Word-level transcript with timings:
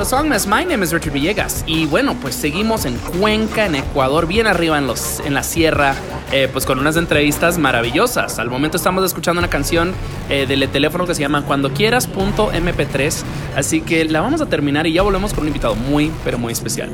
of 0.00 0.08
Songmas. 0.08 0.46
My 0.46 0.64
name 0.64 0.82
is 0.82 0.92
Richard 0.92 1.12
Villegas. 1.12 1.64
Y 1.66 1.86
bueno, 1.86 2.14
pues 2.20 2.34
seguimos 2.34 2.84
en 2.84 2.96
Cuenca, 2.96 3.66
en 3.66 3.74
Ecuador, 3.74 4.26
bien 4.26 4.46
arriba 4.46 4.78
en, 4.78 4.86
los, 4.86 5.20
en 5.20 5.34
la 5.34 5.42
sierra, 5.42 5.94
eh, 6.30 6.48
pues 6.50 6.64
con 6.64 6.78
unas 6.78 6.96
entrevistas 6.96 7.58
maravillosas. 7.58 8.38
Al 8.38 8.48
momento 8.48 8.76
estamos 8.76 9.04
escuchando 9.04 9.40
una 9.40 9.50
canción 9.50 9.92
eh, 10.30 10.46
del 10.46 10.66
teléfono 10.68 11.06
que 11.06 11.14
se 11.14 11.20
llama 11.20 11.42
Cuando 11.42 11.72
quieras.mp3. 11.72 13.22
Así 13.56 13.82
que 13.82 14.04
la 14.06 14.20
vamos 14.20 14.40
a 14.40 14.46
terminar 14.46 14.86
y 14.86 14.94
ya 14.94 15.02
volvemos 15.02 15.34
con 15.34 15.42
un 15.42 15.48
invitado 15.48 15.74
muy, 15.74 16.10
pero 16.24 16.38
muy 16.38 16.52
especial. 16.52 16.90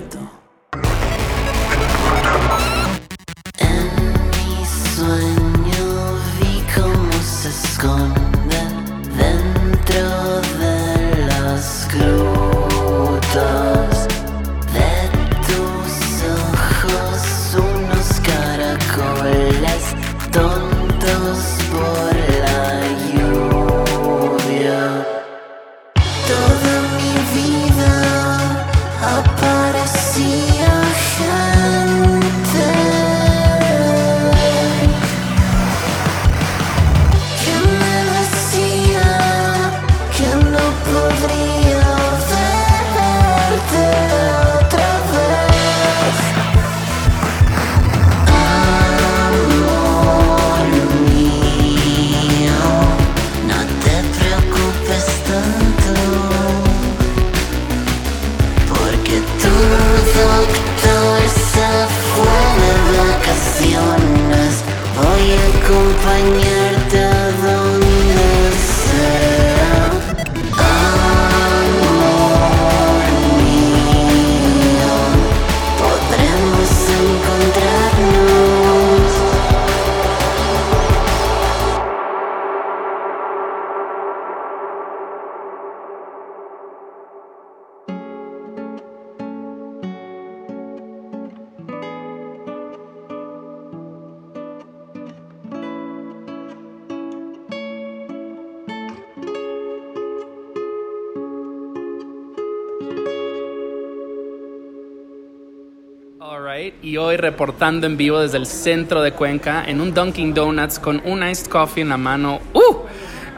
Hoy 106.98 107.16
reportando 107.16 107.86
en 107.86 107.96
vivo 107.96 108.20
desde 108.20 108.38
el 108.38 108.46
centro 108.46 109.02
de 109.02 109.12
Cuenca 109.12 109.64
en 109.66 109.80
un 109.80 109.94
Dunkin' 109.94 110.34
Donuts 110.34 110.78
con 110.78 111.00
un 111.04 111.26
iced 111.26 111.46
coffee 111.46 111.82
en 111.82 111.88
la 111.90 111.96
mano. 111.96 112.40
¡Uh! 112.52 112.76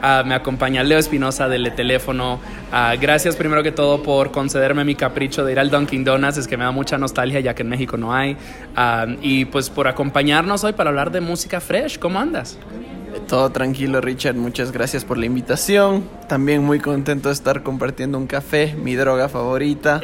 Ah, 0.01 0.23
me 0.25 0.33
acompaña 0.33 0.83
Leo 0.83 0.97
Espinosa 0.97 1.47
del 1.47 1.73
teléfono. 1.75 2.39
Ah, 2.71 2.95
gracias 2.99 3.35
primero 3.35 3.61
que 3.61 3.71
todo 3.71 4.01
por 4.01 4.31
concederme 4.31 4.83
mi 4.83 4.95
capricho 4.95 5.45
de 5.45 5.51
ir 5.51 5.59
al 5.59 5.69
Dunkin' 5.69 6.03
Donuts. 6.03 6.37
Es 6.37 6.47
que 6.47 6.57
me 6.57 6.63
da 6.63 6.71
mucha 6.71 6.97
nostalgia 6.97 7.39
ya 7.39 7.53
que 7.53 7.61
en 7.61 7.69
México 7.69 7.97
no 7.97 8.13
hay. 8.13 8.35
Ah, 8.75 9.05
y 9.21 9.45
pues 9.45 9.69
por 9.69 9.87
acompañarnos 9.87 10.63
hoy 10.63 10.73
para 10.73 10.89
hablar 10.89 11.11
de 11.11 11.21
música 11.21 11.61
fresh. 11.61 11.99
¿Cómo 11.99 12.19
andas? 12.19 12.57
Todo 13.27 13.49
tranquilo, 13.51 14.01
Richard. 14.01 14.35
Muchas 14.35 14.71
gracias 14.71 15.05
por 15.05 15.17
la 15.17 15.25
invitación. 15.25 16.03
También 16.27 16.63
muy 16.63 16.79
contento 16.79 17.29
de 17.29 17.33
estar 17.33 17.61
compartiendo 17.61 18.17
un 18.17 18.25
café, 18.25 18.75
mi 18.81 18.95
droga 18.95 19.29
favorita. 19.29 20.01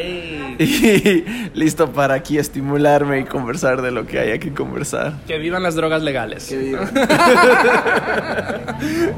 Y 0.60 1.26
listo 1.54 1.92
para 1.92 2.16
aquí 2.16 2.38
estimularme 2.38 3.20
y 3.20 3.24
conversar 3.26 3.82
de 3.82 3.92
lo 3.92 4.06
que 4.08 4.20
haya 4.20 4.38
que 4.40 4.54
conversar. 4.54 5.14
Que 5.28 5.38
vivan 5.38 5.64
las 5.64 5.76
drogas 5.76 6.02
legales. 6.02 6.46
Que 6.48 6.58
viva. 6.58 6.82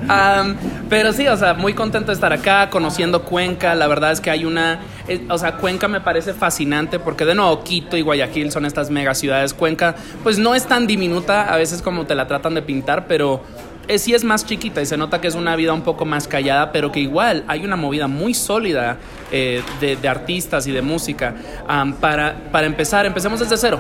Am, 0.08 0.56
pero 0.90 1.14
sí, 1.14 1.28
o 1.28 1.38
sea, 1.38 1.54
muy 1.54 1.74
contento 1.74 2.08
de 2.08 2.14
estar 2.14 2.34
acá, 2.34 2.70
conociendo 2.70 3.24
Cuenca. 3.24 3.76
La 3.76 3.88
verdad 3.88 4.12
es 4.12 4.22
que 4.22 4.30
hay 4.30 4.46
una. 4.46 4.80
eh, 5.08 5.22
o 5.30 5.38
sea, 5.38 5.58
Cuenca 5.58 5.88
me 5.88 6.02
parece 6.02 6.34
fascinante 6.34 7.00
porque, 7.00 7.26
de 7.26 7.36
nuevo, 7.36 7.64
Quito 7.64 7.98
y 7.98 8.02
Guayaquil 8.02 8.52
son 8.52 8.66
estas 8.66 8.90
mega 8.90 9.14
ciudades. 9.14 9.54
Cuenca, 9.54 9.96
pues 10.24 10.38
no 10.40 10.56
es 10.56 10.66
tan 10.66 10.88
diminuta 10.88 11.54
a 11.54 11.58
veces 11.58 11.82
como 11.82 12.06
te 12.06 12.16
la 12.16 12.28
tratan 12.28 12.54
de 12.56 12.62
pintar, 12.62 13.06
pero. 13.08 13.44
eh, 13.88 13.98
sí 13.98 14.14
es 14.14 14.24
más 14.24 14.46
chiquita 14.46 14.82
y 14.82 14.86
se 14.86 14.98
nota 14.98 15.20
que 15.20 15.28
es 15.28 15.34
una 15.36 15.56
vida 15.56 15.74
un 15.74 15.82
poco 15.82 16.06
más 16.06 16.28
callada, 16.28 16.72
pero 16.72 16.92
que 16.92 17.00
igual 17.00 17.44
hay 17.48 17.66
una 17.66 17.76
movida 17.76 18.08
muy 18.08 18.36
sólida 18.36 18.98
eh, 19.32 19.64
de, 19.82 19.96
de 19.96 20.08
artistas 20.08 20.68
y 20.68 20.72
de 20.72 20.82
música. 20.84 21.29
Am, 21.68 21.94
para, 21.94 22.36
para 22.52 22.68
empezar, 22.68 23.06
empecemos 23.06 23.40
desde 23.40 23.58
cero. 23.58 23.80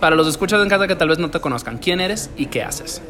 Para 0.00 0.14
los 0.16 0.28
escuchas 0.28 0.62
en 0.62 0.68
casa 0.68 0.86
que 0.86 0.94
tal 0.96 1.08
vez 1.08 1.18
no 1.18 1.30
te 1.30 1.40
conozcan, 1.40 1.78
¿quién 1.78 2.00
eres 2.00 2.30
y 2.36 2.46
qué 2.46 2.62
haces? 2.62 3.02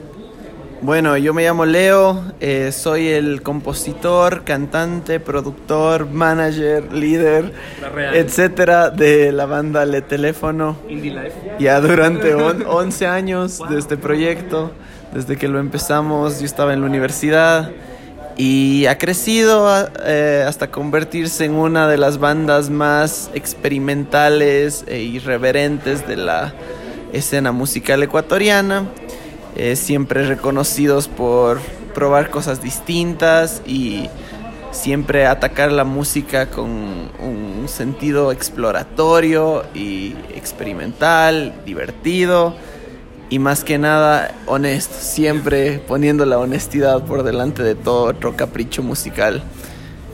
Bueno, 0.81 1.17
yo 1.17 1.35
me 1.35 1.43
llamo 1.43 1.67
Leo, 1.67 2.23
eh, 2.39 2.71
soy 2.71 3.09
el 3.09 3.43
compositor, 3.43 4.45
cantante, 4.45 5.19
productor, 5.19 6.07
manager, 6.09 6.93
líder, 6.93 7.53
etcétera, 8.15 8.91
de 8.91 9.33
la 9.33 9.47
banda 9.47 9.85
Le 9.85 10.03
Teléfono. 10.03 10.77
Indie 10.89 11.11
Life. 11.13 11.33
Ya 11.59 11.81
durante 11.81 12.33
on- 12.35 12.65
11 12.65 13.07
años 13.09 13.61
de 13.69 13.77
este 13.77 13.97
proyecto, 13.97 14.71
desde 15.13 15.37
que 15.37 15.49
lo 15.49 15.59
empezamos, 15.59 16.39
yo 16.39 16.47
estaba 16.47 16.73
en 16.75 16.81
la 16.83 16.87
universidad 16.87 17.73
y 18.38 18.87
ha 18.87 18.96
crecido 18.99 19.69
eh, 20.05 20.44
hasta 20.46 20.70
convertirse 20.70 21.44
en 21.44 21.55
una 21.55 21.88
de 21.88 21.99
las 21.99 22.19
bandas 22.19 22.70
más 22.70 23.31
experimentales 23.35 24.85
e 24.87 25.00
irreverentes 25.00 26.06
de 26.06 26.17
la 26.17 26.55
escena 27.12 27.50
musical 27.50 28.00
ecuatoriana. 28.05 28.87
Eh, 29.56 29.75
siempre 29.75 30.25
reconocidos 30.25 31.08
por 31.08 31.58
probar 31.94 32.31
cosas 32.31 32.62
distintas 32.62 33.61
y 33.67 34.08
siempre 34.70 35.26
atacar 35.26 35.73
la 35.73 35.82
música 35.82 36.46
con 36.46 36.70
un 36.70 37.64
sentido 37.67 38.31
exploratorio 38.31 39.64
y 39.75 40.14
experimental, 40.32 41.55
divertido. 41.67 42.55
Y 43.31 43.39
más 43.39 43.65
que 43.65 43.79
nada 43.79 44.35
honesto, 44.47 44.95
siempre 44.99 45.79
poniendo 45.87 46.25
la 46.25 46.39
honestidad 46.39 47.03
por 47.05 47.23
delante 47.23 47.63
de 47.63 47.75
todo 47.75 48.05
otro 48.05 48.37
capricho 48.37 48.83
musical. 48.83 49.43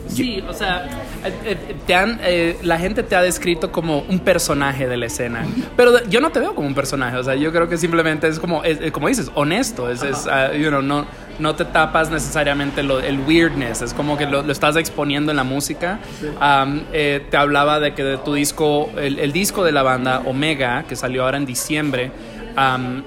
Sí, 0.08 0.44
o 0.46 0.52
sea, 0.52 0.84
eh, 1.24 1.32
eh, 1.46 1.74
te 1.86 1.94
han, 1.94 2.20
eh, 2.22 2.58
la 2.62 2.78
gente 2.78 3.02
te 3.02 3.16
ha 3.16 3.22
descrito 3.22 3.72
como 3.72 4.00
un 4.00 4.18
personaje 4.20 4.86
de 4.86 4.98
la 4.98 5.06
escena, 5.06 5.46
pero 5.76 6.04
yo 6.08 6.20
no 6.20 6.30
te 6.30 6.40
veo 6.40 6.54
como 6.54 6.68
un 6.68 6.74
personaje, 6.74 7.16
o 7.16 7.24
sea, 7.24 7.34
yo 7.36 7.50
creo 7.52 7.68
que 7.70 7.78
simplemente 7.78 8.28
es 8.28 8.38
como, 8.38 8.62
es- 8.64 8.80
es 8.82 8.92
como 8.92 9.08
dices, 9.08 9.30
honesto, 9.34 9.90
es, 9.90 10.02
es, 10.02 10.26
ah, 10.26 10.52
you 10.52 10.68
know, 10.68 10.82
no, 10.82 11.06
no 11.38 11.54
te 11.56 11.64
tapas 11.64 12.10
necesariamente 12.10 12.82
lo- 12.82 13.00
el 13.00 13.18
weirdness, 13.20 13.80
es 13.80 13.94
como 13.94 14.18
que 14.18 14.26
lo, 14.26 14.42
lo 14.42 14.52
estás 14.52 14.76
exponiendo 14.76 15.32
en 15.32 15.36
la 15.38 15.44
música. 15.44 15.98
Am, 16.38 16.82
eh, 16.92 17.24
te 17.30 17.36
hablaba 17.38 17.80
de 17.80 17.94
que 17.94 18.04
de 18.04 18.18
tu 18.18 18.34
disco, 18.34 18.90
el, 18.98 19.18
el 19.18 19.32
disco 19.32 19.64
de 19.64 19.72
la 19.72 19.82
banda 19.82 20.20
Omega, 20.26 20.84
que 20.86 20.96
salió 20.96 21.24
ahora 21.24 21.38
en 21.38 21.46
diciembre, 21.46 22.12
am, 22.56 23.02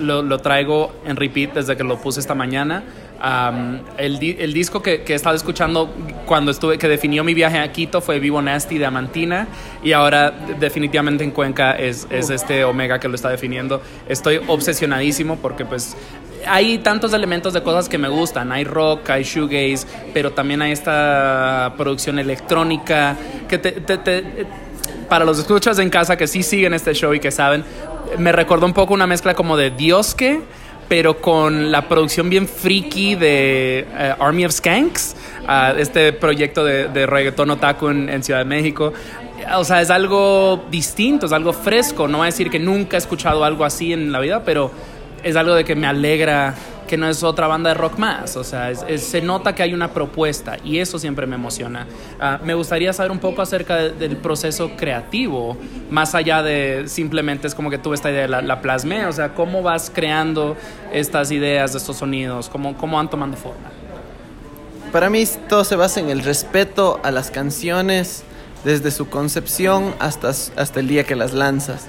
lo, 0.00 0.22
lo 0.22 0.38
traigo 0.38 0.92
en 1.04 1.16
repeat 1.16 1.54
desde 1.54 1.76
que 1.76 1.84
lo 1.84 1.98
puse 1.98 2.20
esta 2.20 2.34
mañana. 2.34 2.82
Am, 3.24 3.82
el, 3.98 4.18
di- 4.18 4.36
el 4.40 4.52
disco 4.52 4.82
que, 4.82 5.02
que 5.02 5.12
he 5.12 5.16
estado 5.16 5.36
escuchando 5.36 5.94
cuando 6.26 6.50
estuve, 6.50 6.76
que 6.76 6.88
definió 6.88 7.22
mi 7.22 7.34
viaje 7.34 7.58
a 7.58 7.70
Quito 7.70 8.00
fue 8.00 8.18
Vivo 8.18 8.42
Nasty 8.42 8.78
de 8.78 8.86
Amantina 8.86 9.46
y 9.84 9.92
ahora 9.92 10.32
de- 10.32 10.54
definitivamente 10.54 11.22
en 11.22 11.30
Cuenca 11.30 11.72
es, 11.72 12.08
es 12.10 12.30
este 12.30 12.64
Omega 12.64 12.98
que 12.98 13.06
lo 13.08 13.14
está 13.14 13.28
definiendo. 13.28 13.80
Estoy 14.08 14.40
obsesionadísimo 14.48 15.36
porque 15.36 15.64
pues 15.64 15.96
hay 16.48 16.78
tantos 16.78 17.12
elementos 17.12 17.52
de 17.52 17.62
cosas 17.62 17.88
que 17.88 17.96
me 17.98 18.08
gustan. 18.08 18.50
Hay 18.50 18.64
rock, 18.64 19.08
hay 19.10 19.22
shoegaze, 19.22 19.86
pero 20.12 20.32
también 20.32 20.60
hay 20.60 20.72
esta 20.72 21.74
producción 21.76 22.18
electrónica 22.18 23.16
que 23.48 23.58
te- 23.58 23.72
te- 23.72 23.98
te, 23.98 24.24
para 25.08 25.24
los 25.24 25.38
escuchas 25.38 25.78
en 25.78 25.90
casa 25.90 26.16
que 26.16 26.26
sí 26.26 26.42
siguen 26.42 26.74
este 26.74 26.92
show 26.94 27.14
y 27.14 27.20
que 27.20 27.30
saben, 27.30 27.62
me 28.18 28.32
recordó 28.32 28.66
un 28.66 28.72
poco 28.72 28.94
una 28.94 29.06
mezcla 29.06 29.34
como 29.34 29.56
de 29.56 29.70
Diosque, 29.70 30.40
pero 30.88 31.20
con 31.20 31.72
la 31.72 31.88
producción 31.88 32.28
bien 32.28 32.46
freaky 32.46 33.14
de 33.14 33.86
eh, 33.96 34.14
Army 34.18 34.44
of 34.44 34.52
Skanks, 34.52 35.16
ah, 35.46 35.74
este 35.76 36.12
proyecto 36.12 36.64
de, 36.64 36.88
de 36.88 37.06
reggaetón 37.06 37.50
otaku 37.50 37.88
en, 37.88 38.08
en 38.08 38.22
Ciudad 38.22 38.40
de 38.40 38.44
México. 38.44 38.92
O 39.56 39.64
sea, 39.64 39.80
es 39.80 39.90
algo 39.90 40.66
distinto, 40.70 41.26
es 41.26 41.32
algo 41.32 41.52
fresco. 41.52 42.06
No 42.06 42.18
voy 42.18 42.26
a 42.26 42.30
decir 42.30 42.50
que 42.50 42.58
nunca 42.58 42.96
he 42.96 42.98
escuchado 42.98 43.44
algo 43.44 43.64
así 43.64 43.92
en 43.92 44.12
la 44.12 44.20
vida, 44.20 44.44
pero 44.44 44.70
es 45.22 45.36
algo 45.36 45.54
de 45.54 45.64
que 45.64 45.74
me 45.76 45.86
alegra 45.86 46.54
que 46.88 46.96
no 46.98 47.08
es 47.08 47.22
otra 47.22 47.46
banda 47.46 47.70
de 47.70 47.74
rock 47.74 47.96
más. 47.98 48.36
O 48.36 48.44
sea, 48.44 48.74
se 48.74 49.22
nota 49.22 49.54
que 49.54 49.62
hay 49.62 49.72
una 49.72 49.92
propuesta 49.94 50.58
y 50.62 50.78
eso 50.78 50.98
siempre 50.98 51.26
me 51.26 51.36
emociona. 51.36 51.86
Ah, 52.20 52.38
me 52.44 52.52
gustaría 52.52 52.92
saber 52.92 53.10
un 53.10 53.18
poco 53.18 53.40
acerca 53.40 53.76
de- 53.76 53.92
del 53.92 54.18
proceso 54.18 54.72
creativo, 54.76 55.56
más 55.90 56.14
allá 56.14 56.42
de 56.42 56.84
simplemente 56.88 57.46
es 57.46 57.54
como 57.54 57.70
que 57.70 57.78
tuve 57.78 57.94
esta 57.94 58.10
idea, 58.10 58.28
la, 58.28 58.42
la 58.42 58.60
plasmé. 58.60 59.06
O 59.06 59.12
sea, 59.12 59.32
cómo 59.34 59.62
vas 59.62 59.90
creando 59.94 60.54
estas 60.92 61.30
ideas 61.30 61.72
de 61.72 61.78
estos 61.78 61.96
sonidos, 61.96 62.50
cómo, 62.50 62.76
cómo 62.76 62.98
van 62.98 63.08
tomando 63.08 63.38
forma. 63.38 63.70
Para 64.92 65.08
mí 65.08 65.24
todo 65.48 65.64
se 65.64 65.76
basa 65.76 66.00
en 66.00 66.10
el 66.10 66.22
respeto 66.22 67.00
a 67.02 67.10
las 67.10 67.30
canciones 67.30 68.24
desde 68.64 68.90
su 68.90 69.08
concepción 69.08 69.94
hasta, 69.98 70.28
hasta 70.28 70.80
el 70.80 70.88
día 70.88 71.04
que 71.04 71.16
las 71.16 71.32
lanzas. 71.32 71.86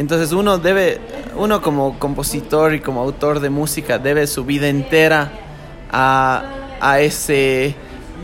Entonces 0.00 0.32
uno 0.32 0.56
debe, 0.56 0.98
uno 1.36 1.60
como 1.60 1.98
compositor 1.98 2.72
y 2.74 2.80
como 2.80 3.02
autor 3.02 3.40
de 3.40 3.50
música 3.50 3.98
debe 3.98 4.26
su 4.26 4.44
vida 4.46 4.68
entera 4.68 5.30
a, 5.92 6.42
a 6.80 7.00
ese, 7.00 7.74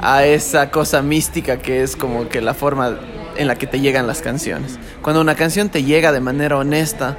a 0.00 0.24
esa 0.24 0.70
cosa 0.70 1.02
mística 1.02 1.58
que 1.58 1.82
es 1.82 1.94
como 1.94 2.30
que 2.30 2.40
la 2.40 2.54
forma 2.54 2.98
en 3.36 3.46
la 3.46 3.56
que 3.56 3.66
te 3.66 3.78
llegan 3.80 4.06
las 4.06 4.22
canciones. 4.22 4.78
Cuando 5.02 5.20
una 5.20 5.34
canción 5.34 5.68
te 5.68 5.84
llega 5.84 6.12
de 6.12 6.20
manera 6.20 6.56
honesta, 6.56 7.18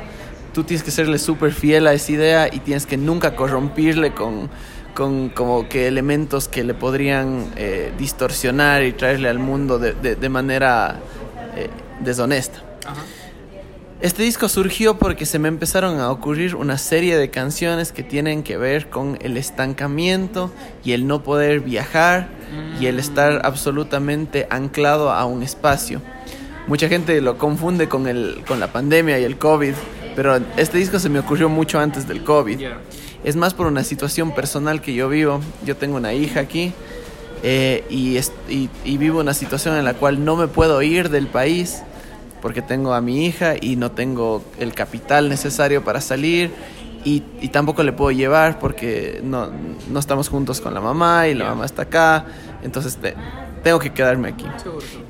tú 0.56 0.64
tienes 0.64 0.82
que 0.84 0.90
serle 0.90 1.20
súper 1.20 1.52
fiel 1.54 1.86
a 1.86 1.94
esa 1.94 2.12
idea 2.12 2.48
y 2.52 2.58
tienes 2.60 2.88
que 2.88 2.98
nunca 2.98 3.36
corrompirle 3.36 4.14
con, 4.16 4.50
con 4.96 5.30
como 5.30 5.70
que 5.70 5.88
elementos 5.88 6.48
que 6.48 6.64
le 6.64 6.74
podrían 6.74 7.46
eh, 7.58 7.94
distorsionar 8.00 8.82
y 8.84 8.94
traerle 8.94 9.30
al 9.30 9.38
mundo 9.38 9.78
de, 9.78 9.94
de- 9.94 10.30
manera 10.30 10.96
eh, 11.56 11.70
deshonesta. 12.04 12.64
Este 14.00 14.22
disco 14.22 14.48
surgió 14.48 15.00
porque 15.00 15.26
se 15.26 15.40
me 15.40 15.48
empezaron 15.48 16.00
a 16.00 16.12
ocurrir 16.12 16.56
una 16.56 16.78
serie 16.78 17.18
de 17.18 17.32
canciones 17.32 17.92
que 17.92 18.04
tienen 18.04 18.44
que 18.44 18.56
ver 18.56 18.90
con 18.90 19.18
el 19.22 19.38
estancamiento 19.38 20.52
y 20.84 20.92
el 20.92 21.08
no 21.08 21.24
poder 21.24 21.62
viajar 21.62 22.28
y 22.80 22.86
el 22.86 23.00
estar 23.00 23.42
absolutamente 23.44 24.46
anclado 24.52 25.12
a 25.12 25.26
un 25.26 25.42
espacio. 25.42 26.00
Mucha 26.68 26.90
gente 26.90 27.20
lo 27.22 27.40
confunde 27.40 27.90
con, 27.90 28.08
el, 28.08 28.44
con 28.48 28.60
la 28.60 28.72
pandemia 28.72 29.20
y 29.20 29.24
el 29.24 29.38
COVID, 29.40 29.74
pero 30.16 30.40
este 30.58 30.78
disco 30.78 31.00
se 31.00 31.10
me 31.10 31.18
ocurrió 31.20 31.50
mucho 31.50 31.80
antes 31.80 32.08
del 32.08 32.24
COVID. 32.24 32.60
Es 33.24 33.36
más 33.36 33.56
por 33.56 33.66
una 33.66 33.84
situación 33.84 34.36
personal 34.36 34.80
que 34.80 34.94
yo 34.94 35.10
vivo. 35.10 35.42
Yo 35.66 35.76
tengo 35.76 35.98
una 35.98 36.14
hija 36.14 36.40
aquí 36.42 36.72
eh, 37.42 37.84
y, 37.90 38.18
y- 38.48 38.70
y 38.86 38.98
vivo 38.98 39.20
una 39.22 39.34
situación 39.34 39.76
en 39.76 39.86
la 39.86 39.96
cual 39.96 40.24
no 40.24 40.36
me 40.36 40.48
puedo 40.48 40.82
ir 40.84 41.10
del 41.10 41.26
país 41.28 41.82
porque 42.42 42.62
tengo 42.62 42.94
a 42.94 43.02
mi 43.02 43.26
hija 43.26 43.56
y 43.60 43.76
no 43.76 43.92
tengo 43.92 44.44
el 44.60 44.74
capital 44.74 45.30
necesario 45.30 45.84
para 45.84 46.02
salir 46.02 46.52
y, 47.04 47.24
y 47.42 47.50
tampoco 47.50 47.84
le 47.84 47.94
puedo 47.94 48.12
llevar 48.12 48.60
porque 48.60 49.22
no, 49.24 49.50
no 49.90 50.00
estamos 50.00 50.30
juntos 50.30 50.62
con 50.62 50.74
la 50.74 50.82
mamá 50.82 51.28
y 51.28 51.34
la 51.34 51.46
mamá 51.46 51.66
está 51.66 51.84
acá. 51.84 52.26
Entonces 52.64 52.98
te- 52.98 53.16
tengo 53.64 53.80
que 53.80 53.92
quedarme 53.94 54.30
aquí. 54.30 54.46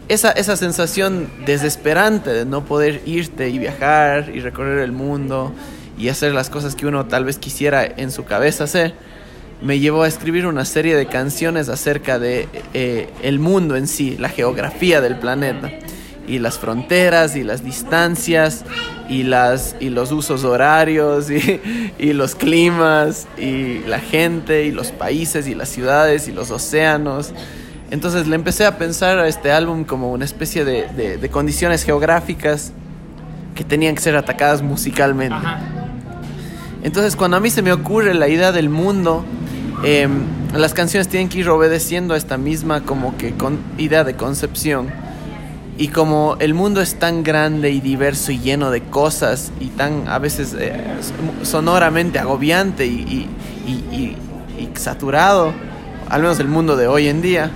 Esa, 0.07 0.31
esa 0.31 0.55
sensación 0.55 1.29
desesperante 1.45 2.31
de 2.31 2.45
no 2.45 2.63
poder 2.65 3.01
irte 3.05 3.49
y 3.49 3.57
viajar 3.59 4.31
y 4.33 4.39
recorrer 4.39 4.79
el 4.79 4.91
mundo 4.91 5.51
y 5.97 6.09
hacer 6.09 6.33
las 6.33 6.49
cosas 6.49 6.75
que 6.75 6.85
uno 6.85 7.05
tal 7.07 7.25
vez 7.25 7.37
quisiera 7.39 7.83
en 7.85 8.11
su 8.11 8.23
cabeza 8.25 8.65
hacer, 8.65 8.93
me 9.61 9.79
llevó 9.79 10.03
a 10.03 10.07
escribir 10.07 10.45
una 10.45 10.65
serie 10.65 10.95
de 10.95 11.07
canciones 11.07 11.67
acerca 11.67 12.19
de 12.19 12.47
eh, 12.75 13.09
el 13.23 13.39
mundo 13.39 13.75
en 13.75 13.87
sí, 13.87 14.15
la 14.19 14.29
geografía 14.29 15.01
del 15.01 15.17
planeta 15.17 15.71
y 16.27 16.39
las 16.39 16.59
fronteras 16.59 17.35
y 17.35 17.43
las 17.43 17.63
distancias 17.63 18.65
y 19.09 19.23
las 19.23 19.75
y 19.79 19.89
los 19.89 20.11
usos 20.11 20.43
horarios 20.43 21.31
y, 21.31 21.61
y 21.97 22.13
los 22.13 22.35
climas 22.35 23.27
y 23.37 23.79
la 23.87 23.99
gente 23.99 24.65
y 24.65 24.71
los 24.71 24.91
países 24.91 25.47
y 25.47 25.55
las 25.55 25.69
ciudades 25.69 26.27
y 26.27 26.31
los 26.33 26.51
océanos 26.51 27.33
entonces 27.89 28.27
le 28.27 28.35
empecé 28.35 28.65
a 28.65 28.77
pensar 28.77 29.17
a 29.17 29.27
este 29.29 29.51
álbum 29.51 29.85
como 29.85 30.11
una 30.11 30.25
especie 30.25 30.65
de, 30.65 30.87
de- 30.89 31.17
de 31.17 31.29
condiciones 31.29 31.83
geográficas 31.83 32.73
que 33.55 33.63
tenían 33.63 33.95
que 33.95 34.01
ser 34.01 34.15
atacadas 34.17 34.61
musicalmente. 34.61 35.33
Ajá. 35.35 35.61
Entonces 36.83 37.15
cuando 37.15 37.37
a 37.37 37.39
mí 37.39 37.49
se 37.49 37.61
me 37.61 37.71
ocurre 37.71 38.13
la 38.13 38.27
idea 38.27 38.51
del 38.51 38.69
mundo, 38.69 39.23
em, 39.83 40.11
las 40.53 40.73
canciones 40.73 41.07
tienen 41.07 41.29
que 41.29 41.39
ir 41.39 41.49
obedeciendo 41.49 42.13
a 42.13 42.17
esta 42.17 42.37
misma 42.37 42.81
como 42.83 43.17
que 43.17 43.31
con, 43.33 43.57
idea 43.77 44.03
de 44.03 44.15
concepción. 44.15 44.87
Y 45.79 45.89
como 45.89 46.37
el 46.39 46.53
mundo 46.55 46.81
es 46.81 46.95
tan 46.97 47.23
grande 47.23 47.69
y 47.69 47.81
diverso 47.81 48.31
y 48.31 48.39
lleno 48.39 48.71
de 48.71 48.81
cosas 48.81 49.51
y 49.59 49.67
tan 49.67 50.07
a 50.07 50.17
veces 50.17 50.55
eh, 50.57 50.73
sonoramente 51.43 52.17
agobiante 52.19 52.85
y, 52.85 53.29
y- 53.67 53.69
y- 53.95 54.17
saturado, 54.75 55.53
al 56.09 56.21
menos 56.21 56.39
el 56.39 56.47
mundo 56.47 56.75
de 56.77 56.87
hoy 56.87 57.07
en 57.07 57.21
día, 57.21 57.51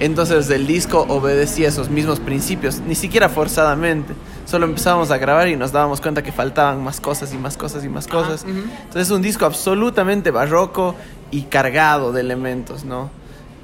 entonces 0.00 0.50
el 0.50 0.66
disco 0.66 1.06
obedecía 1.08 1.68
esos 1.68 1.90
mismos 1.90 2.18
principios, 2.20 2.80
ni 2.80 2.94
siquiera 2.94 3.28
forzadamente. 3.28 4.14
Solo 4.46 4.66
empezábamos 4.66 5.10
a 5.12 5.18
grabar 5.18 5.48
y 5.48 5.56
nos 5.56 5.72
dábamos 5.72 6.00
cuenta 6.00 6.22
que 6.22 6.32
faltaban 6.32 6.82
más 6.84 7.00
cosas 7.00 7.32
y 7.34 7.38
más 7.38 7.56
cosas 7.56 7.84
y 7.84 7.88
más 7.88 8.06
cosas. 8.06 8.42
ujú. 8.42 8.50
Entonces 8.58 9.02
es 9.02 9.10
un 9.10 9.22
disco 9.22 9.44
absolutamente 9.46 10.30
barroco 10.30 10.94
y 11.30 11.42
cargado 11.42 12.12
de 12.12 12.20
elementos, 12.20 12.84
¿no? 12.84 13.10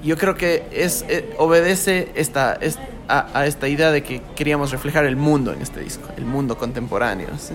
Yo 0.05 0.17
creo 0.17 0.35
que 0.37 0.65
es, 0.73 1.05
eh, 1.09 1.35
obedece 1.39 2.11
esta, 2.17 2.55
es- 2.55 2.79
a, 3.09 3.39
a 3.39 3.47
esta 3.47 3.69
idea 3.69 3.91
de 3.91 4.03
que 4.03 4.23
queríamos 4.37 4.71
reflejar 4.71 5.05
el 5.05 5.17
mundo 5.17 5.53
en 5.53 5.63
este 5.63 5.81
disco, 5.81 6.09
el 6.17 6.25
mundo 6.25 6.57
contemporáneo. 6.57 7.29
¿sí? 7.39 7.55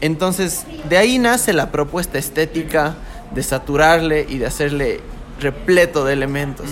Entonces, 0.00 0.66
de 0.88 0.98
ahí 0.98 1.18
nace 1.18 1.52
la 1.52 1.70
propuesta 1.70 2.18
estética 2.18 2.94
de 3.34 3.42
saturarle 3.42 4.26
y 4.28 4.38
de 4.38 4.46
hacerle 4.46 5.00
repleto 5.40 6.04
de 6.04 6.12
elementos. 6.12 6.66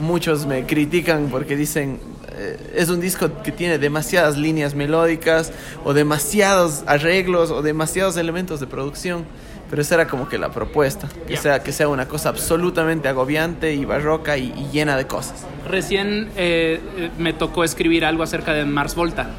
Muchos 0.00 0.46
me 0.46 0.66
critican 0.66 1.28
porque 1.30 1.56
dicen, 1.56 2.00
eh, 2.32 2.74
es 2.74 2.90
un 2.90 3.00
disco 3.00 3.42
que 3.42 3.50
tiene 3.50 3.78
demasiadas 3.78 4.36
líneas 4.36 4.74
melódicas 4.74 5.52
o 5.84 5.94
demasiados 5.94 6.82
arreglos 6.86 7.50
o 7.50 7.62
demasiados 7.62 8.16
elementos 8.16 8.60
de 8.60 8.66
producción. 8.66 9.24
Pero 9.68 9.82
esa 9.82 9.96
era 9.96 10.06
como 10.06 10.28
que 10.28 10.38
la 10.38 10.50
propuesta, 10.50 11.08
que, 11.26 11.36
sea, 11.36 11.62
que 11.62 11.72
sea 11.72 11.88
una 11.88 12.06
cosa 12.06 12.28
absolutamente 12.28 13.08
agobiante 13.08 13.74
y 13.74 13.84
barroca 13.84 14.36
y, 14.38 14.52
y 14.56 14.68
llena 14.72 14.96
de 14.96 15.06
cosas. 15.06 15.44
Recién 15.68 16.28
eh, 16.36 16.80
eh, 16.96 17.10
me 17.18 17.32
tocó 17.32 17.64
escribir 17.64 18.04
algo 18.04 18.22
acerca 18.22 18.52
de 18.52 18.64
Mars 18.64 18.94
Volta. 18.94 19.30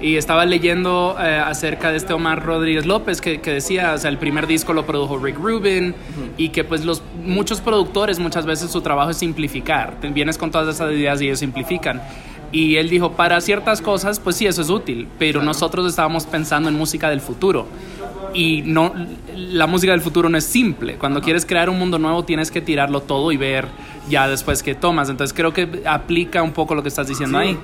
Y 0.00 0.16
estaba 0.16 0.44
leyendo 0.46 1.16
eh, 1.18 1.42
acerca 1.44 1.90
de 1.90 1.96
este 1.96 2.12
Omar 2.12 2.44
Rodríguez 2.44 2.86
López 2.86 3.20
que, 3.20 3.40
que 3.40 3.52
decía, 3.52 3.94
o 3.94 3.98
sea, 3.98 4.10
el 4.10 4.18
primer 4.18 4.46
disco 4.46 4.72
lo 4.72 4.86
produjo 4.86 5.18
Rick 5.18 5.38
Rubin 5.38 5.94
y 6.36 6.50
que 6.50 6.62
pues 6.62 6.84
los 6.84 7.02
muchos 7.24 7.60
productores 7.60 8.18
muchas 8.20 8.46
veces 8.46 8.70
su 8.70 8.80
trabajo 8.80 9.10
es 9.10 9.16
simplificar, 9.16 9.96
vienes 10.12 10.38
con 10.38 10.50
todas 10.50 10.72
esas 10.72 10.92
ideas 10.92 11.20
y 11.20 11.26
ellos 11.26 11.40
simplifican. 11.40 12.00
Y 12.52 12.76
él 12.76 12.90
dijo, 12.90 13.12
para 13.12 13.40
ciertas 13.40 13.80
cosas, 13.80 14.20
pues 14.20 14.36
sí, 14.36 14.46
eso 14.46 14.60
es 14.60 14.68
útil, 14.68 15.08
pero 15.18 15.42
nosotros 15.42 15.86
estábamos 15.86 16.26
pensando 16.26 16.68
en 16.68 16.76
música 16.76 17.08
del 17.10 17.20
futuro. 17.20 17.66
y 18.34 18.62
no, 18.62 18.94
la 19.36 19.66
música 19.66 19.92
del 19.92 20.00
futuro 20.00 20.28
no 20.28 20.38
es 20.38 20.44
simple. 20.44 20.96
Cuando 20.96 21.20
quieres 21.20 21.44
crear 21.44 21.68
un 21.68 21.78
mundo 21.78 21.98
nuevo 21.98 22.24
tienes 22.24 22.50
que 22.50 22.60
tirarlo 22.62 23.02
todo 23.02 23.30
y 23.30 23.36
ver 23.36 23.66
ya 24.08 24.28
después 24.28 24.62
que 24.62 24.74
tomas. 24.74 25.08
Entonces 25.08 25.34
creo 25.34 25.52
que 25.52 25.82
aplica 25.86 26.42
un 26.42 26.52
poco 26.52 26.74
lo 26.74 26.82
que 26.82 26.88
estás 26.88 27.08
diciendo 27.08 27.38
ahí. 27.38 27.58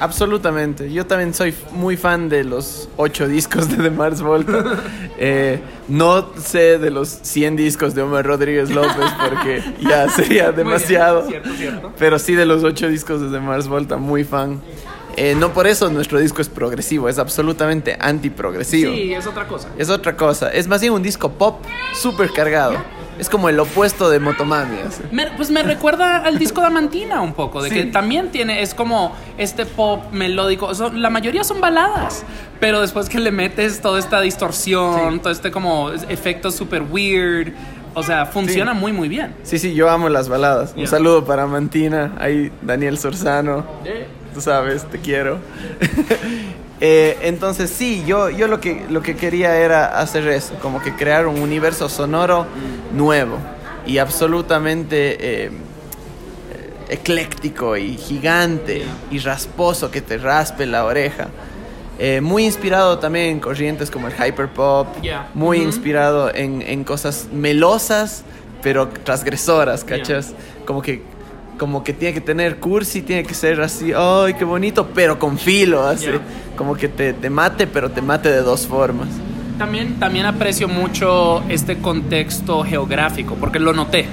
Absolutamente. 0.00 0.92
Yo 0.92 1.06
también 1.06 1.34
soy 1.34 1.54
muy 1.72 1.96
fan 1.96 2.28
de 2.28 2.44
los 2.44 2.88
ocho 2.96 3.26
discos 3.28 3.68
de 3.68 3.76
The 3.76 3.90
Mars 3.90 4.22
Volta. 4.22 4.64
Eh, 5.20 5.60
no 5.88 6.28
sé 6.36 6.78
de 6.78 6.92
los 6.92 7.08
100 7.08 7.56
discos 7.56 7.92
de 7.96 8.02
Omar 8.02 8.24
Rodríguez 8.24 8.70
López 8.70 9.10
porque 9.20 9.60
ya 9.80 10.08
sería 10.08 10.52
demasiado. 10.52 11.26
Cierto, 11.26 11.50
cierto. 11.56 11.92
Pero 11.98 12.20
sí 12.20 12.36
de 12.36 12.46
los 12.46 12.62
ocho 12.62 12.86
discos 12.86 13.20
de 13.20 13.28
The 13.28 13.40
Mars 13.40 13.66
Volta, 13.66 13.96
muy 13.96 14.22
fan. 14.22 14.60
Eh, 15.16 15.34
no 15.34 15.52
por 15.52 15.66
eso 15.66 15.90
nuestro 15.90 16.20
disco 16.20 16.40
es 16.40 16.48
progresivo, 16.48 17.08
es 17.08 17.18
absolutamente 17.18 17.96
antiprogresivo. 17.98 18.92
Sí, 18.92 19.12
es 19.12 19.26
otra 19.26 19.48
cosa. 19.48 19.68
Es 19.76 19.90
otra 19.90 20.16
cosa. 20.16 20.50
Es 20.52 20.68
más 20.68 20.80
bien 20.80 20.92
un 20.92 21.02
disco 21.02 21.32
pop 21.32 21.64
súper 21.92 22.30
cargado. 22.30 22.76
Es 23.18 23.28
como 23.28 23.48
el 23.48 23.58
opuesto 23.58 24.08
de 24.10 24.20
Motomami. 24.20 24.76
Me- 25.10 25.26
pues 25.36 25.50
me 25.50 25.62
recuerda 25.62 26.18
al 26.18 26.38
disco 26.38 26.60
de 26.60 26.68
Amantina 26.68 27.20
un 27.20 27.32
poco, 27.34 27.62
de 27.62 27.68
Sí. 27.70 27.74
que 27.74 27.84
también 27.86 28.30
tiene, 28.30 28.62
es 28.62 28.74
como 28.74 29.14
este 29.38 29.66
pop 29.66 30.04
melódico, 30.12 30.74
son- 30.74 31.02
la 31.02 31.10
mayoría 31.10 31.42
son 31.44 31.60
baladas, 31.60 32.24
pero 32.60 32.80
después 32.80 33.08
que 33.08 33.18
le 33.18 33.30
metes 33.32 33.80
toda 33.80 33.98
esta 33.98 34.20
distorsión, 34.20 35.14
Sí. 35.14 35.18
todo 35.20 35.32
este 35.32 35.50
como 35.50 35.90
efecto 35.90 36.50
super 36.52 36.82
weird, 36.82 37.52
o 37.94 38.02
sea, 38.04 38.26
funciona 38.26 38.72
Sí. 38.72 38.78
muy 38.78 38.92
muy 38.92 39.08
bien. 39.08 39.34
Sí, 39.42 39.58
sí, 39.58 39.74
yo 39.74 39.90
amo 39.90 40.08
las 40.08 40.28
baladas. 40.28 40.74
Un 40.76 40.82
Ya. 40.82 40.86
saludo 40.86 41.24
para 41.24 41.46
Mantina, 41.46 42.12
ahí 42.20 42.52
Daniel 42.62 42.98
Sorzano. 42.98 43.64
Tú 44.34 44.40
sabes, 44.40 44.84
te 44.84 44.98
quiero. 45.00 45.38
Eh, 46.80 47.18
entonces 47.22 47.70
sí, 47.70 48.04
yo, 48.06 48.30
yo 48.30 48.46
lo, 48.46 48.60
que, 48.60 48.84
lo 48.88 49.02
que 49.02 49.16
quería 49.16 49.56
era 49.56 49.98
hacer 49.98 50.28
eso, 50.28 50.54
como 50.62 50.80
que 50.80 50.94
crear 50.94 51.26
un 51.26 51.40
universo 51.40 51.88
sonoro 51.88 52.46
nuevo 52.92 53.36
y 53.84 53.98
absolutamente 53.98 55.46
eh, 55.46 55.50
ecléctico 56.88 57.76
y 57.76 57.96
gigante 57.96 58.84
y 59.10 59.18
rasposo 59.18 59.90
que 59.90 60.00
te 60.00 60.18
raspe 60.18 60.66
la 60.66 60.84
oreja. 60.84 61.28
Eh, 61.98 62.20
muy 62.20 62.44
inspirado 62.44 63.00
también 63.00 63.26
en 63.26 63.40
corrientes 63.40 63.90
como 63.90 64.06
el 64.06 64.14
hyperpop, 64.14 64.86
muy 65.34 65.58
inspirado 65.58 66.32
en, 66.32 66.62
en 66.62 66.84
cosas 66.84 67.26
melosas 67.32 68.22
pero 68.62 68.88
transgresoras, 68.88 69.84
¿cachas? 69.84 70.34
Como 70.64 70.82
que 70.82 71.02
como 71.58 71.84
que 71.84 71.92
tiene 71.92 72.14
que 72.14 72.20
tener 72.20 72.56
cursi, 72.56 73.02
tiene 73.02 73.24
que 73.24 73.34
ser 73.34 73.60
así, 73.60 73.92
ay, 73.94 74.34
qué 74.34 74.44
bonito, 74.44 74.88
pero 74.94 75.18
con 75.18 75.36
filo, 75.38 75.86
así. 75.86 76.06
Como 76.56 76.74
que 76.74 76.88
te, 76.88 77.12
te 77.12 77.28
mate, 77.28 77.66
pero 77.66 77.90
te 77.90 78.00
mate 78.00 78.30
de 78.30 78.40
dos 78.40 78.66
formas. 78.66 79.08
También, 79.58 79.98
también 79.98 80.24
aprecio 80.24 80.68
mucho 80.68 81.42
este 81.48 81.78
contexto 81.78 82.62
geográfico, 82.62 83.34
porque 83.34 83.58
lo 83.58 83.72
noté. 83.72 84.06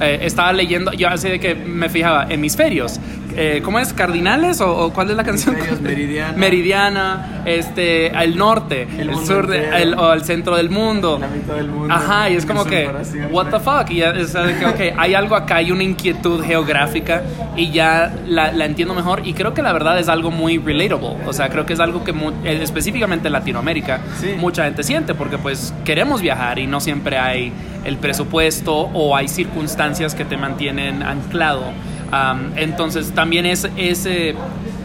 Eh, 0.00 0.20
estaba 0.22 0.52
leyendo, 0.52 0.92
yo 0.92 1.08
así 1.08 1.28
de 1.28 1.38
que 1.40 1.54
me 1.54 1.88
fijaba, 1.88 2.26
hemisferios. 2.28 2.98
Eh, 3.36 3.60
¿Cómo 3.64 3.78
es? 3.78 3.92
¿Cardinales 3.92 4.60
o, 4.60 4.76
o 4.76 4.92
cuál 4.92 5.10
es 5.10 5.16
la 5.16 5.22
canción? 5.24 5.56
Meridiana. 5.82 6.36
Meridiana, 6.36 7.42
este, 7.44 8.08
el 8.08 8.36
norte, 8.36 8.88
el, 8.98 9.10
mundo 9.10 9.26
sur, 9.26 9.46
de- 9.46 9.68
el, 9.82 9.94
o 9.94 10.12
el 10.12 10.24
centro 10.24 10.56
del 10.56 10.68
mundo. 10.70 11.18
La 11.20 11.28
mitad 11.28 11.54
del 11.54 11.68
mundo. 11.68 11.94
Ajá, 11.94 12.28
y 12.28 12.34
es 12.34 12.42
El 12.44 12.48
como 12.48 12.64
que, 12.64 12.88
what 13.30 13.46
the 13.50 13.60
fuck, 13.60 13.88
y 13.90 13.96
ya, 13.98 14.10
es 14.10 14.32
de 14.32 14.56
que, 14.58 14.66
ok, 14.66 14.98
hay 14.98 15.14
algo 15.14 15.36
acá, 15.36 15.56
hay 15.56 15.70
una 15.70 15.82
inquietud 15.84 16.42
geográfica 16.44 17.22
y 17.56 17.70
ya 17.70 18.12
la, 18.26 18.50
la 18.52 18.64
entiendo 18.64 18.94
mejor 18.94 19.22
y 19.24 19.32
creo 19.34 19.54
que 19.54 19.62
la 19.62 19.72
verdad 19.72 19.98
es 20.00 20.08
algo 20.08 20.30
muy 20.32 20.58
relatable, 20.58 21.16
o 21.26 21.32
sea, 21.32 21.48
creo 21.50 21.64
que 21.66 21.74
es 21.74 21.80
algo 21.80 22.02
que 22.04 22.10
eh, 22.10 22.58
específicamente 22.62 23.28
en 23.28 23.32
Latinoamérica 23.32 24.00
Sí. 24.20 24.34
mucha 24.38 24.64
gente 24.64 24.82
siente 24.82 25.14
porque 25.14 25.38
pues 25.38 25.72
queremos 25.84 26.20
viajar 26.20 26.58
y 26.58 26.66
no 26.66 26.80
siempre 26.80 27.16
hay 27.18 27.52
el 27.84 27.96
presupuesto 27.96 28.74
o 28.92 29.16
hay 29.16 29.28
circunstancias 29.28 29.89
que 30.16 30.24
te 30.24 30.36
mantienen 30.36 31.02
anclado. 31.02 31.64
Am, 32.12 32.52
entonces 32.56 33.12
también 33.12 33.46
es, 33.46 33.68
ese, 33.76 34.34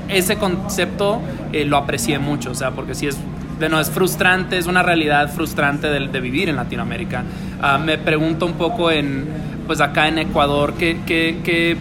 ese 0.09 0.35
concepto 0.38 1.21
eh, 1.53 1.65
lo 1.65 1.77
aprecié 1.77 2.19
mucho, 2.19 2.51
o 2.51 2.55
sea, 2.55 2.71
porque 2.71 2.93
si 2.95 3.07
es 3.07 3.17
de 3.59 3.69
no, 3.69 3.79
es 3.79 3.89
frustrante, 3.89 4.57
es 4.57 4.67
una 4.67 4.83
realidad 4.83 5.31
frustrante 5.33 5.88
de, 5.88 6.07
de 6.07 6.19
vivir 6.19 6.50
en 6.50 6.57
Latinoamérica. 6.57 7.24
Ah, 7.62 7.77
me 7.77 7.97
pregunto 7.97 8.45
un 8.45 8.53
poco 8.53 8.91
en, 8.91 9.25
pues 9.65 9.79
acá 9.79 10.07
en 10.09 10.17
Ecuador, 10.19 10.74
¿qué, 10.77 11.00
qué- 11.05 11.39
qué- 11.43 11.77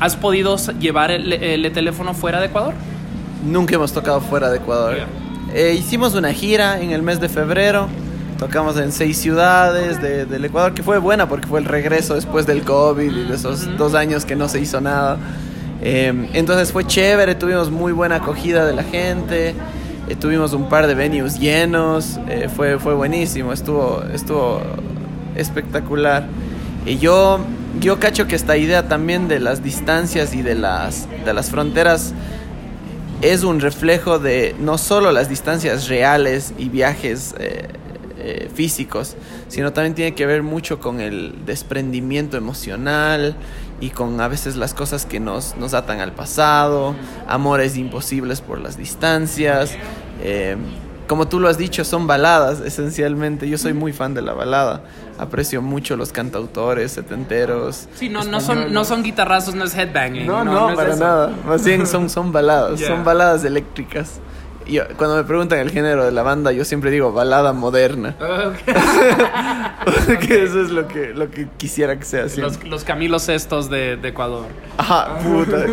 has 0.00 0.16
podido 0.16 0.56
llevar 0.78 1.10
el, 1.10 1.32
el 1.32 1.70
teléfono 1.72 2.14
fuera 2.14 2.40
de 2.40 2.46
Ecuador? 2.46 2.72
Nunca 3.44 3.74
hemos 3.74 3.92
tocado 3.92 4.20
fuera 4.20 4.48
de 4.48 4.56
Ecuador. 4.58 4.96
Eh, 5.54 5.74
hicimos 5.78 6.14
una 6.14 6.32
gira 6.32 6.80
en 6.80 6.92
el 6.92 7.02
mes 7.02 7.20
de 7.20 7.28
febrero. 7.28 7.88
Tocamos 8.38 8.76
en 8.78 8.92
seis 8.92 9.18
ciudades 9.18 10.00
de- 10.00 10.24
del 10.24 10.44
Ecuador, 10.44 10.72
que 10.72 10.82
fue 10.84 10.98
buena 10.98 11.28
porque 11.28 11.48
fue 11.48 11.58
el 11.58 11.64
regreso 11.64 12.14
después 12.14 12.46
del 12.46 12.62
COVID 12.62 13.10
y 13.10 13.24
de 13.24 13.34
esos 13.34 13.76
dos 13.76 13.94
años 13.94 14.24
que 14.24 14.36
no 14.36 14.48
se 14.48 14.60
hizo 14.60 14.80
nada. 14.80 15.18
Eh, 15.82 16.28
entonces 16.34 16.70
fue 16.72 16.86
chévere, 16.86 17.34
tuvimos 17.34 17.70
muy 17.70 17.92
buena 17.92 18.16
acogida 18.16 18.64
de 18.64 18.74
la 18.74 18.84
gente. 18.84 19.54
eh, 20.08 20.16
tuvimos 20.16 20.52
un 20.54 20.68
par 20.68 20.86
de 20.86 20.94
venues 20.94 21.38
llenos. 21.40 22.18
eh, 22.28 22.48
fue, 22.54 22.78
fue 22.78 22.94
buenísimo, 22.94 23.52
estuvo, 23.52 24.02
estuvo 24.14 24.62
espectacular. 25.36 26.26
Y 26.86 26.98
yo, 26.98 27.40
yo 27.80 27.98
cacho 27.98 28.26
que 28.28 28.36
esta 28.36 28.56
idea 28.56 28.88
también 28.88 29.26
de 29.28 29.40
las 29.40 29.62
distancias 29.64 30.32
y 30.34 30.42
de 30.42 30.54
las, 30.54 31.08
de 31.26 31.34
las 31.34 31.50
fronteras 31.50 32.14
es 33.20 33.42
un 33.42 33.60
reflejo 33.60 34.18
de 34.20 34.54
no 34.60 34.78
solo 34.78 35.10
las 35.12 35.28
distancias 35.28 35.88
reales 35.88 36.54
y 36.56 36.68
viajes 36.68 37.34
eh, 38.28 38.50
físicos, 38.54 39.16
sino 39.48 39.72
también 39.72 39.94
tiene 39.94 40.14
que 40.14 40.26
ver 40.26 40.42
mucho 40.42 40.78
con 40.80 41.00
el 41.00 41.34
desprendimiento 41.46 42.36
emocional 42.36 43.36
y 43.80 43.90
con 43.90 44.20
a 44.20 44.28
veces 44.28 44.56
las 44.56 44.74
cosas 44.74 45.06
que 45.06 45.20
nos, 45.20 45.56
nos 45.56 45.72
atan 45.74 46.00
al 46.00 46.12
pasado, 46.12 46.94
amores 47.26 47.76
imposibles 47.76 48.40
por 48.40 48.58
las 48.60 48.76
distancias. 48.76 49.74
eh, 50.22 50.56
como 51.06 51.26
tú 51.26 51.40
lo 51.40 51.48
has 51.48 51.56
dicho, 51.56 51.84
son 51.84 52.06
baladas 52.06 52.60
esencialmente. 52.60 53.48
Yo 53.48 53.56
soy 53.56 53.72
muy 53.72 53.94
fan 53.94 54.12
de 54.12 54.20
la 54.20 54.34
balada. 54.34 54.82
Aprecio 55.18 55.62
mucho 55.62 55.96
los 55.96 56.12
cantautores 56.12 56.92
setenteros. 56.92 57.88
Sí, 57.94 58.10
no, 58.10 58.24
no, 58.24 58.40
son, 58.42 58.74
no 58.74 58.84
son 58.84 59.02
guitarrazos, 59.02 59.54
no 59.54 59.64
es 59.64 59.74
headbanging. 59.74 60.26
No, 60.26 60.44
no, 60.44 60.68
es 60.68 60.76
para 60.76 60.90
eso. 60.90 61.00
nada. 61.00 61.32
Más 61.46 61.64
bien 61.64 61.86
son, 61.86 62.10
son 62.10 62.30
baladas, 62.30 62.78
Ya. 62.80 62.88
son 62.88 63.04
baladas 63.04 63.42
eléctricas. 63.44 64.20
Y 64.68 64.74
yo- 64.74 64.84
cuando 64.96 65.16
me 65.16 65.24
preguntan 65.24 65.58
el 65.60 65.70
género 65.70 66.04
de 66.04 66.12
la 66.12 66.22
banda, 66.22 66.52
yo 66.52 66.64
siempre 66.64 66.90
digo 66.90 67.10
balada 67.12 67.52
moderna. 67.54 68.14
Porque 70.06 70.42
eso 70.42 70.60
es 70.60 70.70
lo 70.70 70.86
que, 70.86 71.12
lo 71.14 71.30
que 71.30 71.48
quisiera 71.56 71.98
que 71.98 72.04
sea 72.04 72.28
siempre. 72.28 72.58
Los, 72.60 72.68
los 72.70 72.84
Camilos 72.84 73.28
estos 73.28 73.70
de, 73.70 73.96
de 73.96 74.08
Ecuador. 74.08 74.46
Ajá, 74.76 75.18
puta. 75.18 75.64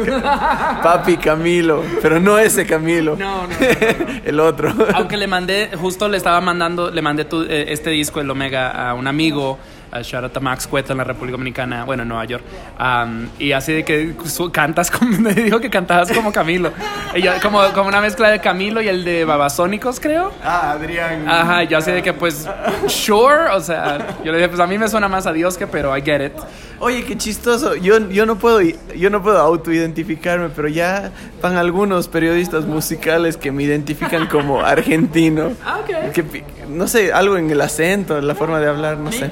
Papi 0.82 1.18
Camilo. 1.18 1.84
Pero 2.02 2.20
no 2.20 2.38
ese 2.40 2.66
Camilo. 2.66 3.16
No, 3.18 3.44
no, 3.44 3.48
no, 3.48 3.56
el 4.26 4.40
otro. 4.40 4.74
Aunque 4.94 5.18
le 5.18 5.28
mandé, 5.28 5.70
justo 5.80 6.08
le 6.08 6.18
estaba 6.18 6.40
mandando, 6.42 6.90
le 6.92 7.02
mandé 7.02 7.26
tu- 7.26 7.44
eh, 7.44 7.74
este 7.74 7.90
disco, 7.90 8.22
el 8.22 8.30
Omega, 8.30 8.90
a 8.90 8.94
un 8.94 9.08
amigo, 9.08 9.58
a 9.96 10.02
shout 10.02 10.24
out 10.26 10.36
a 10.38 10.40
Max 10.40 10.68
Cueta 10.68 10.92
en 10.94 10.98
la 10.98 11.04
República 11.04 11.34
Dominicana, 11.34 11.86
bueno, 11.86 12.04
en 12.04 12.10
Nueva 12.10 12.26
York. 12.26 12.44
Am, 12.78 13.30
y 13.40 13.52
así 13.54 13.72
de 13.74 13.84
que 13.86 14.14
su- 14.26 14.52
cantas 14.52 14.92
como, 14.92 15.12
me 15.20 15.34
dijo 15.34 15.60
que 15.60 15.70
cantabas 15.70 16.12
como 16.12 16.32
Camilo. 16.32 16.72
Y 17.16 17.22
yo, 17.22 17.32
como, 17.42 17.62
como 17.74 17.88
una 17.88 18.02
mezcla 18.02 18.30
de 18.30 18.40
Camilo 18.40 18.82
y 18.82 18.88
el 18.90 19.06
de 19.06 19.26
Babasónicos, 19.26 20.00
creo. 20.00 20.32
Ah, 20.44 20.72
Adrián. 20.72 21.28
Ajá, 21.30 21.64
yo 21.64 21.78
así 21.78 21.92
de 21.92 22.04
que 22.04 22.14
pues, 22.14 22.48
sure, 22.88 23.50
o 23.54 23.62
sea, 23.62 24.18
yo 24.24 24.32
le 24.32 24.38
dije, 24.40 24.50
pues 24.50 24.60
a 24.60 24.68
mí 24.68 24.78
me 24.78 24.88
suena 24.88 25.08
más 25.08 25.26
a 25.28 25.34
Dios 25.34 25.58
que, 25.58 25.68
pero 25.68 25.96
I 25.98 26.02
get 26.02 26.26
it. 26.26 26.34
Oye, 26.80 27.06
qué 27.06 27.18
chistoso. 27.18 27.76
Yo, 27.76 28.10
yo 28.10 28.26
no 28.26 28.36
puedo 28.38 28.60
yo 28.62 29.10
no 29.10 29.24
puedo 29.24 29.40
autoidentificarme, 29.40 30.50
pero 30.50 30.68
ya 30.68 31.10
van 31.42 31.56
algunos 31.56 32.10
periodistas 32.10 32.66
musicales 32.66 33.38
que 33.38 33.52
me 33.52 33.64
identifican 33.64 34.28
como 34.28 34.60
argentino. 34.66 35.54
Ah, 35.66 35.80
ok. 35.82 36.12
Que 36.12 36.44
no 36.70 36.88
sé, 36.88 37.14
algo 37.14 37.38
en 37.38 37.50
el 37.50 37.62
acento, 37.62 38.18
en 38.18 38.28
la 38.28 38.36
forma 38.36 38.60
de 38.60 38.68
hablar, 38.68 38.98
no 38.98 39.12
sé. 39.12 39.30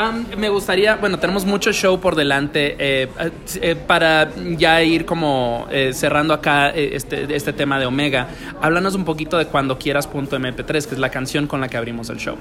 Am, 0.00 0.26
me 0.36 0.48
gustaría, 0.48 0.94
bueno, 0.94 1.18
tenemos 1.18 1.44
mucho 1.44 1.72
show 1.72 1.98
por 1.98 2.14
delante 2.14 2.76
eh, 2.78 3.08
eh, 3.60 3.74
para 3.74 4.30
ya 4.56 4.80
ir 4.84 5.04
como 5.04 5.66
eh, 5.72 5.90
cerrando 5.92 6.32
acá 6.34 6.70
eh, 6.70 6.90
este, 6.92 7.34
este 7.34 7.52
tema 7.52 7.80
de 7.80 7.86
Omega. 7.86 8.28
Háblanos 8.62 8.94
un 8.94 9.04
poquito 9.04 9.38
de 9.38 9.46
cuando 9.46 9.76
quieras.mp3, 9.76 10.64
que 10.86 10.94
es 10.94 10.98
la 11.00 11.08
canción 11.10 11.48
con 11.48 11.60
la 11.60 11.66
que 11.66 11.76
abrimos 11.78 12.10
el 12.10 12.18
show. 12.18 12.36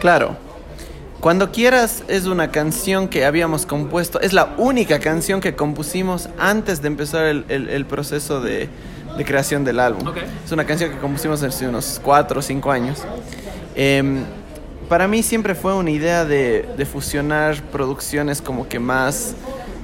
Claro. 0.00 0.36
Cuando 1.20 1.52
quieras 1.52 2.02
es 2.08 2.26
una 2.26 2.50
canción 2.50 3.06
que 3.06 3.24
habíamos 3.24 3.66
compuesto, 3.66 4.18
es 4.20 4.32
la 4.32 4.54
única 4.56 4.98
canción 4.98 5.40
que 5.40 5.54
compusimos 5.54 6.28
antes 6.40 6.82
de 6.82 6.88
empezar 6.88 7.26
el, 7.26 7.44
el- 7.48 7.68
el 7.68 7.86
proceso 7.86 8.40
de, 8.40 8.68
de 9.16 9.24
creación 9.24 9.62
del 9.64 9.78
álbum. 9.78 10.12
Es 10.44 10.50
una 10.50 10.64
canción 10.66 10.90
que 10.90 10.98
compusimos 10.98 11.40
hace 11.44 11.68
unos 11.68 12.00
4 12.02 12.40
o 12.40 12.42
5 12.42 12.72
años. 12.72 12.98
Em, 13.76 14.24
para 14.90 15.08
mí 15.08 15.22
siempre 15.22 15.54
fue 15.54 15.72
una 15.74 15.90
idea 15.90 16.24
de, 16.26 16.68
de 16.76 16.84
fusionar 16.84 17.62
producciones 17.72 18.42
como 18.42 18.68
que 18.68 18.78
más 18.78 19.34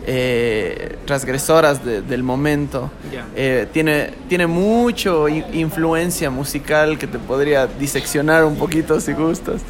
eh, 0.07 0.97
transgresoras 1.07 1.85
de- 1.85 2.03
del 2.03 2.23
momento. 2.23 2.91
Eh, 3.35 3.67
tiene, 3.73 4.11
tiene 4.29 4.47
mucho 4.47 5.29
influencia 5.29 6.29
musical 6.31 6.99
que 6.99 7.07
te 7.07 7.19
podría 7.19 7.67
diseccionar 7.67 8.45
un 8.45 8.57
poquito 8.57 9.01
si 9.01 9.13
gustas. 9.15 9.63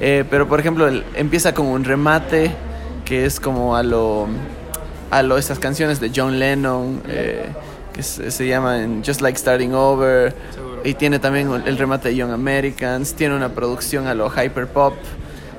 Eh, 0.00 0.24
pero 0.30 0.46
por 0.48 0.60
ejemplo, 0.60 0.86
el- 0.86 1.04
empieza 1.14 1.54
con 1.54 1.66
un 1.66 1.84
remate 1.84 2.52
que 3.04 3.24
es 3.26 3.40
como 3.40 3.74
a 3.76 3.82
lo 3.82 4.28
a 5.10 5.22
lo 5.24 5.36
esas 5.38 5.58
canciones 5.58 5.98
de 5.98 6.12
John 6.14 6.38
Lennon 6.38 7.00
que 7.92 8.02
se, 8.04 8.30
se 8.30 8.46
llaman 8.46 9.02
Just 9.04 9.20
Like 9.22 9.36
Starting 9.36 9.74
Over. 9.74 10.32
Y 10.84 10.94
tiene 10.94 11.18
también 11.18 11.50
el 11.66 11.76
remate 11.78 12.08
de 12.10 12.16
Young 12.16 12.32
Americans, 12.32 13.14
tiene 13.14 13.34
una 13.34 13.50
producción 13.50 14.06
a 14.06 14.14
lo 14.14 14.30
hyper 14.30 14.66
pop. 14.68 14.94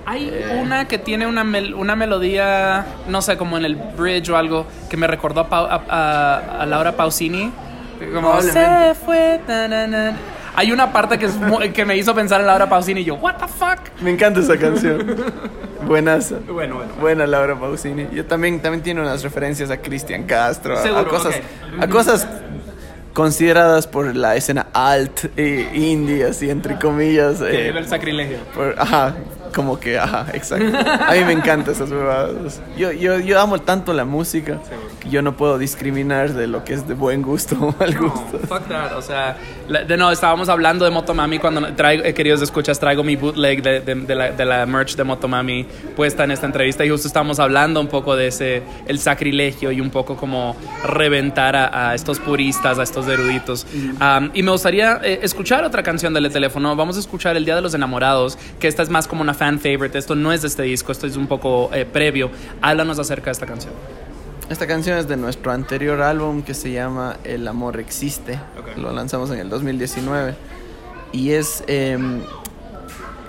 Hay 0.05 0.29
Eh. 0.29 0.59
una 0.63 0.87
que 0.87 0.97
tiene 0.97 1.27
una, 1.27 1.43
mel- 1.43 1.75
una 1.75 1.95
melodía, 1.95 2.85
no 3.07 3.21
sé, 3.21 3.37
como 3.37 3.57
en 3.57 3.65
el 3.65 3.75
bridge 3.75 4.29
o 4.29 4.37
algo, 4.37 4.65
que 4.89 4.97
me 4.97 5.05
recordó 5.07 5.41
a, 5.49 5.57
a- 5.57 5.81
a- 5.89 6.61
a 6.61 6.65
Laura 6.65 6.93
Pausini. 6.93 7.51
Como 8.13 8.41
se 8.41 8.95
fue. 9.05 9.39
na, 9.47 9.67
na, 9.67 9.85
na". 9.87 10.13
Hay 10.55 10.71
una 10.71 10.91
parte 10.91 11.17
que, 11.19 11.27
es 11.27 11.33
que 11.73 11.85
me 11.85 11.95
hizo 11.95 12.13
pensar 12.15 12.41
en 12.41 12.47
Laura 12.47 12.67
Pausini 12.67 13.01
y 13.01 13.03
yo, 13.05 13.15
¿What 13.15 13.35
the 13.37 13.47
fuck? 13.47 13.79
Me 14.01 14.09
encanta 14.11 14.39
esa 14.41 14.57
canción. 14.57 15.15
Buenaza. 15.87 16.35
Bueno, 16.51 16.75
bueno. 16.75 16.91
Buena 16.99 17.27
Laura 17.27 17.55
Pausini. 17.57 18.07
Yo 18.11 18.25
también, 18.25 18.59
también 18.59 18.81
tiene 18.83 19.01
unas 19.01 19.23
referencias 19.23 19.69
a 19.71 19.77
Cristian 19.77 20.23
Castro, 20.23 20.75
a- 20.75 20.79
a, 20.79 20.83
Seguro, 20.83 21.07
cosas, 21.09 21.35
ok. 21.77 21.83
a 21.83 21.87
cosas 21.87 22.27
consideradas 23.13 23.87
por 23.87 24.15
la 24.15 24.35
escena 24.35 24.67
alt 24.73 25.25
e 25.37 25.69
indie, 25.73 26.23
así 26.25 26.49
entre 26.49 26.77
comillas. 26.79 27.39
Que 27.39 27.65
eh, 27.65 27.67
era 27.69 27.79
el 27.79 27.87
sacrilegio. 27.87 28.37
por- 28.55 28.75
ajá, 28.77 29.15
como 29.53 29.79
que, 29.79 29.97
ajá, 29.99 30.27
exacto. 30.33 30.77
A 31.07 31.13
mí 31.13 31.23
me 31.25 31.33
encantan 31.33 31.73
esas 31.73 31.89
huevadas. 31.91 32.61
Yo, 32.77 32.91
yo, 32.91 33.19
yo 33.19 33.39
amo 33.39 33.59
tanto 33.59 33.93
la 33.93 34.05
música 34.05 34.59
que 34.99 35.09
yo 35.09 35.21
no 35.21 35.35
puedo 35.35 35.57
discriminar 35.57 36.33
de 36.33 36.47
lo 36.47 36.63
que 36.63 36.73
es 36.73 36.87
de 36.87 36.93
buen 36.93 37.21
gusto 37.21 37.55
o 37.59 37.75
mal 37.79 37.93
No, 37.93 38.09
gusto. 38.09 38.39
fuck 38.47 38.67
that. 38.67 38.93
O 38.97 39.01
sea, 39.01 39.35
la- 39.67 39.83
de 39.83 39.97
no, 39.97 40.11
estábamos 40.11 40.49
hablando 40.49 40.85
de 40.85 40.91
Motomami 40.91 41.39
cuando 41.39 41.73
traigo, 41.73 42.03
eh, 42.03 42.13
queridos 42.13 42.41
escuchas, 42.41 42.79
traigo 42.79 43.03
mi 43.03 43.15
bootleg 43.15 43.61
de, 43.61 43.79
de- 43.81 43.95
de 43.95 44.15
la, 44.15 44.31
de 44.31 44.45
la 44.45 44.65
merch 44.65 44.95
de 44.95 45.03
Motomami 45.03 45.65
puesta 45.95 46.23
en 46.23 46.31
esta 46.31 46.45
entrevista 46.45 46.85
y 46.85 46.89
justo 46.89 47.07
estábamos 47.07 47.39
hablando 47.39 47.79
un 47.81 47.87
poco 47.87 48.15
de 48.15 48.27
ese, 48.27 48.63
el 48.87 48.99
sacrilegio 48.99 49.71
y 49.71 49.81
un 49.81 49.89
poco 49.89 50.15
como 50.15 50.55
reventar 50.83 51.55
a, 51.55 51.89
a 51.91 51.95
estos 51.95 52.19
puristas, 52.19 52.79
a 52.79 52.83
estos 52.83 53.07
eruditos. 53.07 53.65
Um, 53.73 54.29
y 54.33 54.43
me 54.43 54.51
gustaría 54.51 54.99
eh, 55.03 55.19
escuchar 55.23 55.63
otra 55.63 55.83
canción 55.83 56.13
del 56.13 56.31
teléfono. 56.31 56.75
Vamos 56.75 56.97
a 56.97 56.99
escuchar 56.99 57.35
El 57.37 57.45
Día 57.45 57.55
de 57.55 57.61
los 57.61 57.73
Enamorados, 57.73 58.37
que 58.59 58.67
esta 58.67 58.83
es 58.83 58.89
más 58.89 59.07
como 59.07 59.21
una 59.21 59.33
fan 59.41 59.59
favorite. 59.59 59.97
Esto 59.97 60.13
no 60.13 60.31
es 60.31 60.43
de 60.43 60.49
este 60.49 60.61
disco, 60.61 60.91
esto 60.91 61.07
es 61.07 61.17
un 61.17 61.25
poco 61.25 61.71
eh, 61.73 61.83
previo. 61.83 62.29
Háblanos 62.61 62.99
acerca 62.99 63.25
de 63.25 63.31
esta 63.31 63.47
canción. 63.47 63.73
Esta 64.51 64.67
canción 64.67 64.99
es 64.99 65.07
de 65.07 65.17
nuestro 65.17 65.51
anterior 65.51 65.99
álbum 66.03 66.43
que 66.43 66.53
se 66.53 66.71
llama 66.71 67.17
El 67.23 67.47
amor 67.47 67.79
existe. 67.79 68.39
Ok. 68.59 68.77
Lo 68.77 68.91
lanzamos 68.91 69.31
en 69.31 69.39
el 69.39 69.49
2019. 69.49 70.35
Y 71.11 71.31
es... 71.31 71.63
eh, 71.65 71.97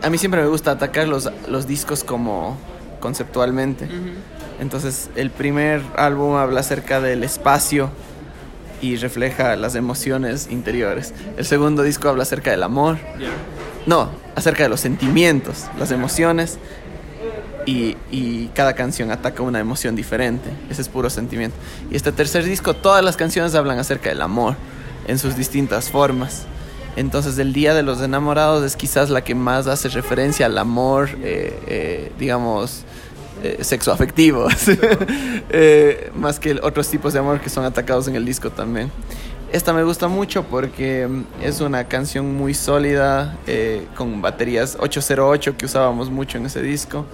a 0.03 0.11
mí 0.11 0.19
siempre 0.19 0.43
me 0.43 0.49
gusta 0.49 0.73
atacar 0.73 1.09
los, 1.09 1.31
los 1.49 1.67
discos 1.67 2.05
como 2.05 2.59
conceptualmente. 3.01 3.89
Entonces 4.61 5.09
el 5.17 5.31
primer 5.31 5.81
álbum 5.97 6.35
habla 6.35 6.61
acerca 6.61 7.01
del 7.01 7.25
espacio 7.25 7.89
y 8.83 8.97
refleja 8.97 9.57
las 9.57 9.77
emociones 9.77 10.49
interiores. 10.51 11.15
El 11.39 11.47
segundo 11.47 11.83
disco 11.83 12.11
habla 12.11 12.25
acerca 12.25 12.51
del 12.51 12.65
amor. 12.65 12.99
No, 13.87 14.11
acerca 14.35 14.62
de 14.64 14.68
los 14.68 14.81
sentimientos, 14.81 15.66
las 15.79 15.90
emociones. 15.90 16.59
Y, 17.64 17.97
cada 18.55 18.75
canción 18.75 19.12
ataca 19.12 19.42
una 19.42 19.61
emoción 19.61 19.95
diferente. 19.95 20.51
Ese 20.68 20.83
es 20.83 20.88
puro 20.88 21.09
sentimiento. 21.09 21.57
Y 21.90 21.97
este 21.97 22.11
tercer 22.11 22.45
disco, 22.45 22.75
todas 22.75 23.05
las 23.05 23.16
canciones 23.16 23.55
hablan 23.55 23.79
acerca 23.79 24.11
del 24.11 24.21
amor 24.21 24.57
en 25.07 25.18
sus 25.18 25.37
distintas 25.37 25.88
formas. 25.88 26.45
Entonces, 26.97 27.38
el 27.38 27.53
Día 27.53 27.73
de 27.73 27.83
los 27.83 28.03
Enamorados 28.03 28.64
es 28.64 28.77
quizás 28.77 29.11
la 29.11 29.23
que 29.23 29.35
más 29.35 29.68
hace 29.68 29.88
referencia 29.88 30.47
al 30.47 30.59
amor, 30.59 31.11
eh, 31.23 31.59
eh, 31.66 32.12
digamos, 32.18 32.85
eh, 33.42 33.64
sexoafectivo, 33.64 34.47
eh, 35.51 36.12
más 36.14 36.38
que 36.38 36.61
otros 36.62 36.87
tipos 36.88 37.12
de 37.12 37.18
amor 37.18 37.40
que 37.40 37.51
son 37.51 37.64
atacados 37.64 38.07
en 38.07 38.14
el 38.14 38.25
disco 38.25 38.51
también. 38.51 38.92
Esta 39.53 39.75
me 39.75 39.85
gusta 39.85 40.09
mucho 40.09 40.45
porque 40.45 41.07
mm, 41.07 41.25
es 41.43 41.61
una 41.61 41.85
canción 41.85 42.35
muy 42.35 42.55
sólida, 42.55 43.37
eh, 43.47 43.87
con 43.95 44.23
baterías 44.23 44.79
808 44.81 45.59
que 45.59 45.67
usábamos 45.67 46.11
mucho 46.11 46.38
en 46.38 46.47
ese 46.47 46.62
disco. 46.62 47.05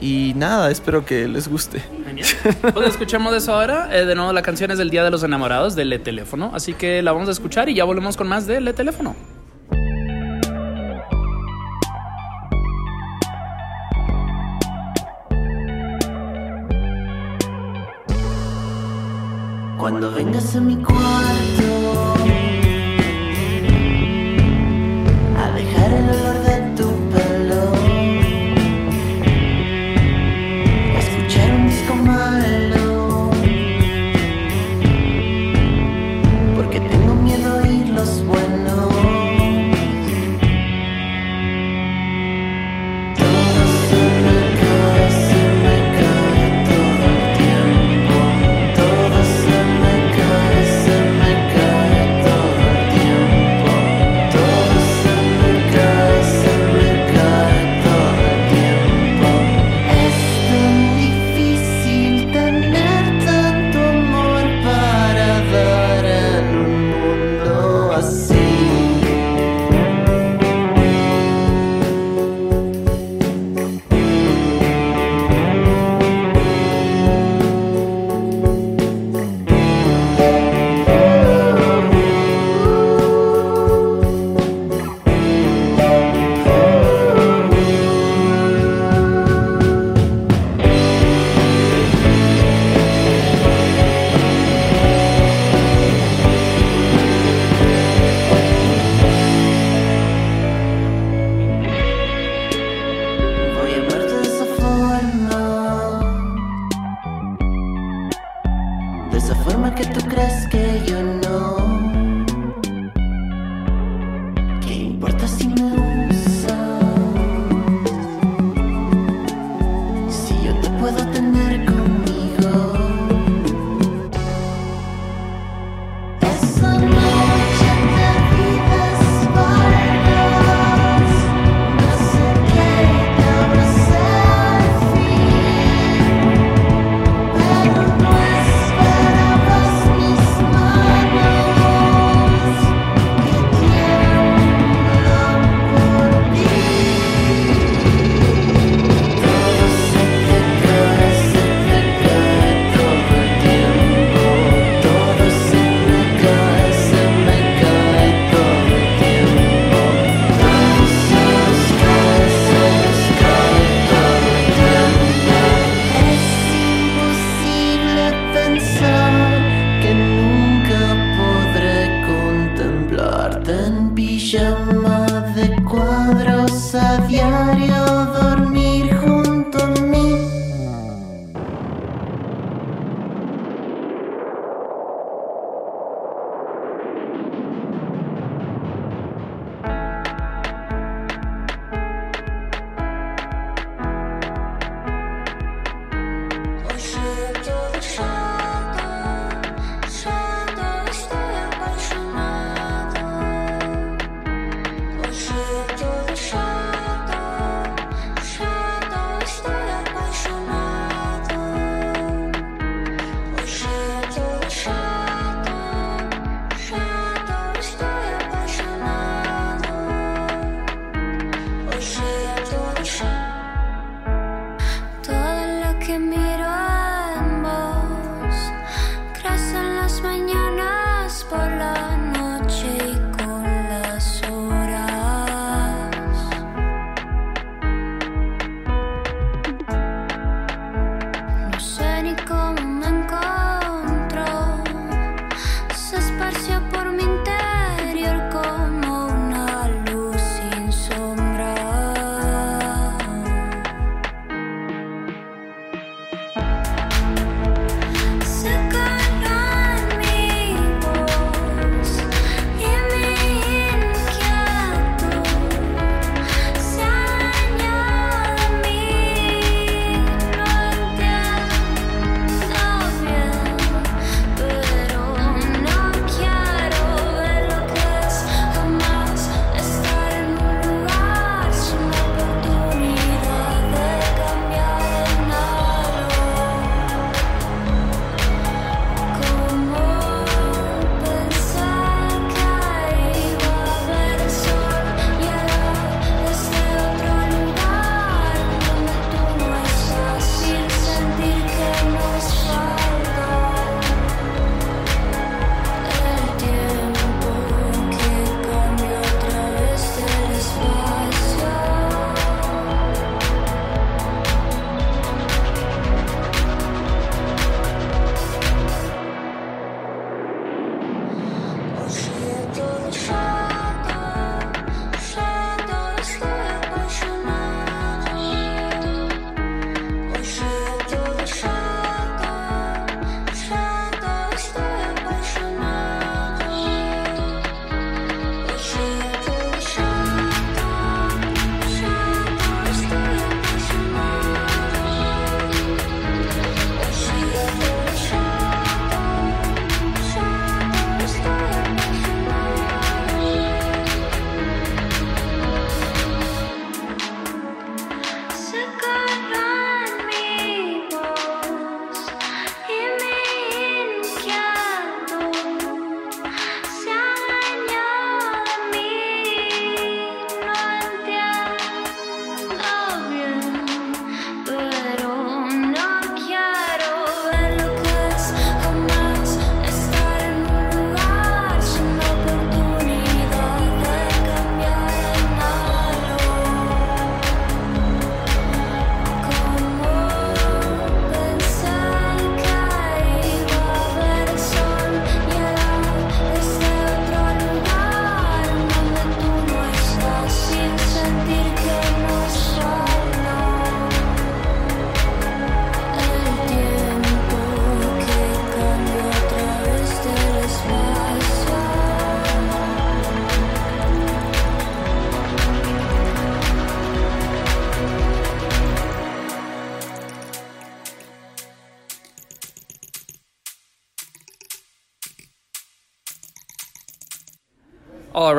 Y 0.00 0.32
nada, 0.36 0.70
espero 0.70 1.04
que 1.04 1.26
les 1.26 1.48
guste. 1.48 1.82
Genial. 2.04 2.28
Pues 2.72 2.88
escuchemos 2.88 3.34
eso 3.34 3.52
ahora. 3.52 3.88
Eh, 3.90 4.04
de 4.04 4.14
nuevo, 4.14 4.32
la 4.32 4.42
canción 4.42 4.70
es 4.70 4.78
del 4.78 4.90
Día 4.90 5.02
de 5.02 5.10
los 5.10 5.24
Enamorados 5.24 5.74
de 5.74 5.86
Le 5.86 5.98
Teléfono. 5.98 6.52
Así 6.54 6.72
que 6.74 7.02
la 7.02 7.12
vamos 7.12 7.28
a 7.28 7.32
escuchar 7.32 7.68
y 7.68 7.74
ya 7.74 7.84
volvemos 7.84 8.16
con 8.16 8.28
más 8.28 8.46
de 8.46 8.60
Le 8.60 8.72
Teléfono. 8.72 9.16
Cuando 19.88 20.10
vengas 20.10 20.56
a 20.56 20.60
mi 20.60 20.74
cuarto. 20.82 22.14
A 25.38 25.50
dejar 25.52 25.92
el 25.92 26.10
olor 26.10 26.35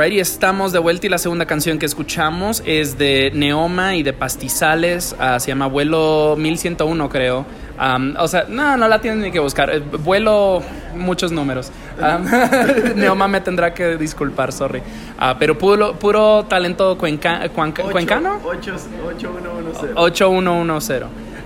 Alrighty, 0.08 0.22
estamos 0.22 0.72
de 0.72 0.80
vuelta 0.80 1.06
y 1.06 1.10
la 1.10 1.18
segunda 1.18 1.46
canción 1.46 1.80
que 1.80 1.86
escuchamos 1.86 2.64
es 2.66 2.98
de 2.98 3.30
Neoma 3.36 3.98
y 3.98 4.04
de 4.04 4.14
Pastizales, 4.14 5.14
ah, 5.20 5.38
se 5.38 5.50
llama 5.50 5.68
Vuelo 5.68 6.36
1101 6.38 7.10
creo. 7.10 7.46
Am, 7.78 8.16
o 8.18 8.26
sea, 8.30 8.46
no, 8.48 8.78
no 8.78 8.88
la 8.88 9.02
tienen 9.02 9.20
ni 9.20 9.32
que 9.32 9.40
buscar, 9.40 9.70
eh, 9.70 9.80
vuelo 9.80 10.64
muchos 10.96 11.34
números. 11.34 11.74
Am, 12.02 12.24
Neoma 12.96 13.28
me 13.28 13.42
tendrá 13.42 13.74
que 13.74 13.98
disculpar, 13.98 14.54
sorry. 14.54 14.82
Ah, 15.20 15.36
pero 15.38 15.58
puro, 15.58 16.00
puro 16.00 16.46
talento 16.46 16.98
cuenca- 16.98 17.50
cuanca- 17.50 17.84
cuencano. 17.92 18.40
8110. 18.46 19.92
8110. 19.94 21.04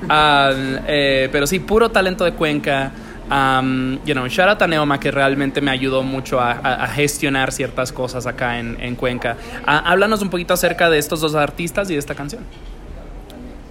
Ah, 0.07 0.51
eh, 0.87 1.29
pero 1.31 1.47
sí, 1.47 1.57
puro 1.59 1.89
talento 1.89 2.25
de 2.25 2.33
Cuenca. 2.33 2.91
Um, 3.31 3.99
you 4.05 4.13
know, 4.13 4.27
shout 4.27 4.49
out 4.49 4.61
a 4.61 4.67
Neoma 4.67 4.99
que 4.99 5.09
realmente 5.09 5.61
me 5.61 5.71
ayudó 5.71 6.03
mucho 6.03 6.41
a, 6.41 6.51
a- 6.51 6.83
a 6.83 6.87
gestionar 6.89 7.53
ciertas 7.53 7.93
cosas 7.93 8.27
acá 8.27 8.59
en, 8.59 8.75
en 8.81 8.95
Cuenca. 8.95 9.37
Ah, 9.65 9.77
háblanos 9.85 10.21
un 10.21 10.29
poquito 10.29 10.53
acerca 10.53 10.89
de 10.89 10.97
estos 10.97 11.21
dos 11.21 11.33
artistas 11.35 11.89
y 11.89 11.93
de 11.93 11.99
esta 11.99 12.13
canción. 12.13 12.43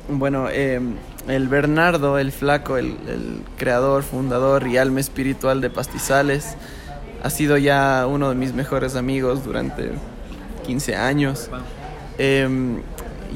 Bueno, 0.08 0.48
eh, 0.50 0.80
el 1.28 1.48
Bernardo, 1.48 2.18
el 2.18 2.32
flaco, 2.32 2.78
el, 2.78 2.96
el 3.06 3.42
creador, 3.58 4.02
fundador 4.02 4.66
y 4.66 4.78
alma 4.78 5.00
espiritual 5.00 5.60
de 5.60 5.68
Pastizales, 5.68 6.56
ha 7.22 7.28
sido 7.28 7.58
ya 7.58 8.06
uno 8.08 8.30
de 8.30 8.34
mis 8.36 8.54
mejores 8.54 8.96
amigos 8.96 9.44
durante 9.44 9.90
15 10.66 10.96
años. 10.96 11.50
Eh, 12.18 12.48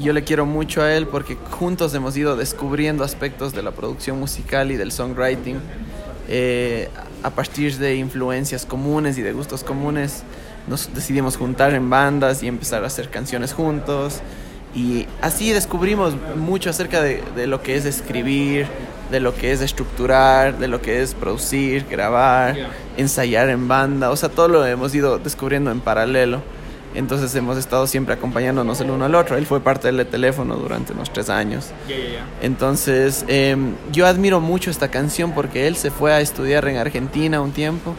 yo 0.01 0.11
le 0.11 0.23
quiero 0.23 0.45
mucho 0.45 0.81
a 0.81 0.91
él 0.93 1.05
porque 1.07 1.35
juntos 1.51 1.93
hemos 1.93 2.17
ido 2.17 2.35
descubriendo 2.35 3.03
aspectos 3.03 3.53
de 3.53 3.61
la 3.61 3.71
producción 3.71 4.19
musical 4.19 4.71
y 4.71 4.75
del 4.75 4.91
songwriting 4.91 5.57
eh, 6.27 6.89
a 7.23 7.29
partir 7.29 7.77
de 7.77 7.95
influencias 7.95 8.65
comunes 8.65 9.17
y 9.17 9.21
de 9.21 9.31
gustos 9.33 9.63
comunes. 9.63 10.23
Nos 10.67 10.93
decidimos 10.93 11.37
juntar 11.37 11.73
en 11.73 11.89
bandas 11.89 12.43
y 12.43 12.47
empezar 12.47 12.83
a 12.83 12.87
hacer 12.87 13.09
canciones 13.09 13.53
juntos. 13.53 14.21
Y 14.73 15.07
así 15.21 15.51
descubrimos 15.53 16.15
mucho 16.35 16.69
acerca 16.69 17.01
de, 17.01 17.23
de 17.35 17.47
lo 17.47 17.61
que 17.61 17.75
es 17.75 17.85
escribir, 17.85 18.67
de 19.11 19.19
lo 19.19 19.35
que 19.35 19.51
es 19.51 19.61
estructurar, 19.61 20.57
de 20.57 20.67
lo 20.67 20.81
que 20.81 21.01
es 21.01 21.13
producir, 21.13 21.85
grabar, 21.89 22.55
ensayar 22.97 23.49
en 23.49 23.67
banda. 23.67 24.09
O 24.09 24.15
sea, 24.15 24.29
todo 24.29 24.47
lo 24.47 24.65
hemos 24.65 24.93
ido 24.93 25.19
descubriendo 25.19 25.71
en 25.71 25.79
paralelo. 25.79 26.41
Entonces 26.95 27.35
hemos 27.35 27.57
estado 27.57 27.87
siempre 27.87 28.13
acompañándonos 28.13 28.79
el 28.81 28.89
uno 28.89 29.05
al 29.05 29.15
otro. 29.15 29.37
Él 29.37 29.45
fue 29.45 29.59
parte 29.59 29.91
del 29.91 30.05
teléfono 30.07 30.55
durante 30.55 30.93
unos 30.93 31.11
tres 31.11 31.29
años. 31.29 31.71
Entonces, 32.41 33.25
eh, 33.27 33.55
yo 33.91 34.07
admiro 34.07 34.39
mucho 34.39 34.71
esta 34.71 34.89
canción 34.89 35.33
porque 35.33 35.67
él 35.67 35.75
se 35.75 35.91
fue 35.91 36.13
a 36.13 36.21
estudiar 36.21 36.67
en 36.67 36.77
Argentina 36.77 37.41
un 37.41 37.51
tiempo 37.51 37.95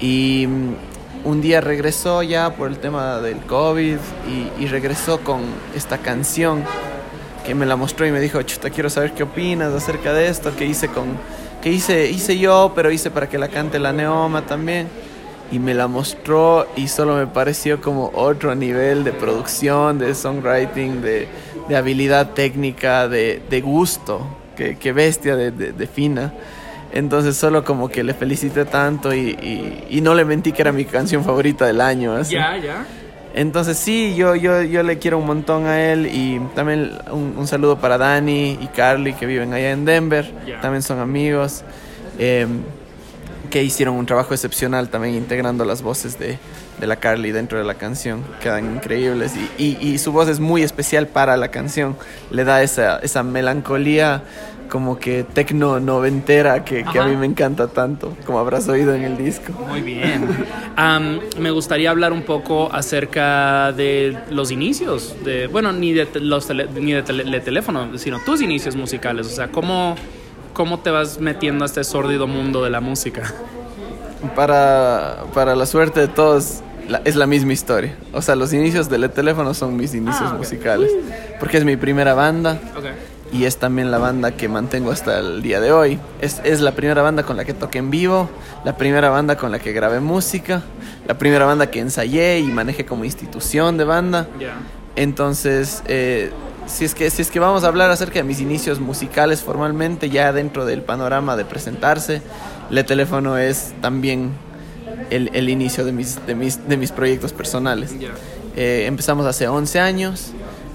y 0.00 0.46
mm, 0.46 1.28
un 1.28 1.40
día 1.40 1.60
regresó 1.60 2.22
ya 2.22 2.54
por 2.54 2.68
el 2.70 2.78
tema 2.78 3.20
del 3.20 3.38
COVID 3.38 3.96
y, 4.28 4.62
y 4.62 4.66
regresó 4.68 5.20
con 5.20 5.40
esta 5.74 5.98
canción 5.98 6.62
que 7.46 7.54
me 7.54 7.64
la 7.64 7.76
mostró 7.76 8.06
y 8.06 8.10
me 8.10 8.20
dijo, 8.20 8.42
chuta, 8.42 8.70
quiero 8.70 8.90
saber 8.90 9.12
qué 9.12 9.22
opinas 9.22 9.72
acerca 9.72 10.12
de 10.12 10.28
esto, 10.28 10.54
que 10.56 10.66
hice 10.66 10.88
con, 10.88 11.16
que 11.62 11.70
hice, 11.70 12.10
hice 12.10 12.38
yo, 12.38 12.72
pero 12.74 12.90
hice 12.90 13.10
para 13.10 13.28
que 13.28 13.38
la 13.38 13.48
cante 13.48 13.78
la 13.78 13.92
Neoma 13.92 14.42
también. 14.42 14.88
Y 15.52 15.58
me 15.60 15.74
la 15.74 15.86
mostró 15.86 16.66
y 16.76 16.88
solo 16.88 17.14
me 17.16 17.26
pareció 17.28 17.80
como 17.80 18.10
otro 18.14 18.54
nivel 18.54 19.04
de 19.04 19.12
producción, 19.12 19.98
de 19.98 20.14
songwriting, 20.14 21.02
de, 21.02 21.28
de 21.68 21.76
habilidad 21.76 22.30
técnica, 22.30 23.06
de, 23.08 23.40
de 23.48 23.60
gusto, 23.60 24.26
que, 24.56 24.76
que 24.76 24.92
bestia 24.92 25.36
de, 25.36 25.50
de- 25.52 25.86
fina. 25.86 26.32
Entonces 26.92 27.36
solo 27.36 27.64
como 27.64 27.88
que 27.88 28.02
le 28.02 28.12
felicité 28.14 28.64
tanto 28.64 29.14
y, 29.14 29.18
y- 29.40 29.86
y 29.90 30.00
no 30.00 30.14
le 30.14 30.24
mentí 30.24 30.50
que 30.52 30.62
era 30.62 30.72
mi 30.72 30.84
canción 30.84 31.22
favorita 31.24 31.66
del 31.66 31.80
año. 31.80 32.14
así. 32.14 32.34
Ya, 32.34 32.56
ya. 32.56 32.84
Entonces 33.34 33.76
sí, 33.76 34.14
yo, 34.16 34.34
yo, 34.34 34.62
yo 34.62 34.82
le 34.82 34.98
quiero 34.98 35.18
un 35.18 35.26
montón 35.26 35.66
a 35.66 35.92
él 35.92 36.06
y 36.06 36.40
también 36.54 36.90
un, 37.12 37.34
un 37.36 37.46
saludo 37.46 37.76
para 37.78 37.98
Dani 37.98 38.58
y 38.60 38.66
Carly 38.74 39.12
que 39.12 39.26
viven 39.26 39.52
allá 39.52 39.70
en 39.72 39.84
Denver, 39.84 40.32
Ya. 40.46 40.60
también 40.62 40.82
son 40.82 40.98
amigos, 41.00 41.62
eh, 42.18 42.46
que 43.46 43.62
hicieron 43.62 43.96
un 43.96 44.06
trabajo 44.06 44.34
excepcional 44.34 44.88
también 44.88 45.14
integrando 45.14 45.64
las 45.64 45.82
voces 45.82 46.18
de, 46.18 46.38
de 46.80 46.86
la 46.86 46.96
Carly 46.96 47.32
dentro 47.32 47.58
de 47.58 47.64
la 47.64 47.74
canción, 47.74 48.22
quedan 48.42 48.76
increíbles 48.76 49.32
y, 49.58 49.62
y, 49.62 49.78
y 49.88 49.98
su 49.98 50.12
voz 50.12 50.28
es 50.28 50.40
muy 50.40 50.62
especial 50.62 51.06
para 51.08 51.36
la 51.36 51.48
canción, 51.50 51.96
le 52.30 52.44
da 52.44 52.62
esa, 52.62 52.98
esa 52.98 53.22
melancolía 53.22 54.22
como 54.68 54.98
que 54.98 55.22
tecno 55.22 55.78
noventera 55.78 56.64
que, 56.64 56.82
que 56.82 56.98
a 56.98 57.04
mí 57.04 57.14
me 57.16 57.26
encanta 57.26 57.68
tanto, 57.68 58.16
como 58.26 58.40
habrás 58.40 58.66
oído 58.68 58.94
en 58.94 59.04
el 59.04 59.16
disco. 59.16 59.52
Muy 59.68 59.80
bien. 59.80 60.26
Me 61.38 61.50
gustaría 61.52 61.88
hablar 61.90 62.12
un 62.12 62.22
poco 62.22 62.68
acerca 62.72 63.70
de 63.72 64.18
los 64.30 64.50
inicios, 64.50 65.14
de, 65.24 65.46
bueno, 65.46 65.72
ni 65.72 65.92
de 65.92 66.08
los 66.20 66.48
tele- 66.50 66.68
ni 66.80 66.92
de, 66.92 67.04
tele- 67.04 67.30
de 67.30 67.40
teléfono, 67.40 67.96
sino 67.96 68.18
tus 68.24 68.42
inicios 68.42 68.74
musicales. 68.74 69.28
O 69.28 69.30
sea, 69.30 69.48
¿cómo, 69.52 69.94
cómo 70.56 70.78
te 70.80 70.90
vas 70.90 71.20
metiendo 71.20 71.64
a 71.64 71.66
este 71.66 71.84
sórdido 71.84 72.26
mundo 72.26 72.64
de 72.64 72.70
la 72.70 72.80
música? 72.80 73.22
para, 74.34 75.24
para 75.34 75.54
la 75.54 75.66
suerte 75.66 76.00
de 76.00 76.08
todos, 76.08 76.60
la- 76.88 77.02
es 77.04 77.14
la 77.16 77.26
misma 77.26 77.52
historia. 77.52 77.94
O 78.12 78.22
sea, 78.22 78.34
los 78.36 78.52
inicios 78.54 78.88
del 78.88 79.08
teléfono 79.10 79.52
son 79.54 79.76
mis 79.76 79.94
inicios 79.94 80.30
Ah, 80.32 80.34
musicales. 80.36 80.90
Porque 81.38 81.58
es 81.58 81.64
mi 81.64 81.76
primera 81.76 82.14
banda 82.14 82.58
y 83.32 83.44
es 83.44 83.58
también 83.58 83.90
la 83.90 83.98
banda 83.98 84.30
que 84.32 84.48
mantengo 84.48 84.90
hasta 84.90 85.18
el 85.18 85.42
día 85.42 85.60
de 85.60 85.72
hoy. 85.72 85.98
Es, 86.22 86.40
es 86.44 86.60
la 86.62 86.72
primera 86.72 87.02
banda 87.02 87.22
con 87.24 87.36
la 87.36 87.44
que 87.44 87.52
toqué 87.52 87.78
en 87.78 87.90
vivo, 87.90 88.30
la 88.64 88.76
primera 88.78 89.10
banda 89.10 89.36
con 89.36 89.52
la 89.52 89.58
que 89.58 89.72
grabé 89.72 90.00
música, 90.00 90.62
la 91.06 91.18
primera 91.18 91.44
banda 91.44 91.70
que 91.70 91.80
ensayé 91.80 92.38
y 92.38 92.44
manejé 92.46 92.86
como 92.86 93.04
institución 93.04 93.76
de 93.76 93.84
banda. 93.84 94.26
Entonces, 94.96 95.82
eh, 95.86 96.30
si, 96.66 96.84
es 96.84 96.94
que, 96.94 97.10
si 97.10 97.22
es 97.22 97.30
que 97.30 97.40
vamos 97.40 97.64
a 97.64 97.68
hablar 97.68 97.90
acerca 97.90 98.14
de 98.14 98.24
mis 98.24 98.40
inicios 98.40 98.80
musicales 98.80 99.42
formalmente, 99.42 100.10
ya 100.10 100.32
dentro 100.32 100.66
del 100.66 100.82
panorama 100.82 101.36
de 101.36 101.44
presentarse, 101.44 102.22
Le 102.70 102.84
Teléfono 102.84 103.38
es 103.38 103.74
también 103.80 104.32
el, 105.10 105.30
el 105.34 105.48
inicio 105.48 105.84
de 105.84 105.92
mis, 105.92 106.24
de, 106.26 106.34
mis, 106.34 106.68
de 106.68 106.76
mis 106.76 106.92
proyectos 106.92 107.32
personales. 107.32 107.94
Eh, 108.56 108.84
empezamos 108.86 109.26
hace 109.26 109.48
11 109.48 109.80
años 109.80 110.32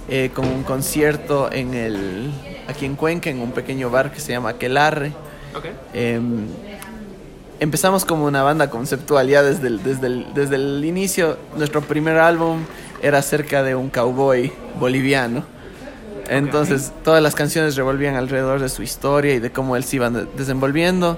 eh, 0.10 0.32
con 0.34 0.48
un 0.48 0.64
concierto 0.64 1.52
en 1.52 1.74
el, 1.74 2.32
aquí 2.68 2.86
en 2.86 2.96
Cuenca, 2.96 3.30
en 3.30 3.40
un 3.40 3.52
pequeño 3.52 3.90
bar 3.90 4.12
que 4.12 4.20
se 4.20 4.32
llama 4.32 4.50
Aquelarre. 4.50 5.14
Ok. 5.56 5.66
Em, 5.94 6.48
empezamos 7.60 8.06
como 8.06 8.26
una 8.26 8.44
banda 8.44 8.70
conceptual 8.70 9.28
ya 9.28 9.44
desde 9.44 9.68
el, 9.68 9.84
desde, 9.84 10.08
el, 10.08 10.28
desde 10.34 10.56
el 10.56 10.86
inicio. 10.86 11.38
Nuestro 11.58 11.82
primer 11.82 12.18
álbum 12.18 12.60
era 13.02 13.20
acerca 13.20 13.64
de 13.64 13.76
un 13.76 13.90
cowboy 13.90 14.52
boliviano. 14.80 15.44
Entonces 16.30 16.92
todas 17.04 17.22
las 17.22 17.36
canciones 17.36 17.76
revolvían 17.76 18.16
alrededor 18.16 18.60
de 18.62 18.70
su 18.70 18.84
historia 18.84 19.34
y 19.36 19.40
de 19.40 19.52
cómo 19.52 19.76
él 19.76 19.84
se 19.84 19.98
iba 19.98 20.10
de- 20.10 20.26
desenvolviendo. 20.38 21.18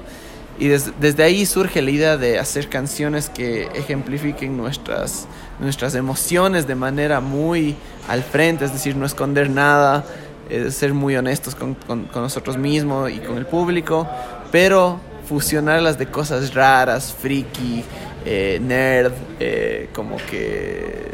Y 0.59 0.67
des- 0.67 0.91
desde 0.99 1.23
ahí 1.23 1.45
surge 1.45 1.81
la 1.81 1.89
idea 1.91 2.17
de 2.17 2.37
hacer 2.39 2.69
canciones 2.69 3.29
que 3.29 3.63
ejemplifiquen 3.75 4.55
nuestras, 4.55 5.27
nuestras 5.59 5.95
emociones 5.95 6.67
de 6.67 6.75
manera 6.75 7.19
muy 7.21 7.75
al 8.07 8.21
frente, 8.23 8.65
es 8.65 8.71
decir, 8.73 8.95
no 8.95 9.05
esconder 9.05 9.49
nada, 9.49 10.05
eh, 10.49 10.69
ser 10.71 10.93
muy 10.93 11.15
honestos 11.15 11.55
con, 11.55 11.73
con- 11.73 12.05
con 12.05 12.21
nosotros 12.21 12.57
mismos 12.57 13.09
y 13.11 13.17
con 13.19 13.37
el 13.37 13.45
público, 13.47 14.07
pero 14.51 14.99
fusionarlas 15.27 15.97
de 15.97 16.05
cosas 16.07 16.53
raras, 16.53 17.15
friki, 17.19 17.83
eh, 18.25 18.59
nerd, 18.61 19.13
eh, 19.39 19.89
como 19.93 20.17
que 20.29 21.07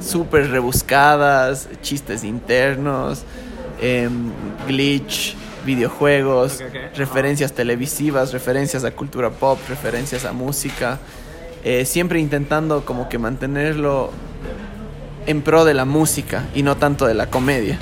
súper 0.00 0.50
rebuscadas, 0.50 1.68
chistes 1.82 2.24
internos, 2.24 3.22
em, 3.80 4.30
glitch, 4.66 5.36
videojuegos, 5.64 6.62
referencias 6.96 7.52
televisivas, 7.52 8.32
referencias 8.32 8.84
a 8.84 8.90
cultura 8.90 9.30
pop, 9.30 9.58
referencias 9.68 10.24
a 10.24 10.32
música, 10.32 10.98
eh, 11.64 11.84
siempre 11.84 12.18
intentando 12.18 12.84
como 12.84 13.08
que 13.08 13.18
mantenerlo 13.18 14.10
en 15.26 15.42
pro 15.42 15.64
de 15.64 15.74
la 15.74 15.84
música 15.84 16.48
y 16.54 16.62
no 16.62 16.76
tanto 16.76 17.06
de 17.06 17.14
la 17.14 17.26
comedia. 17.26 17.78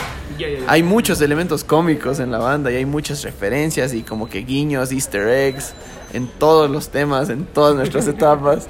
Hay 0.69 0.83
muchos 0.83 1.21
elementos 1.21 1.65
cómicos 1.65 2.21
en 2.21 2.31
la 2.31 2.39
banda 2.39 2.71
y 2.71 2.77
hay 2.77 2.87
muchas 2.87 3.23
referencias 3.23 3.93
y 3.93 4.03
como 4.03 4.29
que 4.29 4.41
guiños, 4.41 4.93
easter 4.93 5.27
eggs 5.29 5.73
en 6.13 6.29
todos 6.29 6.71
los 6.71 6.91
temas, 6.91 7.29
en 7.29 7.45
todas 7.45 7.75
nuestras 7.75 8.07
etapas. 8.09 8.69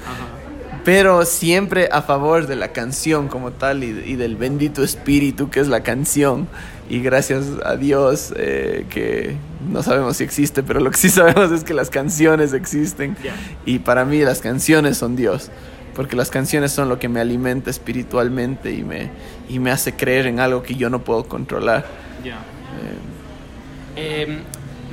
Pero 0.89 1.27
siempre 1.27 1.91
a 1.93 2.01
favor 2.01 2.47
de 2.47 2.57
la 2.57 2.69
canción 2.69 3.29
como 3.29 3.51
tal 3.51 3.85
y, 3.85 3.89
y 3.89 4.17
del 4.17 4.37
bendito 4.37 4.83
espíritu 4.83 5.51
que 5.51 5.61
es 5.61 5.69
la 5.69 5.83
canción. 5.83 6.49
Y 6.89 7.01
gracias 7.01 7.45
a 7.63 7.77
Dios 7.77 8.33
eh, 8.37 8.87
que 8.89 9.37
no 9.71 9.83
sabemos 9.83 10.17
si 10.17 10.25
existe, 10.25 10.63
pero 10.63 10.81
lo 10.81 10.91
que 10.91 10.97
sí 10.97 11.11
sabemos 11.11 11.53
es 11.53 11.63
que 11.63 11.75
las 11.75 11.91
canciones 11.91 12.55
existen. 12.55 13.19
Y 13.67 13.81
para 13.81 14.07
mí 14.07 14.21
las 14.21 14.41
canciones 14.41 14.97
son 14.97 15.15
Dios. 15.15 15.51
Porque 15.95 16.17
las 16.17 16.31
canciones 16.31 16.73
son 16.73 16.89
lo 16.89 16.99
que 16.99 17.11
me 17.11 17.21
alimenta 17.21 17.69
espiritualmente 17.69 18.73
y 18.73 18.83
me, 18.83 19.11
y 19.51 19.59
me 19.59 19.71
hace 19.71 19.93
creer 19.95 20.27
en 20.27 20.41
algo 20.41 20.63
que 20.63 20.75
yo 20.75 20.89
no 20.89 21.05
puedo 21.05 21.25
controlar. 21.25 21.85
Ya. 22.25 22.39
Eh, 23.97 24.23
l- 24.23 24.39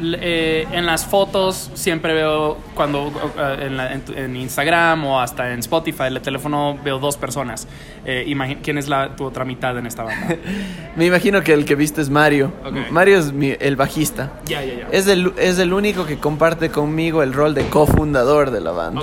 eh, 0.02 0.68
en 0.72 0.86
las 0.86 1.06
fotos 1.06 1.72
siempre 1.74 2.14
veo 2.14 2.58
cuando 2.76 3.12
eh, 3.38 3.58
en, 3.68 3.78
la- 3.78 3.94
en 3.94 4.36
Instagram 4.36 5.06
o 5.06 5.20
hasta 5.20 5.52
en 5.54 5.60
Spotify 5.60 6.04
el 6.08 6.22
teléfono 6.22 6.78
veo 6.84 7.00
dos 7.00 7.18
personas. 7.18 7.68
Eh, 8.06 8.26
¿Quién 8.62 8.78
es 8.78 8.88
la, 8.88 9.16
tu 9.16 9.24
otra 9.26 9.46
mitad 9.46 9.78
en 9.78 9.86
esta 9.88 10.04
banda? 10.04 10.36
Me 10.96 11.06
imagino 11.06 11.42
que 11.44 11.54
el 11.54 11.66
que 11.66 11.76
viste 11.76 12.02
es 12.02 12.10
Mario. 12.10 12.52
Mario 12.92 13.18
es 13.18 13.32
mi- 13.34 13.56
el 13.60 13.76
bajista. 13.76 14.32
ya, 14.46 14.64
ya, 14.64 14.74
ya. 14.80 14.88
Es 14.92 15.08
el, 15.08 15.34
es 15.38 15.58
el 15.60 15.74
único 15.74 16.06
que 16.06 16.18
comparte 16.18 16.70
conmigo 16.70 17.24
el 17.24 17.34
rol 17.34 17.54
de 17.54 17.66
cofundador 17.68 18.52
de 18.52 18.62
la 18.62 18.72
banda. 18.72 19.02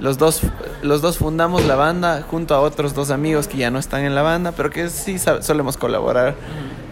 Los 0.00 0.18
dos, 0.18 0.42
los 0.82 1.00
dos 1.00 1.16
fundamos 1.18 1.64
la 1.64 1.74
banda 1.74 2.22
junto 2.28 2.54
a 2.54 2.60
otros 2.60 2.94
dos 2.94 3.10
amigos 3.10 3.48
que 3.48 3.56
ya 3.56 3.70
no 3.70 3.78
están 3.78 4.04
en 4.04 4.14
la 4.14 4.20
banda, 4.22 4.52
pero 4.52 4.68
que 4.70 4.90
sí 4.90 5.18
solemos 5.18 5.76
colaborar. 5.78 6.34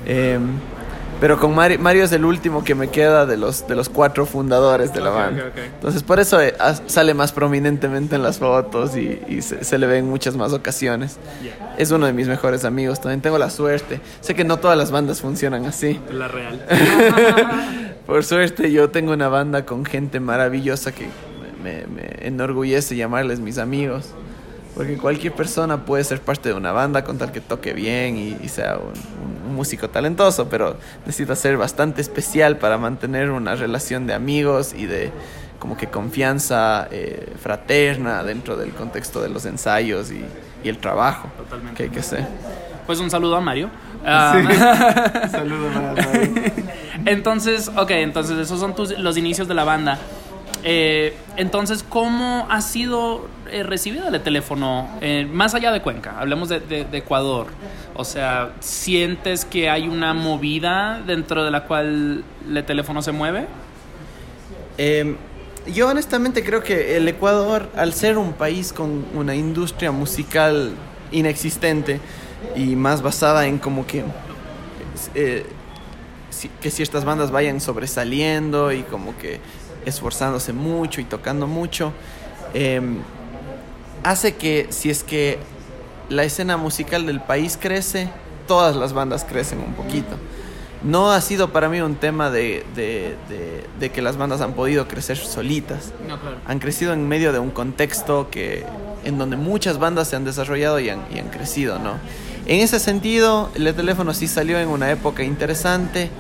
Eh, 0.07 0.38
pero 1.20 1.38
con 1.38 1.55
Mario, 1.55 1.79
Mario 1.79 2.05
es 2.05 2.12
el 2.12 2.24
último 2.24 2.64
que 2.64 2.74
me 2.74 2.88
queda 2.88 3.27
de 3.27 3.37
los, 3.37 3.66
de 3.66 3.74
los 3.74 3.88
cuatro 3.88 4.27
fundadores 4.27 4.92
de 4.92 5.00
la 5.00 5.11
banda. 5.11 5.53
Entonces 5.57 6.03
por 6.03 6.20
eso 6.20 6.40
eh, 6.40 6.55
sale 6.87 7.14
más 7.14 7.33
prominentemente 7.33 8.16
en 8.16 8.22
las 8.22 8.38
fotos 8.38 8.96
y, 8.96 9.20
y 9.29 9.42
se, 9.42 9.64
se 9.64 9.79
le 9.79 9.87
ve 9.87 9.98
en 9.98 10.09
muchas 10.09 10.37
más 10.37 10.53
ocasiones. 10.53 11.18
Es 11.79 11.90
uno 11.90 12.07
de 12.07 12.12
mis 12.12 12.29
mejores 12.29 12.64
amigos, 12.64 13.00
también 13.00 13.20
tengo 13.20 13.38
la 13.38 13.50
suerte. 13.50 14.00
Sé 14.20 14.35
que 14.35 14.44
no 14.44 14.59
todas 14.59 14.77
las 14.77 14.90
bandas 14.90 15.20
funcionan 15.20 15.66
así. 15.66 16.00
La 16.11 16.29
real. 16.29 16.64
Por 18.07 18.24
suerte 18.24 18.70
yo 18.70 18.90
tengo 18.90 19.12
una 19.12 19.29
banda 19.29 19.64
con 19.64 19.85
gente 19.85 20.20
maravillosa 20.20 20.92
que 20.92 21.07
me, 21.62 21.87
me 21.87 22.27
enorgullece 22.27 22.96
llamarles 22.96 23.40
mis 23.40 23.59
amigos. 23.59 24.14
Porque 24.75 24.97
cualquier 24.97 25.33
persona 25.35 25.85
puede 25.85 26.03
ser 26.05 26.21
parte 26.21 26.49
de 26.49 26.55
una 26.55 26.73
banda 26.73 27.05
con 27.05 27.17
tal 27.19 27.31
que 27.33 27.41
toque 27.41 27.73
bien 27.73 28.17
y, 28.17 28.37
y 28.43 28.49
sea 28.49 28.77
un, 28.79 28.89
un- 28.89 29.51
un 29.51 29.55
músico 29.55 29.89
talentoso, 29.91 30.49
pero 30.49 30.77
necesita 31.07 31.37
ser 31.37 31.57
bastante 31.57 32.01
especial 32.01 32.57
para 32.59 32.77
mantener 32.79 33.31
una 33.31 33.55
relación 33.55 34.07
de 34.07 34.15
amigos 34.15 34.75
y 34.77 34.87
de 34.87 35.13
como 35.61 35.77
que 35.77 35.87
confianza 35.87 36.89
eh, 36.91 37.33
fraterna 37.41 38.23
dentro 38.25 38.57
del 38.57 38.71
contexto 38.73 39.23
de 39.23 39.29
los 39.29 39.45
ensayos 39.47 40.11
y, 40.11 40.25
y 40.65 40.69
el 40.69 40.79
trabajo 40.79 41.29
Totalmente. 41.37 41.77
que 41.77 41.83
hay 41.85 41.89
que 41.91 42.01
hacer. 42.01 42.27
Pues 42.87 42.99
un 43.01 43.11
saludo 43.11 43.37
a 43.37 43.41
Mario. 43.41 43.71
Ah, 44.07 44.35
Saludos 45.31 45.73
entonces, 47.07 47.71
ok, 47.75 47.91
entonces 47.91 48.39
esos 48.39 48.61
son 48.61 48.75
tus, 48.75 48.99
los 48.99 49.17
inicios 49.17 49.49
de 49.49 49.55
la 49.55 49.65
banda. 49.65 49.99
Eh, 50.63 51.17
entonces, 51.37 51.83
¿cómo 51.89 52.47
ha 52.51 52.61
sido 52.61 53.27
eh, 53.55 53.62
recibido 53.62 54.09
el 54.09 54.21
teléfono 54.21 54.88
eh, 55.01 55.29
más 55.31 55.55
allá 55.55 55.71
de 55.71 55.81
Cuenca? 55.81 56.19
Hablemos 56.19 56.49
de, 56.49 56.87
Ecuador. 56.93 57.47
O 57.95 58.05
sea, 58.05 58.53
¿sientes 58.61 59.45
que 59.45 59.71
hay 59.71 59.87
una 59.87 60.12
movida 60.12 61.01
dentro 61.07 61.45
de 61.45 61.51
la 61.51 61.64
cual 61.64 62.25
el 62.49 62.64
teléfono 62.64 63.01
se 63.01 63.12
mueve? 63.12 63.47
Eh, 64.77 65.17
yo 65.73 65.88
honestamente 65.88 66.45
creo 66.45 66.62
que 66.62 66.97
el 66.97 67.07
Ecuador, 67.07 67.71
al 67.77 67.93
ser 67.93 68.19
un 68.19 68.33
país 68.33 68.73
con 68.73 69.07
una 69.14 69.35
industria 69.35 69.93
musical 69.93 70.73
inexistente 71.12 72.01
y 72.57 72.77
más 72.77 73.03
basada 73.03 73.47
en 73.47 73.59
como 73.59 73.87
que, 73.87 74.03
eh, 75.14 75.47
que 76.61 76.71
ciertas 76.71 77.05
bandas 77.05 77.31
vayan 77.31 77.61
sobresaliendo 77.61 78.73
y 78.73 78.83
como 78.83 79.17
que 79.17 79.40
esforzándose 79.87 80.53
mucho 80.53 81.01
y 81.01 81.05
tocando 81.05 81.47
mucho, 81.47 81.93
eh, 82.53 82.81
hace 84.05 84.35
que 84.35 84.69
si 84.71 84.90
es 84.90 85.03
que 85.03 85.38
la 86.09 86.23
escena 86.25 86.57
musical 86.57 87.07
del 87.07 87.21
país 87.21 87.59
crece, 87.61 88.09
todas 88.47 88.77
las 88.77 88.93
bandas 88.93 89.25
crecen 89.25 89.59
un 89.61 89.73
poquito. 89.75 90.14
No 90.83 91.11
ha 91.12 91.21
sido 91.23 91.51
para 91.51 91.71
mí 91.71 91.81
un 91.81 91.97
tema 91.97 92.31
de, 92.31 92.64
de- 92.77 93.17
de- 93.31 93.64
de 93.81 93.90
que 93.90 94.03
las 94.03 94.19
bandas 94.19 94.43
han 94.43 94.53
podido 94.53 94.87
crecer 94.87 95.17
solitas. 95.17 95.93
No, 96.07 96.21
claro. 96.21 96.37
Han 96.47 96.59
crecido 96.59 96.93
en 96.93 97.09
medio 97.09 97.33
de 97.33 97.38
un 97.38 97.51
contexto 97.51 98.29
que, 98.31 98.64
en 99.05 99.17
donde 99.17 99.37
muchas 99.38 99.79
bandas 99.79 100.09
se 100.09 100.17
han 100.17 100.25
desarrollado 100.27 100.79
y 100.81 100.90
han, 100.90 101.01
y 101.14 101.19
han 101.19 101.29
crecido, 101.31 101.79
¿no? 101.79 101.93
En 102.47 102.61
ese 102.61 102.79
sentido, 102.81 103.49
el 103.55 103.75
teléfono 103.75 104.12
sí 104.12 104.29
salió 104.29 104.59
en 104.61 104.69
una 104.69 104.90
época 104.90 105.23
interesante, 105.23 106.11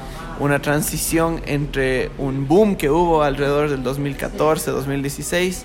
una 0.40 0.60
transición 0.62 1.42
entre 1.44 2.10
un 2.16 2.48
boom 2.48 2.76
que 2.76 2.88
hubo 2.88 3.22
alrededor 3.22 3.68
del 3.68 3.82
2014, 3.82 4.70
2016 4.70 5.64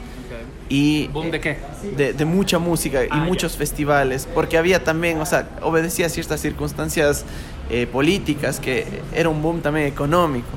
y 0.70 1.08
¿Boom 1.08 1.32
de 1.32 1.40
qué? 1.40 1.58
de, 1.98 2.14
de 2.14 2.26
mucha 2.26 2.60
música 2.60 3.04
y 3.04 3.08
Ah, 3.10 3.16
muchos 3.18 3.58
festivales, 3.58 4.28
porque 4.34 4.58
había 4.58 4.84
también, 4.84 5.20
o 5.20 5.26
sea, 5.26 5.50
obedecía 5.62 6.06
a 6.06 6.10
ciertas 6.10 6.40
circunstancias 6.42 7.26
eh, 7.72 7.88
políticas, 7.92 8.60
que 8.60 8.86
era 9.14 9.30
un 9.30 9.42
boom 9.42 9.62
también 9.62 9.88
económico. 9.88 10.48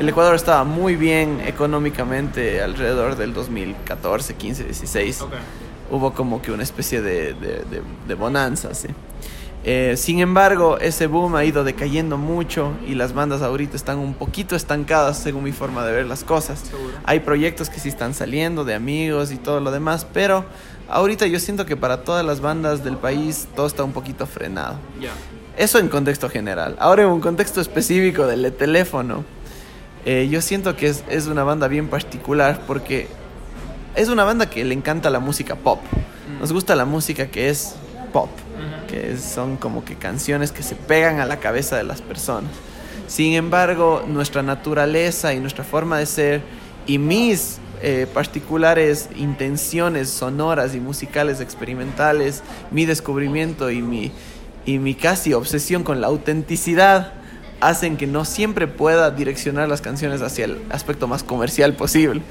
El 0.00 0.08
Ecuador 0.08 0.34
estaba 0.34 0.64
muy 0.64 0.96
bien 0.96 1.40
económicamente 1.46 2.62
alrededor 2.62 3.16
del 3.16 3.34
2014, 3.34 4.34
15, 4.34 4.64
16. 4.64 5.20
Ok. 5.22 5.32
Hubo 5.90 6.12
como 6.14 6.40
que 6.42 6.50
una 6.52 6.62
especie 6.62 7.02
de, 7.02 7.34
de- 7.34 7.82
de 8.08 8.14
bonanza, 8.14 8.72
sí. 8.74 8.88
Eh, 9.68 9.96
sin 9.96 10.20
embargo, 10.20 10.78
ese 10.78 11.08
boom 11.08 11.34
ha 11.34 11.44
ido 11.44 11.64
decayendo 11.64 12.16
mucho 12.16 12.72
y 12.86 12.94
las 12.94 13.12
bandas 13.12 13.42
ahorita 13.42 13.74
están 13.74 13.98
un 13.98 14.14
poquito 14.14 14.54
estancadas 14.54 15.18
según 15.18 15.42
mi 15.42 15.50
forma 15.50 15.84
de 15.84 15.92
ver 15.92 16.06
las 16.06 16.22
cosas. 16.22 16.60
Seguro. 16.60 16.94
Hay 17.02 17.18
proyectos 17.18 17.68
que 17.68 17.80
sí 17.80 17.88
están 17.88 18.14
saliendo 18.14 18.64
de 18.64 18.74
amigos 18.74 19.32
y 19.32 19.38
todo 19.38 19.58
lo 19.58 19.72
demás, 19.72 20.06
pero 20.12 20.44
ahorita 20.88 21.26
yo 21.26 21.40
siento 21.40 21.66
que 21.66 21.76
para 21.76 22.04
todas 22.04 22.24
las 22.24 22.40
bandas 22.40 22.84
del 22.84 22.96
país 22.96 23.48
todo 23.56 23.66
está 23.66 23.82
un 23.82 23.92
poquito 23.92 24.24
frenado. 24.28 24.76
Eso 25.56 25.80
en 25.80 25.88
contexto 25.88 26.28
general. 26.28 26.76
Ahora 26.78 27.02
en 27.02 27.08
un 27.08 27.20
contexto 27.20 27.60
específico 27.60 28.28
del 28.28 28.52
teléfono, 28.52 29.24
eh, 30.04 30.28
yo 30.30 30.42
siento 30.42 30.76
que 30.76 30.86
es, 30.86 31.02
es 31.08 31.26
una 31.26 31.42
banda 31.42 31.66
bien 31.66 31.88
particular 31.88 32.60
porque 32.68 33.08
es 33.96 34.10
una 34.10 34.22
banda 34.22 34.48
que 34.48 34.64
le 34.64 34.74
encanta 34.74 35.10
la 35.10 35.18
música 35.18 35.56
pop. 35.56 35.80
Nos 36.38 36.52
gusta 36.52 36.76
la 36.76 36.84
música 36.84 37.26
que 37.26 37.48
es 37.48 37.74
pop, 38.12 38.28
son 39.20 39.56
como 39.56 39.84
que 39.84 39.96
canciones 39.96 40.52
que 40.52 40.62
se 40.62 40.74
pegan 40.74 41.20
a 41.20 41.26
la 41.26 41.38
cabeza 41.38 41.76
de 41.76 41.84
las 41.84 42.02
personas. 42.02 42.50
Sin 43.08 43.34
embargo, 43.34 44.04
nuestra 44.06 44.42
naturaleza 44.42 45.32
y 45.32 45.40
nuestra 45.40 45.64
forma 45.64 45.98
de 45.98 46.06
ser 46.06 46.42
y 46.86 46.98
mis 46.98 47.58
eh, 47.82 48.06
particulares 48.12 49.08
intenciones 49.16 50.08
sonoras 50.08 50.74
y 50.74 50.80
musicales 50.80 51.40
experimentales, 51.40 52.42
mi 52.70 52.86
descubrimiento 52.86 53.70
y 53.70 53.82
mi, 53.82 54.12
y 54.64 54.78
mi 54.78 54.94
casi 54.94 55.34
obsesión 55.34 55.84
con 55.84 56.00
la 56.00 56.06
autenticidad 56.06 57.12
hacen 57.60 57.96
que 57.96 58.06
no 58.06 58.24
siempre 58.24 58.66
pueda 58.66 59.10
direccionar 59.10 59.68
las 59.68 59.80
canciones 59.80 60.22
hacia 60.22 60.46
el 60.46 60.62
aspecto 60.70 61.06
más 61.06 61.22
comercial 61.22 61.74
posible. 61.74 62.22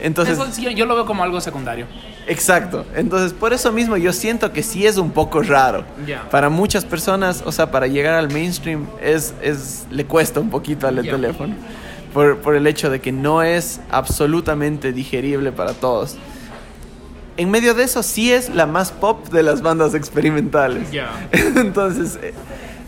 Entonces, 0.00 0.38
Eso 0.38 0.46
sí, 0.52 0.74
yo 0.74 0.86
lo 0.86 0.94
veo 0.94 1.06
como 1.06 1.22
algo 1.22 1.40
secundario. 1.40 1.86
Exacto. 2.26 2.84
Entonces, 2.94 3.32
por 3.32 3.52
eso 3.52 3.70
mismo 3.72 3.96
yo 3.96 4.12
siento 4.12 4.52
que 4.52 4.62
sí 4.62 4.86
es 4.86 4.96
un 4.96 5.10
poco 5.10 5.42
raro. 5.42 5.84
Ya. 6.06 6.28
Para 6.30 6.48
muchas 6.48 6.84
personas, 6.84 7.42
o 7.44 7.52
sea, 7.52 7.70
para 7.70 7.86
llegar 7.86 8.14
al 8.14 8.30
mainstream 8.30 8.86
es, 9.02 9.34
es 9.42 9.86
le 9.90 10.04
cuesta 10.06 10.40
un 10.40 10.50
poquito 10.50 10.86
al 10.88 11.02
Ya. 11.02 11.12
teléfono. 11.12 11.54
Por, 12.12 12.38
por 12.38 12.54
el 12.54 12.66
hecho 12.66 12.90
de 12.90 13.00
que 13.00 13.10
no 13.12 13.42
es 13.42 13.80
absolutamente 13.90 14.92
digerible 14.92 15.50
para 15.52 15.72
todos. 15.72 16.16
En 17.36 17.50
medio 17.50 17.74
de 17.74 17.82
eso 17.82 18.02
sí 18.04 18.32
es 18.32 18.54
la 18.54 18.66
más 18.66 18.92
pop 18.92 19.28
de 19.30 19.42
las 19.42 19.62
bandas 19.62 19.94
experimentales. 19.94 20.90
Ya. 20.92 21.10
Entonces, 21.56 22.16
eh, 22.22 22.32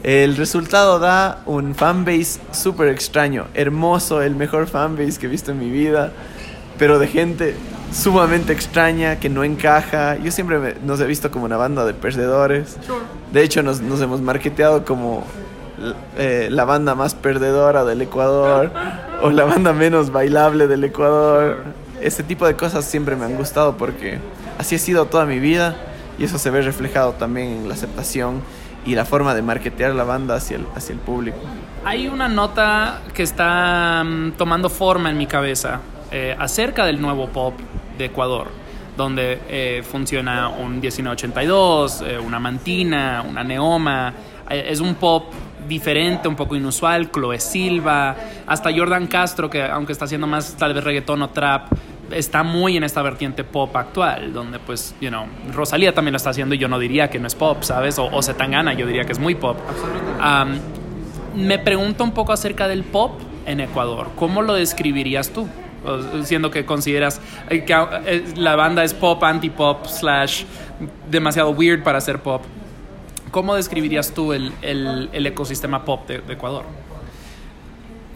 el 0.05 0.37
resultado 0.37 1.01
da 1.01 1.43
un 1.47 1.75
fanbase 1.75 2.39
súper 2.53 2.87
extraño, 2.89 3.47
hermoso, 3.55 4.23
el 4.23 4.37
mejor 4.37 4.69
fanbase 4.69 5.19
que 5.19 5.27
he 5.27 5.29
visto 5.29 5.51
en 5.51 5.59
mi 5.59 5.69
vida, 5.71 6.13
pero 6.79 6.99
de 6.99 7.07
gente 7.09 7.57
sumamente 7.93 8.53
extraña 8.53 9.17
que 9.19 9.29
no 9.29 9.45
encaja. 9.45 10.17
Yo 10.17 10.31
siempre 10.33 10.59
me- 10.59 10.75
nos 10.85 11.01
he 11.01 11.07
visto 11.07 11.31
como 11.31 11.45
una 11.45 11.57
banda 11.57 11.85
de 11.85 11.95
perdedores. 11.95 12.77
De 13.33 13.43
hecho, 13.43 13.63
nos, 13.63 13.81
nos 13.81 14.01
hemos 14.01 14.21
marketeado 14.21 14.85
como 14.85 15.25
eh, 16.19 16.49
la 16.51 16.65
banda 16.65 16.95
más 16.95 17.15
perdedora 17.15 17.85
del 17.85 18.03
Ecuador 18.03 18.71
o 19.23 19.31
la 19.31 19.45
banda 19.45 19.73
menos 19.73 20.11
bailable 20.11 20.67
del 20.67 20.85
Ecuador. 20.85 21.65
Ese 22.01 22.23
tipo 22.23 22.47
de 22.47 22.55
cosas 22.57 22.85
siempre 22.85 23.17
me 23.17 23.25
han 23.25 23.37
gustado 23.37 23.77
porque 23.77 24.19
así 24.59 24.75
ha 24.77 24.79
sido 24.79 25.07
toda 25.07 25.25
mi 25.27 25.39
vida 25.39 25.77
y 26.19 26.25
eso 26.25 26.39
se 26.39 26.51
ve 26.51 26.63
reflejado 26.63 27.13
también 27.13 27.49
en 27.49 27.69
la 27.69 27.75
aceptación 27.75 28.43
y 28.85 28.95
la 28.95 29.05
forma 29.05 29.35
de 29.35 29.43
marketear 29.43 29.95
la 29.95 30.05
banda 30.05 30.37
hacia 30.37 30.57
el, 30.59 30.67
hacia 30.75 30.93
el 30.93 30.99
público. 30.99 31.39
Hay 31.85 32.09
una 32.09 32.29
nota 32.29 33.01
que 33.15 33.23
está 33.23 34.03
mm, 34.05 34.33
tomando 34.33 34.69
forma 34.71 35.11
en 35.11 35.17
mi 35.19 35.27
cabeza 35.27 35.81
eh, 36.19 36.35
acerca 36.39 36.87
del 36.87 36.99
nuevo 36.99 37.29
pop 37.29 37.53
de 37.99 38.07
Ecuador, 38.07 38.49
donde 38.97 39.39
eh, 39.51 39.83
funciona 39.83 40.49
un 40.49 40.81
1982, 40.81 42.01
eh, 42.01 42.19
una 42.19 42.39
mantina, 42.39 43.23
una 43.29 43.45
neoma. 43.45 44.15
Es 44.49 44.81
un 44.81 44.95
pop 44.95 45.31
diferente, 45.69 46.27
un 46.27 46.35
poco 46.35 46.57
inusual, 46.57 47.11
Chloe 47.11 47.39
Silva, 47.39 48.17
hasta 48.47 48.75
Jordan 48.75 49.09
Castro, 49.09 49.51
que 49.51 49.63
aunque 49.63 49.93
está 49.93 50.07
haciendo 50.07 50.27
más 50.27 50.57
tal 50.57 50.73
vez 50.73 50.83
reggaetón 50.83 51.21
o 51.21 51.29
trap, 51.29 51.71
está 52.11 52.43
muy 52.43 52.79
en 52.79 52.85
esta 52.85 53.03
vertiente 53.03 53.45
pop 53.45 53.77
actual, 53.77 54.33
donde 54.33 54.59
pues, 54.59 54.95
you 55.03 55.11
know, 55.11 55.27
Rosalía 55.53 55.93
también 55.93 56.13
lo 56.13 56.17
está 56.17 56.31
haciendo 56.31 56.55
y 56.55 56.59
yo 56.59 56.69
no 56.69 56.79
diría 56.79 57.11
que 57.11 57.19
no 57.19 57.27
es 57.27 57.35
pop, 57.35 57.63
¿sabes? 57.63 57.99
O, 57.99 58.07
o 58.07 58.23
Zetangana, 58.23 58.73
yo 58.73 58.87
diría 58.87 59.05
que 59.05 59.13
es 59.13 59.19
muy 59.19 59.35
pop. 59.35 59.59
Me 61.35 61.59
pregunto 61.59 62.05
un 62.05 62.13
poco 62.13 62.33
acerca 62.33 62.69
del 62.69 62.85
pop 62.85 63.21
en 63.45 63.61
Ecuador. 63.61 64.13
¿Cómo 64.17 64.41
lo 64.41 64.55
describirías 64.55 65.29
tú? 65.29 65.47
Siendo 66.25 66.51
que 66.51 66.65
consideras 66.65 67.21
eh, 67.49 67.65
que 67.65 67.73
eh, 68.07 68.25
la 68.37 68.57
banda 68.57 68.83
es 68.83 68.93
pop, 68.95 69.23
anti-pop, 69.23 69.87
slash, 69.87 70.45
demasiado 71.11 71.51
weird 71.51 71.83
para 71.85 72.01
ser 72.01 72.21
pop. 72.23 72.43
¿Cómo 73.31 73.55
describirías 73.55 74.13
tú 74.13 74.33
el, 74.33 74.53
el- 74.63 75.11
el 75.13 75.27
ecosistema 75.27 75.85
pop 75.85 76.09
de, 76.09 76.19
de 76.21 76.33
Ecuador? 76.33 76.65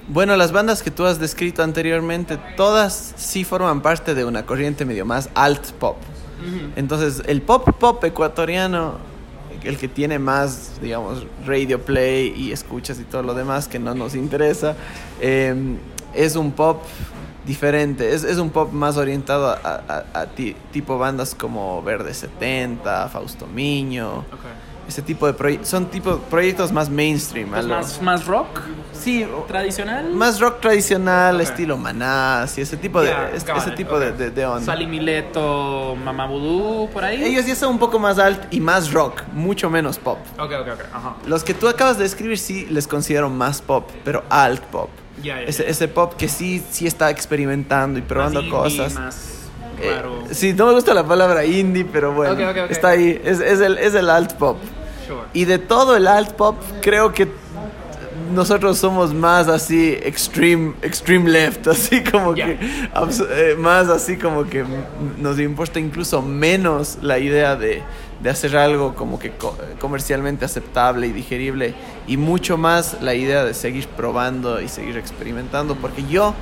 Bueno, 0.08 0.34
las 0.36 0.50
bandas 0.50 0.82
que 0.82 0.90
tú 0.90 1.04
has 1.06 1.20
descrito 1.20 1.62
anteriormente, 1.62 2.36
todas 2.56 3.14
sí 3.16 3.44
forman 3.44 3.80
parte 3.80 4.14
de 4.14 4.24
una 4.24 4.44
corriente 4.44 4.84
medio 4.84 5.04
más 5.04 5.30
alt 5.34 5.70
pop. 5.72 5.96
Entonces, 6.74 7.22
el 7.26 7.42
pop 7.42 7.68
pop 7.78 8.02
ecuatoriano, 8.02 8.94
el 9.62 9.76
que 9.76 9.88
tiene 9.88 10.18
más, 10.18 10.80
digamos, 10.80 11.26
radio 11.46 11.80
play 11.82 12.32
y 12.34 12.50
escuchas 12.50 12.98
y 12.98 13.04
todo 13.04 13.22
lo 13.22 13.34
demás 13.34 13.68
que 13.68 13.78
no 13.78 13.94
nos 13.94 14.14
interesa, 14.14 14.74
eh, 15.20 15.54
es 16.14 16.34
un 16.34 16.50
pop 16.52 16.82
diferente, 17.46 18.14
es, 18.14 18.24
es 18.24 18.38
un 18.38 18.50
pop 18.50 18.72
más 18.72 18.96
orientado 18.96 19.48
a, 19.48 19.54
a- 19.62 20.04
a 20.20 20.26
ti- 20.26 20.56
tipo 20.72 20.98
bandas 20.98 21.34
como 21.34 21.82
Verde 21.82 22.14
70, 22.14 23.08
Fausto 23.08 23.46
Miño, 23.46 24.24
ese 24.88 25.02
tipo 25.02 25.26
de 25.26 25.32
proyectos, 25.34 25.68
son 25.68 25.86
tipo 25.86 26.16
proyectos 26.18 26.72
más 26.72 26.90
mainstream. 26.90 27.50
Pues 27.50 27.66
más, 27.66 28.02
más 28.02 28.26
rock 28.26 28.60
sí, 28.92 29.24
tradicional. 29.46 30.12
más 30.12 30.40
rock 30.40 30.60
tradicional, 30.60 31.40
estilo 31.40 31.76
Maná, 31.76 32.44
sí, 32.48 32.60
ese 32.60 32.76
tipo 32.76 33.00
de, 33.00 33.12
ese 33.34 33.70
tipo 33.72 33.98
de, 34.00 34.10
de, 34.12 34.30
de 34.30 34.46
onda. 34.46 34.64
Sally 34.66 34.86
Mileto, 34.88 35.96
Mamá 36.04 36.26
Voodoo, 36.26 36.90
por 36.90 37.04
ahí. 37.04 37.22
Ellos 37.22 37.46
ya 37.46 37.54
son 37.54 37.70
un 37.70 37.78
poco 37.78 37.98
más 38.00 38.18
alt 38.18 38.52
y 38.52 38.60
más 38.60 38.92
rock, 38.92 39.22
mucho 39.32 39.70
menos 39.70 39.98
pop. 39.98 40.18
Ok, 40.38 40.52
ok, 40.60 40.68
ok. 40.74 40.80
Ajá. 40.92 41.16
Los 41.26 41.44
que 41.44 41.54
tú 41.54 41.68
acabas 41.68 41.96
de 41.96 42.02
describir 42.04 42.38
sí 42.38 42.66
les 42.68 42.88
considero 42.88 43.30
más 43.30 43.62
pop, 43.62 43.88
pero 44.04 44.24
alt 44.28 44.60
pop. 44.64 44.90
Ese, 45.24 45.88
pop 45.88 46.14
que 46.16 46.28
sí, 46.28 46.62
sí 46.70 46.86
está 46.86 47.10
experimentando 47.10 47.98
y 47.98 48.02
probando 48.02 48.40
Más 48.42 48.44
indie, 48.46 48.58
cosas. 48.58 48.94
Más 48.94 49.16
Eh, 49.80 49.90
raro. 49.96 50.22
sí, 50.30 50.52
no 50.52 50.66
me 50.66 50.72
gusta 50.74 50.92
la 50.94 51.04
palabra 51.06 51.44
indie, 51.44 51.84
pero 51.84 52.12
bueno, 52.12 52.38
está 52.68 52.88
ahí. 52.90 53.20
Es, 53.24 53.40
es 53.40 53.60
el, 53.60 53.78
es 53.78 53.94
el 53.94 54.10
alt 54.10 54.34
pop. 54.34 54.58
Sure. 55.06 55.20
Y 55.32 55.44
de 55.46 55.58
todo 55.58 55.96
el 55.96 56.06
alt 56.06 56.32
pop, 56.32 56.56
creo 56.82 57.12
que 57.12 57.28
nosotros 58.32 58.78
somos 58.78 59.12
más 59.12 59.48
así 59.48 59.90
extreme, 60.02 60.74
extreme 60.82 61.28
left, 61.30 61.66
así 61.66 62.02
como 62.04 62.34
que 62.34 62.58
eh, 62.60 63.56
más 63.58 63.88
así 63.88 64.16
como 64.16 64.44
que 64.44 64.64
nos 65.18 65.38
importa 65.40 65.80
incluso 65.80 66.22
menos 66.22 66.98
la 67.02 67.18
idea 67.18 67.56
de, 67.56 67.82
de 68.22 68.30
hacer 68.30 68.56
algo 68.56 68.94
como 68.94 69.18
que 69.18 69.30
co- 69.32 69.56
comercialmente 69.80 70.44
aceptable 70.44 71.08
y 71.08 71.12
digerible 71.12 71.74
y 72.10 72.16
mucho 72.16 72.58
más 72.58 72.96
la 73.00 73.14
idea 73.14 73.44
de 73.44 73.54
seguir 73.54 73.86
probando 73.86 74.60
y 74.60 74.66
seguir 74.66 74.96
experimentando 74.96 75.76
porque 75.76 76.04
yo 76.04 76.34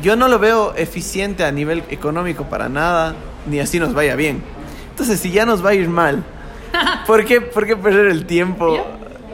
yo 0.00 0.14
no 0.14 0.28
lo 0.28 0.38
veo 0.38 0.72
eficiente 0.76 1.44
a 1.44 1.50
nivel 1.50 1.82
económico 1.90 2.44
para 2.44 2.68
nada, 2.68 3.16
ni 3.50 3.58
así 3.58 3.80
nos 3.80 3.92
vaya 3.92 4.14
bien. 4.14 4.40
Entonces, 4.90 5.18
si 5.18 5.32
ya 5.32 5.44
nos 5.44 5.64
va 5.64 5.70
a 5.70 5.74
ir 5.74 5.88
mal, 5.88 6.22
¿por 7.08 7.24
qué, 7.24 7.40
por 7.40 7.66
qué 7.66 7.76
perder 7.76 8.06
el 8.06 8.24
tiempo? 8.24 8.86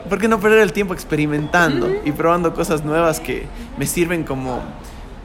¿Por 0.09 0.19
qué 0.19 0.27
no 0.27 0.39
perder 0.39 0.61
el 0.61 0.73
tiempo 0.73 0.95
experimentando 0.95 1.89
y 2.03 2.11
probando 2.11 2.55
cosas 2.55 2.83
nuevas 2.83 3.19
que 3.19 3.45
me 3.77 3.85
sirven 3.85 4.23
como, 4.23 4.63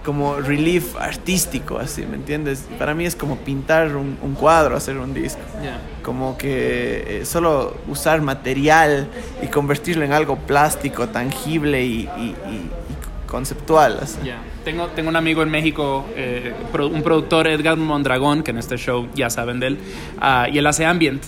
como 0.05 0.37
relief 0.37 0.97
artístico, 0.97 1.79
así, 1.79 2.07
¿me 2.07 2.17
entiendes? 2.17 2.67
Para 2.79 2.95
mí 2.95 3.05
es 3.05 3.15
como 3.15 3.37
pintar 3.37 3.95
un, 3.97 4.17
un 4.23 4.35
cuadro, 4.35 4.77
hacer 4.77 4.97
un 4.99 5.13
disco. 5.13 5.41
Ya. 5.63 5.79
Como 6.03 6.39
que 6.39 7.21
eh, 7.21 7.25
solo 7.27 7.77
usar 7.87 8.23
material 8.23 9.09
y 9.43 9.47
convertirlo 9.49 10.05
en 10.05 10.13
algo 10.13 10.37
plástico, 10.37 11.09
tangible 11.09 11.85
y, 11.85 12.09
y- 12.19 12.35
y- 12.51 12.71
conceptual. 13.27 13.99
así. 14.03 14.19
Ya. 14.25 14.39
Tengo, 14.65 14.89
tengo 14.89 15.09
un 15.09 15.17
amigo 15.17 15.43
en 15.43 15.51
México, 15.51 16.05
eh, 16.17 16.53
un 16.75 17.03
productor, 17.03 17.47
Edgar 17.47 17.77
Mondragón, 17.77 18.43
que 18.43 18.51
en 18.51 18.59
este 18.59 18.77
show 18.77 19.07
ya 19.15 19.31
saben 19.31 19.61
de 19.61 19.67
él, 19.69 19.79
ah, 20.21 20.49
y 20.53 20.59
él 20.59 20.67
hace 20.67 20.85
ambient. 20.85 21.23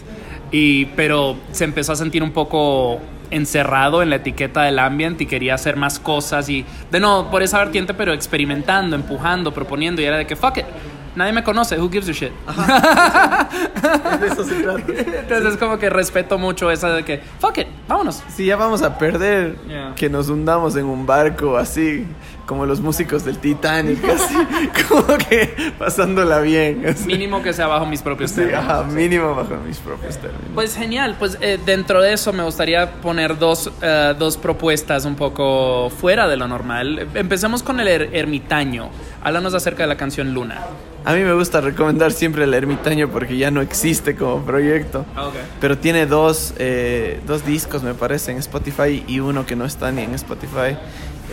Y, 0.50 0.86
pero 0.96 1.36
se 1.52 1.64
empezó 1.64 1.92
a 1.92 1.96
sentir 1.96 2.22
un 2.22 2.32
poco 2.32 2.98
encerrado 3.32 4.02
en 4.02 4.10
la 4.10 4.16
etiqueta 4.16 4.62
del 4.62 4.78
ambient 4.78 5.20
y 5.20 5.26
quería 5.26 5.54
hacer 5.54 5.76
más 5.76 5.98
cosas 5.98 6.48
y 6.48 6.64
de 6.90 7.00
no 7.00 7.30
por 7.30 7.42
esa 7.42 7.58
vertiente 7.58 7.94
pero 7.94 8.12
experimentando 8.12 8.94
empujando 8.96 9.52
proponiendo 9.52 10.00
y 10.02 10.04
era 10.04 10.16
de 10.18 10.26
que 10.26 10.36
fuck 10.36 10.58
it 10.58 10.64
nadie 11.16 11.32
me 11.32 11.42
conoce 11.42 11.78
who 11.78 11.90
gives 11.90 12.08
a 12.08 12.12
shit 12.12 12.32
De 14.20 14.26
eso 14.28 14.44
se 14.44 14.62
trata. 14.62 14.80
entonces 14.88 15.52
es 15.52 15.56
como 15.58 15.78
que 15.78 15.90
respeto 15.90 16.38
mucho 16.38 16.70
esa 16.70 16.90
de 16.90 17.04
que 17.04 17.20
fuck 17.38 17.58
it 17.58 17.66
vámonos 17.88 18.22
Si 18.28 18.46
ya 18.46 18.56
vamos 18.56 18.82
a 18.82 18.98
perder, 18.98 19.56
Yeah. 19.68 19.92
que 19.96 20.08
nos 20.08 20.28
hundamos 20.28 20.76
en 20.76 20.84
un 20.86 21.06
barco 21.06 21.56
así, 21.56 22.06
como 22.46 22.66
los 22.66 22.80
músicos 22.80 23.24
del 23.24 23.38
Titanic, 23.38 24.02
así, 24.08 24.34
como 24.88 25.06
que 25.18 25.72
pasándola 25.78 26.40
bien. 26.40 26.84
así. 26.86 27.06
mínimo 27.06 27.42
que 27.42 27.52
sea 27.52 27.66
bajo 27.66 27.86
mis 27.86 28.02
propios 28.02 28.30
Sí, 28.30 28.36
términos. 28.36 28.64
ajá, 28.64 28.82
mínimo 28.84 29.34
bajo 29.34 29.56
mis 29.66 29.78
propios 29.78 30.16
términos. 30.18 30.44
Pues 30.54 30.74
genial, 30.76 31.16
pues 31.18 31.38
eh, 31.40 31.58
dentro 31.64 32.02
de 32.02 32.12
eso 32.12 32.32
me 32.32 32.42
gustaría 32.42 32.90
poner 33.00 33.38
dos, 33.38 33.70
eh, 33.80 34.14
dos 34.18 34.36
propuestas 34.36 35.04
un 35.04 35.14
poco 35.16 35.90
fuera 35.90 36.28
de 36.28 36.36
lo 36.36 36.48
normal. 36.48 37.08
Empecemos 37.14 37.62
con 37.62 37.80
el 37.80 37.88
er- 37.88 38.08
ermitaño. 38.12 38.90
Háblanos 39.22 39.54
acerca 39.54 39.84
de 39.84 39.86
la 39.88 39.96
canción 39.96 40.34
Luna. 40.34 40.60
A 41.04 41.14
mí 41.14 41.20
me 41.20 41.32
gusta 41.32 41.60
recomendar 41.60 42.12
siempre 42.12 42.44
el 42.44 42.54
ermitaño 42.54 43.08
porque 43.08 43.36
ya 43.36 43.50
no 43.50 43.60
existe 43.60 44.14
como 44.14 44.44
proyecto. 44.44 45.04
Pero 45.60 45.76
tiene 45.78 46.06
dos, 46.06 46.54
eh, 46.58 47.20
dos 47.26 47.44
discos, 47.44 47.82
me 47.82 47.94
parece, 47.94 48.30
en 48.30 48.38
Spotify 48.38 49.02
y 49.08 49.18
uno 49.18 49.44
que 49.44 49.56
no 49.56 49.64
está 49.64 49.90
ni 49.90 50.02
en 50.02 50.14
Spotify. 50.14 50.76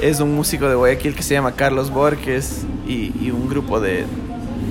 Es 0.01 0.19
un 0.19 0.33
músico 0.33 0.67
de 0.67 0.75
Guayaquil 0.75 1.15
que 1.15 1.23
se 1.23 1.33
llama 1.33 1.53
Carlos 1.53 1.91
Borges 1.91 2.65
y, 2.87 3.11
y 3.21 3.31
un 3.31 3.49
grupo 3.49 3.79
de, 3.79 4.05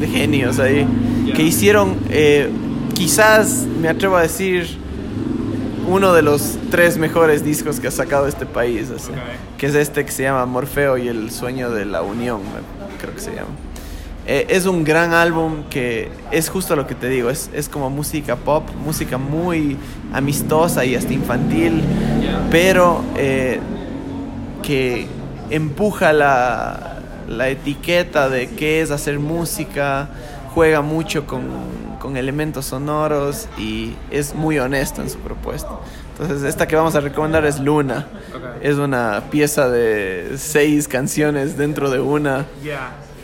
de 0.00 0.06
genios 0.06 0.58
ahí 0.58 0.86
que 1.34 1.42
hicieron, 1.42 1.96
eh, 2.10 2.48
quizás 2.94 3.66
me 3.80 3.88
atrevo 3.88 4.16
a 4.16 4.22
decir, 4.22 4.78
uno 5.86 6.12
de 6.12 6.22
los 6.22 6.58
tres 6.70 6.98
mejores 6.98 7.44
discos 7.44 7.80
que 7.80 7.88
ha 7.88 7.90
sacado 7.90 8.26
este 8.26 8.46
país. 8.46 8.90
así. 8.90 9.10
Ok. 9.10 9.16
Que 9.58 9.66
es 9.66 9.74
este 9.74 10.04
que 10.04 10.12
se 10.12 10.22
llama 10.22 10.44
Morfeo 10.46 10.98
y 10.98 11.08
el 11.08 11.30
sueño 11.30 11.70
de 11.70 11.84
la 11.84 12.02
unión, 12.02 12.40
creo 13.00 13.14
que 13.14 13.20
se 13.20 13.34
llama. 13.34 13.50
Eh, 14.26 14.46
es 14.50 14.66
un 14.66 14.84
gran 14.84 15.14
álbum 15.14 15.64
que 15.70 16.10
es 16.30 16.50
justo 16.50 16.76
lo 16.76 16.86
que 16.86 16.94
te 16.94 17.08
digo, 17.08 17.30
es, 17.30 17.48
es 17.54 17.68
como 17.68 17.88
música 17.88 18.36
pop, 18.36 18.68
música 18.84 19.16
muy 19.16 19.78
amistosa 20.12 20.84
y 20.84 20.94
hasta 20.94 21.14
infantil, 21.14 21.82
pero 22.50 23.02
eh, 23.16 23.58
que 24.62 25.06
empuja 25.50 26.12
la, 26.12 26.98
la 27.28 27.48
etiqueta 27.48 28.28
de 28.28 28.48
qué 28.48 28.80
es 28.80 28.90
hacer 28.90 29.18
música, 29.18 30.08
juega 30.54 30.80
mucho 30.80 31.26
con, 31.26 31.42
con 32.00 32.16
elementos 32.16 32.66
sonoros 32.66 33.48
y 33.58 33.94
es 34.10 34.34
muy 34.34 34.58
honesto 34.58 35.02
en 35.02 35.10
su 35.10 35.18
propuesta. 35.18 35.70
Entonces 36.12 36.42
esta 36.42 36.66
que 36.66 36.74
vamos 36.74 36.94
a 36.96 37.00
recomendar 37.00 37.44
es 37.44 37.60
Luna. 37.60 38.08
Es 38.60 38.76
una 38.76 39.22
pieza 39.30 39.68
de 39.68 40.34
seis 40.36 40.88
canciones 40.88 41.56
dentro 41.56 41.90
de 41.90 42.00
una 42.00 42.46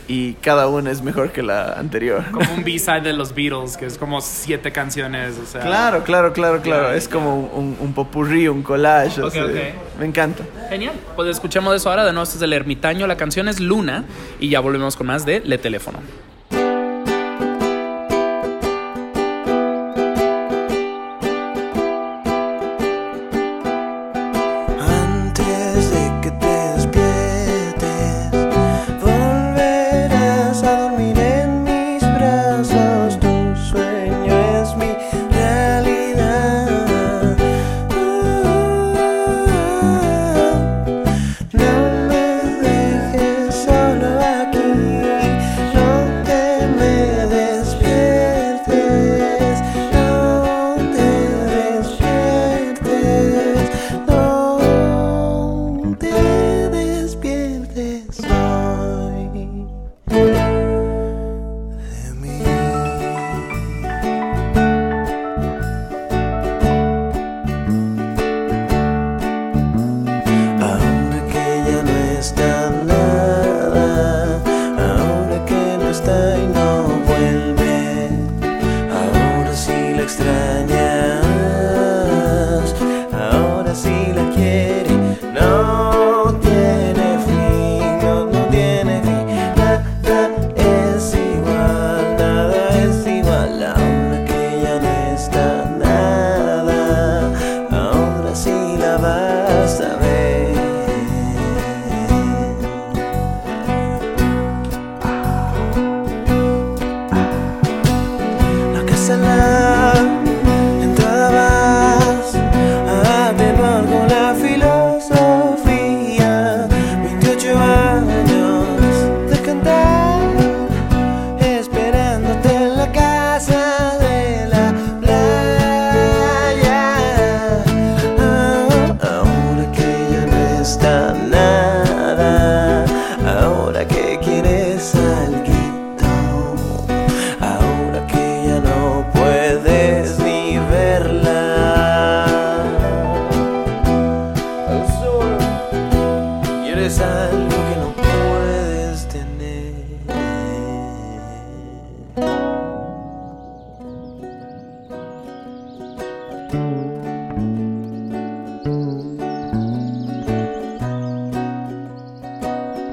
y 0.09 0.35
cada 0.35 0.69
una 0.69 0.91
es 0.91 1.03
mejor 1.03 1.33
que 1.33 1.43
la 1.43 1.73
anterior. 1.73 2.25
Como 2.31 2.53
un 2.55 2.63
B-side 2.65 3.01
de 3.01 3.13
los 3.13 3.35
Beatles, 3.35 3.77
que 3.77 3.87
es 3.87 3.97
como 3.99 4.21
siete 4.21 4.71
canciones. 4.73 5.35
O 5.43 5.47
sea, 5.47 5.61
Claro, 5.63 6.03
claro, 6.05 6.33
claro, 6.33 6.61
claro. 6.61 6.91
Ya, 6.91 6.95
es 6.97 7.07
ya. 7.07 7.13
como 7.15 7.37
un, 7.39 7.49
un, 7.55 7.77
un 7.81 7.93
popurrí, 7.95 8.49
un 8.49 8.63
collage. 8.63 9.21
Ok, 9.23 9.29
así. 9.29 9.39
ok. 9.41 9.99
Me 10.01 10.07
encanta. 10.07 10.45
Genial. 10.69 10.93
Pues 11.17 11.29
escuchemos 11.29 11.75
eso 11.75 11.89
ahora. 11.91 12.05
De 12.05 12.13
nuevo, 12.13 12.25
este 12.25 12.37
es 12.37 12.43
el 12.43 12.53
ermitaño. 12.53 13.07
La 13.07 13.17
canción 13.17 13.49
es 13.49 13.61
Luna. 13.61 14.05
Y 14.41 14.49
ya 14.51 14.61
volvemos 14.61 14.97
con 14.97 15.07
más 15.07 15.25
de 15.25 15.41
Le 15.41 15.57
Teléfono. 15.59 15.99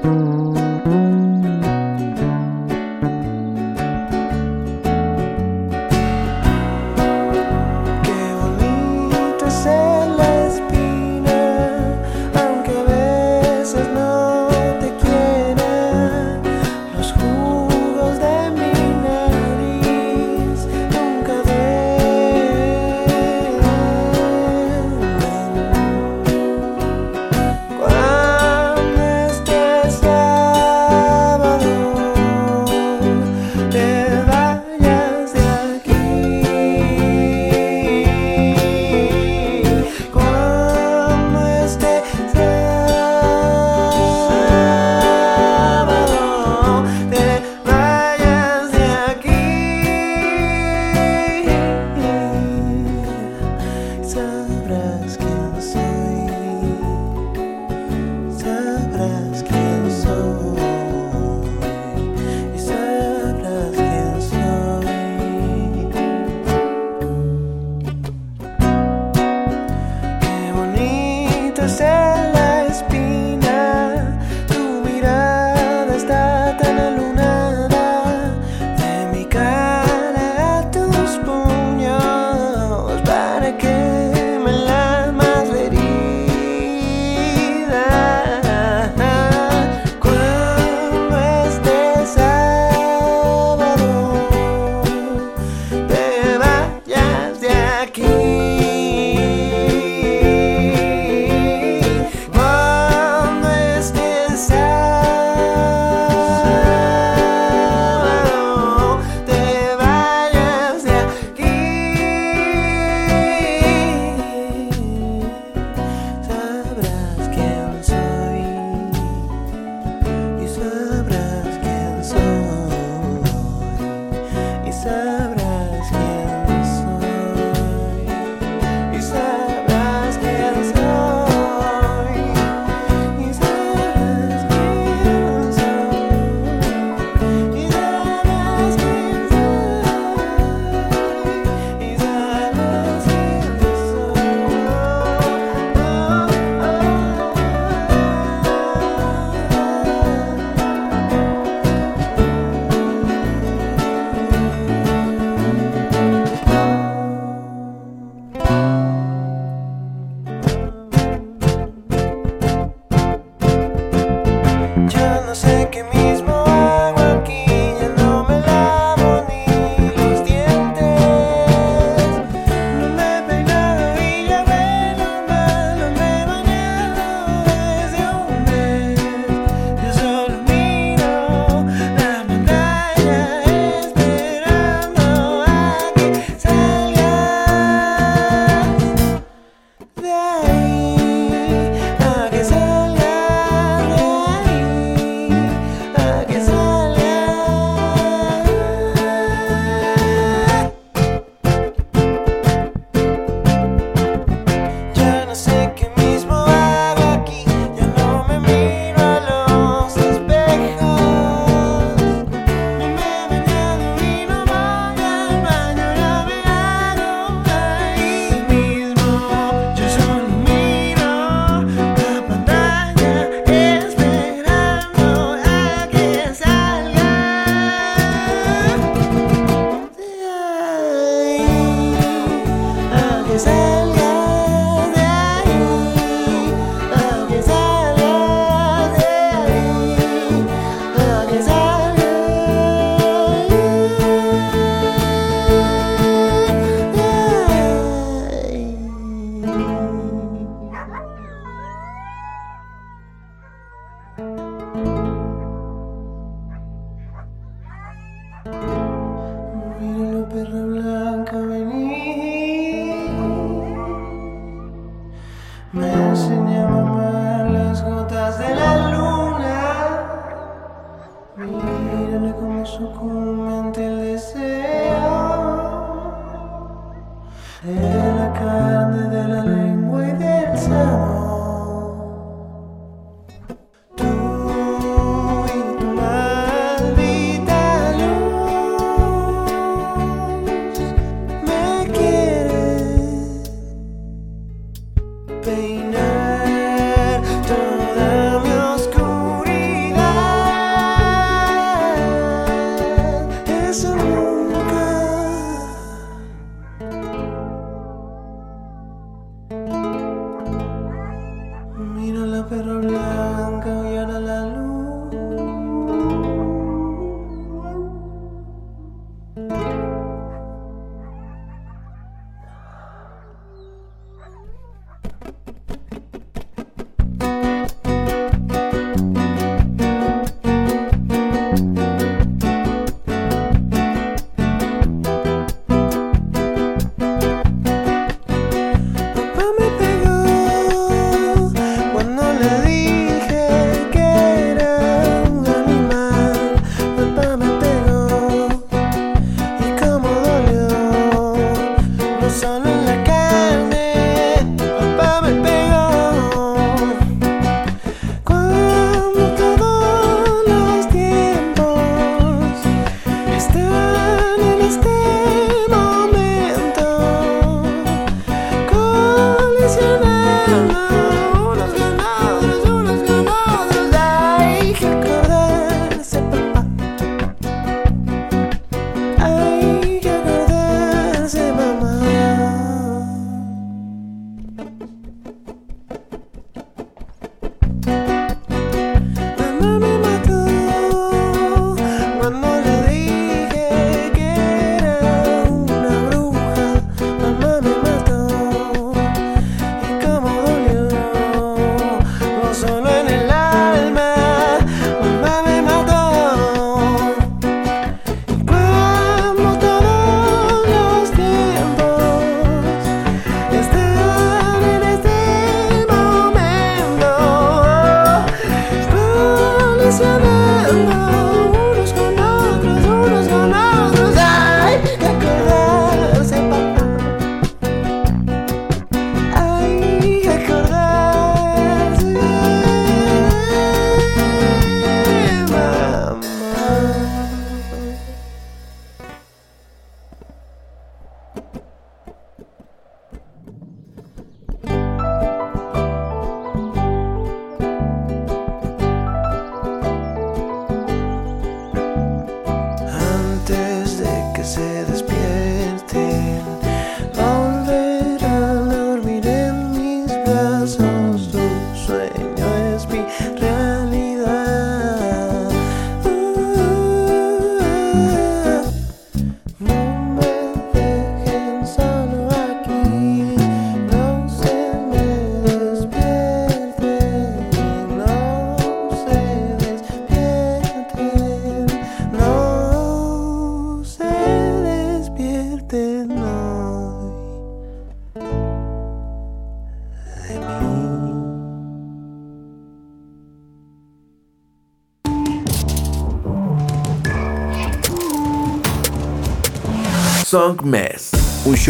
Qué 0.02 0.41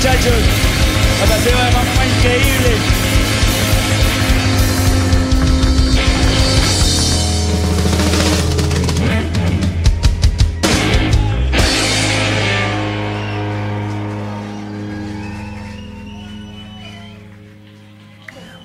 Muchachos. 0.00 0.32
La 1.20 1.26
pasé 1.26 1.50
de 1.50 1.56
mamá 1.56 2.06
increíble 2.06 3.09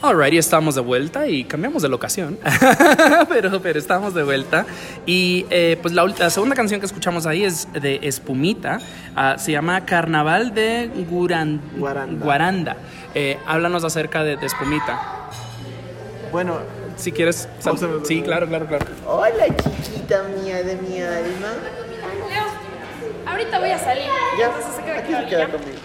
Alrighty, 0.08 0.38
estamos 0.38 0.76
de 0.76 0.82
vuelta 0.82 1.28
y 1.28 1.43
cambiamos 1.45 1.82
de 1.82 1.89
locación, 1.89 2.38
pero, 3.30 3.60
pero 3.62 3.80
estamos 3.80 4.14
de 4.14 4.24
vuelta. 4.24 4.66
Y 5.06 5.45
eh, 5.49 5.78
pues 5.82 5.93
la, 5.93 6.03
ult- 6.03 6.18
la 6.20 6.30
segunda 6.30 6.56
canción 6.56 6.80
que 6.80 6.86
escuchamos 6.86 7.26
ahí 7.26 7.43
es 7.43 7.68
de 7.74 7.99
Espumita, 8.03 8.80
ah, 9.16 9.38
se 9.38 9.51
llama 9.51 9.86
Carnaval 9.86 10.53
de 10.53 10.89
Guran- 11.10 11.60
Guaranda. 11.78 12.24
Guaranda. 12.26 12.78
Eh, 13.16 13.38
háblanos 13.47 13.84
acerca 13.84 14.24
de, 14.24 14.38
de 14.38 14.45
Espumita. 14.45 15.30
Bueno, 16.32 16.60
Si 16.97 17.12
quieres... 17.12 17.47
sal- 17.60 17.78
sí, 18.03 18.22
claro, 18.22 18.47
claro, 18.47 18.68
claro. 18.68 18.86
hola 19.08 19.45
chiquita 19.84 20.24
mía 20.43 20.64
de 20.64 20.76
mi 20.76 21.01
alma. 21.01 21.53
Leo, 22.30 22.43
ahorita 23.26 23.60
voy 23.60 23.72
a 23.72 23.80
salir. 23.80 24.06
Ya, 24.38 24.45
Entonces 24.47 24.76
se 24.76 24.84
queda 24.84 24.99
aquí 24.99 25.14
aquí, 25.14 25.24
se 25.24 25.30
queda 25.30 25.47
conmigo. 25.47 25.78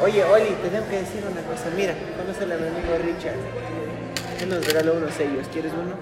Oye, 0.00 0.22
Oli, 0.22 0.50
te 0.62 0.68
tengo 0.68 0.88
que 0.88 0.98
decir 1.00 1.24
una 1.28 1.40
cosa. 1.42 1.70
Mira, 1.76 1.92
conoce 2.16 2.44
a 2.44 2.46
mi 2.46 2.52
amigo 2.54 2.96
Richard. 3.02 3.34
Él 4.40 4.48
nos 4.48 4.64
regaló 4.64 4.94
unos 4.94 5.12
sellos. 5.12 5.48
¿Quieres 5.52 5.72
uno? 5.72 5.96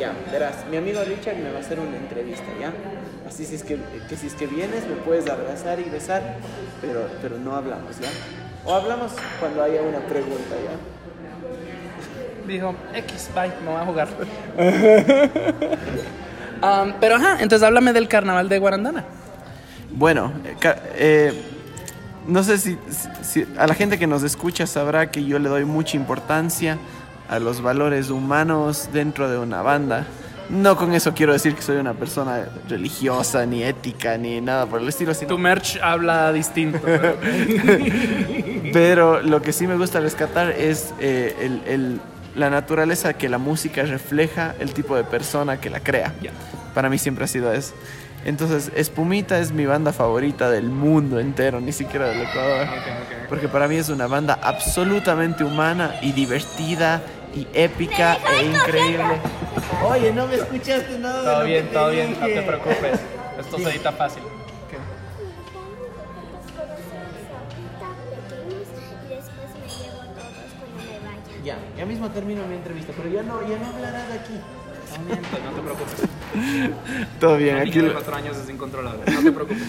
Ya, 0.00 0.12
verás, 0.30 0.66
mi 0.68 0.76
amigo 0.76 1.02
Richard 1.04 1.36
me 1.36 1.50
va 1.50 1.58
a 1.58 1.60
hacer 1.60 1.78
una 1.80 1.96
entrevista, 1.96 2.44
¿ya? 2.60 2.72
Así 3.26 3.46
si 3.46 3.54
es 3.54 3.62
que, 3.62 3.78
que 4.08 4.16
si 4.16 4.26
es 4.26 4.34
que 4.34 4.46
vienes 4.46 4.86
me 4.86 4.96
puedes 4.96 5.30
abrazar 5.30 5.80
y 5.80 5.84
besar, 5.84 6.22
pero, 6.82 7.08
pero 7.22 7.38
no 7.38 7.54
hablamos, 7.54 7.98
¿ya? 7.98 8.10
O 8.64 8.74
hablamos 8.74 9.12
cuando 9.40 9.62
haya 9.62 9.80
una 9.80 10.00
pregunta, 10.00 10.54
¿ya? 10.64 10.76
Dijo, 12.46 12.74
X, 12.94 13.30
bye, 13.34 13.52
me 13.64 13.70
voy 13.72 13.80
a 13.80 13.86
jugar. 13.86 14.08
Um, 16.62 16.92
pero 17.00 17.16
ajá, 17.16 17.34
entonces 17.40 17.62
háblame 17.66 17.92
del 17.92 18.08
carnaval 18.08 18.48
de 18.48 18.58
Guarandana. 18.58 19.04
Bueno, 19.90 20.32
eh, 20.44 20.56
eh, 20.96 21.42
no 22.26 22.42
sé 22.42 22.58
si, 22.58 22.78
si- 22.90 23.24
si- 23.44 23.46
a 23.58 23.66
la 23.66 23.74
gente 23.74 23.98
que 23.98 24.06
nos 24.06 24.22
escucha 24.22 24.66
sabrá 24.66 25.10
que 25.10 25.24
yo 25.24 25.38
le 25.38 25.48
doy 25.48 25.64
mucha 25.64 25.96
importancia 25.96 26.78
a 27.28 27.38
los 27.38 27.60
valores 27.60 28.10
humanos 28.10 28.88
dentro 28.92 29.28
de 29.30 29.38
una 29.38 29.62
banda. 29.62 30.06
No 30.48 30.76
con 30.76 30.92
eso 30.92 31.12
quiero 31.12 31.32
decir 31.32 31.54
que 31.56 31.62
soy 31.62 31.76
una 31.76 31.94
persona 31.94 32.46
religiosa, 32.68 33.44
ni 33.46 33.64
ética, 33.64 34.16
ni 34.16 34.40
nada 34.40 34.64
por 34.66 34.80
el 34.80 34.88
estilo, 34.88 35.12
sino 35.12 35.28
Tu 35.28 35.38
merch 35.38 35.78
habla 35.82 36.32
distinto. 36.32 36.78
pero- 36.84 37.16
Pero 38.72 39.22
lo 39.22 39.42
que 39.42 39.52
sí 39.52 39.66
me 39.66 39.76
gusta 39.76 40.00
rescatar 40.00 40.50
es 40.50 40.92
eh, 41.00 41.34
el- 41.40 41.62
el- 41.66 42.00
la 42.36 42.50
naturaleza 42.50 43.14
que 43.14 43.28
la 43.28 43.38
música 43.38 43.82
refleja, 43.82 44.54
el 44.60 44.72
tipo 44.72 44.94
de 44.96 45.04
persona 45.04 45.58
que 45.60 45.70
la 45.70 45.80
crea. 45.80 46.12
Ya. 46.22 46.30
Para 46.74 46.88
mí 46.90 46.98
siempre 46.98 47.24
ha 47.24 47.28
sido 47.28 47.52
eso. 47.52 47.74
Entonces, 48.24 48.72
Espumita 48.74 49.38
es 49.38 49.52
mi 49.52 49.66
banda 49.66 49.92
favorita 49.92 50.50
del 50.50 50.68
mundo 50.68 51.20
entero, 51.20 51.60
ni 51.60 51.72
siquiera 51.72 52.08
del 52.08 52.22
Ecuador. 52.22 52.66
Porque 53.28 53.48
para 53.48 53.68
mí 53.68 53.76
es 53.76 53.88
una 53.88 54.06
banda 54.06 54.38
absolutamente 54.42 55.44
humana 55.44 55.94
y 56.02 56.12
divertida 56.12 57.02
y 57.34 57.46
épica 57.54 58.18
e 58.40 58.44
increíble. 58.46 59.20
Oye, 59.88 60.12
no 60.12 60.26
me 60.26 60.34
escuchaste 60.36 60.98
nada. 60.98 61.18
de 61.20 61.24
Todo 61.24 61.38
lo 61.38 61.44
que 61.44 61.50
bien, 61.52 61.66
te 61.68 61.72
todo 61.74 61.90
bien, 61.90 62.16
no 62.20 62.26
dije. 62.26 62.40
te 62.40 62.46
preocupes. 62.46 63.00
Esto 63.38 63.58
se 63.58 63.70
edita 63.70 63.92
fácil. 63.92 64.22
Ya, 71.46 71.56
ya 71.78 71.86
mismo 71.86 72.10
termino 72.10 72.44
mi 72.48 72.56
entrevista, 72.56 72.92
pero 72.96 73.08
ya 73.08 73.22
no, 73.22 73.40
ya 73.48 73.56
no 73.56 73.66
hablarás 73.66 74.08
de 74.08 74.14
aquí. 74.14 74.34
No 75.44 75.50
te 75.54 75.62
preocupes. 75.62 77.10
Todo 77.20 77.36
bien, 77.36 77.58
aquí. 77.58 77.78
de 77.78 77.92
cuatro 77.92 78.16
años 78.16 78.36
es 78.36 78.50
incontrolable. 78.50 79.02
No 79.12 79.22
te 79.22 79.30
preocupes. 79.30 79.62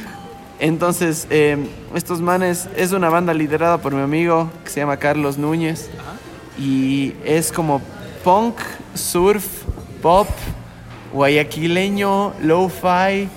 Entonces, 0.60 1.28
eh, 1.30 1.56
estos 1.94 2.20
manes 2.20 2.68
es 2.76 2.94
una 2.94 3.10
banda 3.10 3.32
liderada 3.36 3.78
por 3.78 3.94
mi 3.94 4.02
amigo 4.02 4.50
que 4.64 4.72
se 4.72 4.80
llama 4.80 4.98
Carlos 4.98 5.38
Núñez. 5.38 5.88
Y 6.58 7.14
es 7.24 7.52
como 7.52 7.80
punk, 8.24 8.56
surf, 8.96 9.46
pop, 10.02 10.28
guayaquileño, 11.14 12.34
lo-fi, 12.42 12.88
eh, 12.88 13.30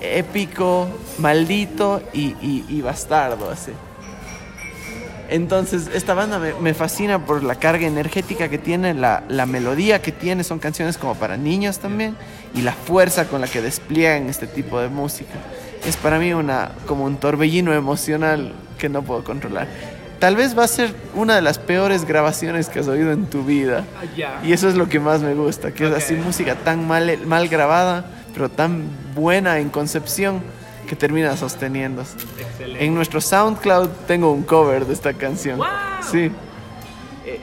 épico, 0.00 0.88
maldito 1.18 2.00
y, 2.14 2.28
y- 2.40 2.64
y 2.66 2.80
bastardo. 2.80 3.50
Así. 3.50 3.72
Entonces, 5.28 5.90
esta 5.92 6.14
banda 6.14 6.38
me, 6.38 6.54
me 6.54 6.74
fascina 6.74 7.24
por 7.24 7.42
la 7.42 7.54
carga 7.54 7.86
energética 7.86 8.48
que 8.48 8.58
tiene, 8.58 8.94
la, 8.94 9.24
la 9.28 9.46
melodía 9.46 10.02
que 10.02 10.12
tiene, 10.12 10.44
son 10.44 10.58
canciones 10.58 10.98
como 10.98 11.14
para 11.14 11.36
niños 11.36 11.78
también, 11.78 12.16
y 12.54 12.62
la 12.62 12.72
fuerza 12.72 13.26
con 13.26 13.40
la 13.40 13.46
que 13.46 13.60
despliegan 13.62 14.28
este 14.28 14.46
tipo 14.46 14.80
de 14.80 14.88
música. 14.88 15.34
Es 15.86 15.96
para 15.96 16.18
mí 16.18 16.32
una, 16.32 16.72
como 16.86 17.04
un 17.04 17.16
torbellino 17.16 17.72
emocional 17.72 18.52
que 18.78 18.88
no 18.88 19.02
puedo 19.02 19.24
controlar. 19.24 19.66
Tal 20.18 20.36
vez 20.36 20.56
va 20.56 20.64
a 20.64 20.68
ser 20.68 20.94
una 21.14 21.34
de 21.34 21.42
las 21.42 21.58
peores 21.58 22.06
grabaciones 22.06 22.68
que 22.68 22.80
has 22.80 22.88
oído 22.88 23.12
en 23.12 23.26
tu 23.26 23.44
vida. 23.44 23.84
Ya. 24.16 24.40
Y 24.44 24.52
eso 24.52 24.68
es 24.68 24.74
lo 24.74 24.88
que 24.88 25.00
más 25.00 25.20
me 25.20 25.34
gusta, 25.34 25.72
que 25.72 25.86
es 25.86 25.92
así 25.92 26.14
música 26.14 26.54
tan 26.54 26.86
mal, 26.86 27.18
mal 27.26 27.48
grabada, 27.48 28.06
pero 28.32 28.48
tan 28.48 28.84
buena 29.14 29.58
en 29.58 29.68
concepción 29.68 30.40
que 30.84 30.96
termina 30.96 31.36
sosteniéndose. 31.36 32.16
Excelente. 32.38 32.84
En 32.84 32.94
nuestro 32.94 33.20
SoundCloud 33.20 33.88
tengo 34.06 34.30
un 34.32 34.42
cover 34.42 34.86
de 34.86 34.92
esta 34.94 35.12
canción. 35.14 35.58
¡Wow! 35.58 35.66
Sí. 36.10 36.30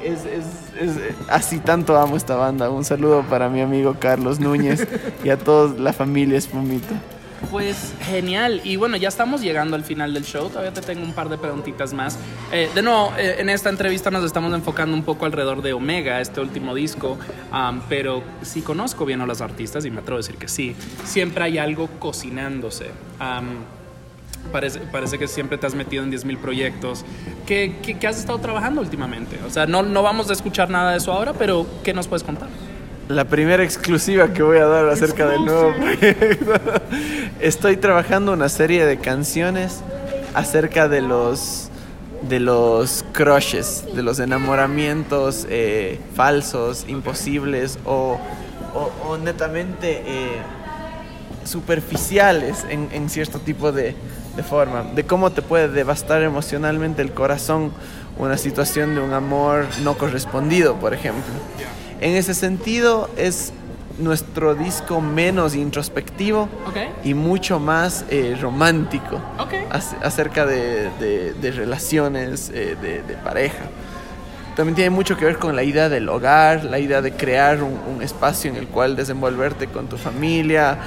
Es, 0.04 0.26
es- 0.26 0.80
es- 0.80 0.98
así 1.30 1.58
tanto 1.60 1.98
amo 1.98 2.16
esta 2.18 2.36
banda. 2.36 2.70
Un 2.70 2.84
saludo 2.86 3.24
para 3.24 3.50
mi 3.50 3.62
amigo 3.62 3.96
Carlos 4.00 4.40
Núñez 4.40 4.88
y 5.24 5.30
a 5.30 5.38
toda 5.38 5.76
la 5.80 5.92
familia 5.94 6.38
Espumito. 6.38 6.94
Pues 7.50 7.94
genial. 8.02 8.62
Y 8.64 8.76
bueno, 8.76 8.98
ya 8.98 9.10
estamos 9.10 9.42
llegando 9.42 9.76
al 9.76 9.84
final 9.84 10.14
del 10.14 10.24
show. 10.24 10.50
Todavía 10.50 10.74
te 10.74 10.82
tengo 10.82 11.04
un 11.04 11.14
par 11.14 11.30
de 11.30 11.38
preguntitas 11.38 11.94
más. 11.94 12.18
Eh, 12.52 12.70
de 12.74 12.82
nuevo, 12.82 13.14
eh, 13.18 13.38
en 13.40 13.50
esta 13.50 13.70
entrevista 13.70 14.12
nos 14.12 14.24
estamos 14.24 14.54
enfocando 14.54 14.96
un 14.96 15.04
poco 15.04 15.26
alrededor 15.26 15.62
de 15.62 15.74
Omega, 15.74 16.22
este 16.22 16.40
último 16.40 16.76
disco. 16.76 17.18
Pero 17.90 18.24
si 18.42 18.62
conozco 18.62 19.06
bien 19.06 19.22
a 19.22 19.26
los 19.26 19.42
artistas, 19.42 19.86
y 19.86 19.92
me 19.92 20.00
atrevo 20.00 20.18
a 20.18 20.22
decir 20.22 20.36
que 20.36 20.48
sí, 20.48 20.76
siempre 21.04 21.44
hay 21.44 21.58
algo 21.58 21.90
cocinándose. 22.00 22.92
Parece, 24.52 24.80
parece 24.80 25.20
que 25.20 25.28
siempre 25.28 25.58
te 25.58 25.68
has 25.68 25.76
metido 25.76 26.04
en 26.04 26.12
10.000 26.12 26.38
proyectos. 26.38 27.06
¿Qué, 27.46 27.78
qué, 27.84 27.98
qué 28.00 28.08
has 28.08 28.18
estado 28.18 28.40
trabajando 28.40 28.82
últimamente? 28.82 29.40
O 29.46 29.50
sea, 29.50 29.66
no, 29.68 29.84
no 29.84 30.04
vamos 30.04 30.30
a 30.30 30.34
escuchar 30.34 30.70
nada 30.70 30.92
de 30.92 30.98
eso 30.98 31.12
ahora, 31.12 31.34
pero 31.34 31.68
¿qué 31.84 31.94
nos 31.94 32.08
puedes 32.08 32.24
contar? 32.24 32.50
La 33.10 33.26
primera 33.26 33.64
exclusiva 33.64 34.30
que 34.32 34.42
voy 34.42 34.58
a 34.60 34.66
dar 34.66 34.88
acerca 34.88 35.28
del 35.28 35.44
nuevo 35.44 35.74
proyecto. 35.76 36.54
Estoy 37.42 37.76
trabajando 37.78 38.32
una 38.32 38.48
serie 38.48 38.86
de 38.86 38.98
canciones 39.00 39.82
acerca 40.34 40.88
de 40.88 41.02
los 41.02 41.68
de 42.30 42.40
los 42.40 43.04
crushes, 43.14 43.84
de 43.96 44.04
los 44.04 44.20
enamoramientos 44.20 45.48
eh, 45.50 46.00
falsos, 46.16 46.86
imposibles 46.88 47.80
o, 47.84 48.20
o- 48.76 48.92
o 49.10 49.18
netamente 49.18 50.04
eh, 50.06 50.30
superficiales 51.44 52.64
en, 52.70 52.90
en 52.94 53.10
cierto 53.10 53.40
tipo 53.40 53.72
de, 53.72 53.96
de 54.36 54.44
forma, 54.44 54.84
de 54.84 55.04
cómo 55.04 55.32
te 55.32 55.42
puede 55.42 55.68
devastar 55.68 56.22
emocionalmente 56.22 57.02
el 57.02 57.12
corazón 57.12 57.72
una 58.20 58.38
situación 58.38 58.94
de 58.94 59.02
un 59.02 59.14
amor 59.14 59.66
no 59.84 59.98
correspondido, 59.98 60.76
por 60.76 60.94
ejemplo. 60.94 61.24
En 62.02 62.16
ese 62.16 62.34
sentido, 62.34 63.10
es 63.18 63.54
nuestro 64.00 64.56
disco 64.56 65.00
menos 65.02 65.54
introspectivo 65.56 66.50
y 67.04 67.14
mucho 67.14 67.60
más 67.60 68.04
eh, 68.10 68.36
romántico 68.42 69.20
acerca 70.02 70.46
de, 70.46 70.90
de- 71.00 71.34
de 71.34 71.52
relaciones 71.52 72.52
de, 72.52 72.76
de 73.04 73.14
pareja. 73.24 73.66
También 74.56 74.76
tiene 74.76 74.90
mucho 74.90 75.16
que 75.18 75.26
ver 75.26 75.38
con 75.38 75.56
la 75.56 75.64
idea 75.64 75.88
del 75.90 76.10
hogar, 76.10 76.66
la 76.66 76.80
idea 76.80 77.02
de 77.02 77.14
crear 77.14 77.62
un, 77.64 77.80
un 77.96 78.02
espacio 78.02 78.50
en 78.50 78.58
el 78.58 78.68
cual 78.68 78.96
desenvolverte 78.96 79.68
con 79.68 79.88
tu 79.88 79.98
familia, 79.98 80.78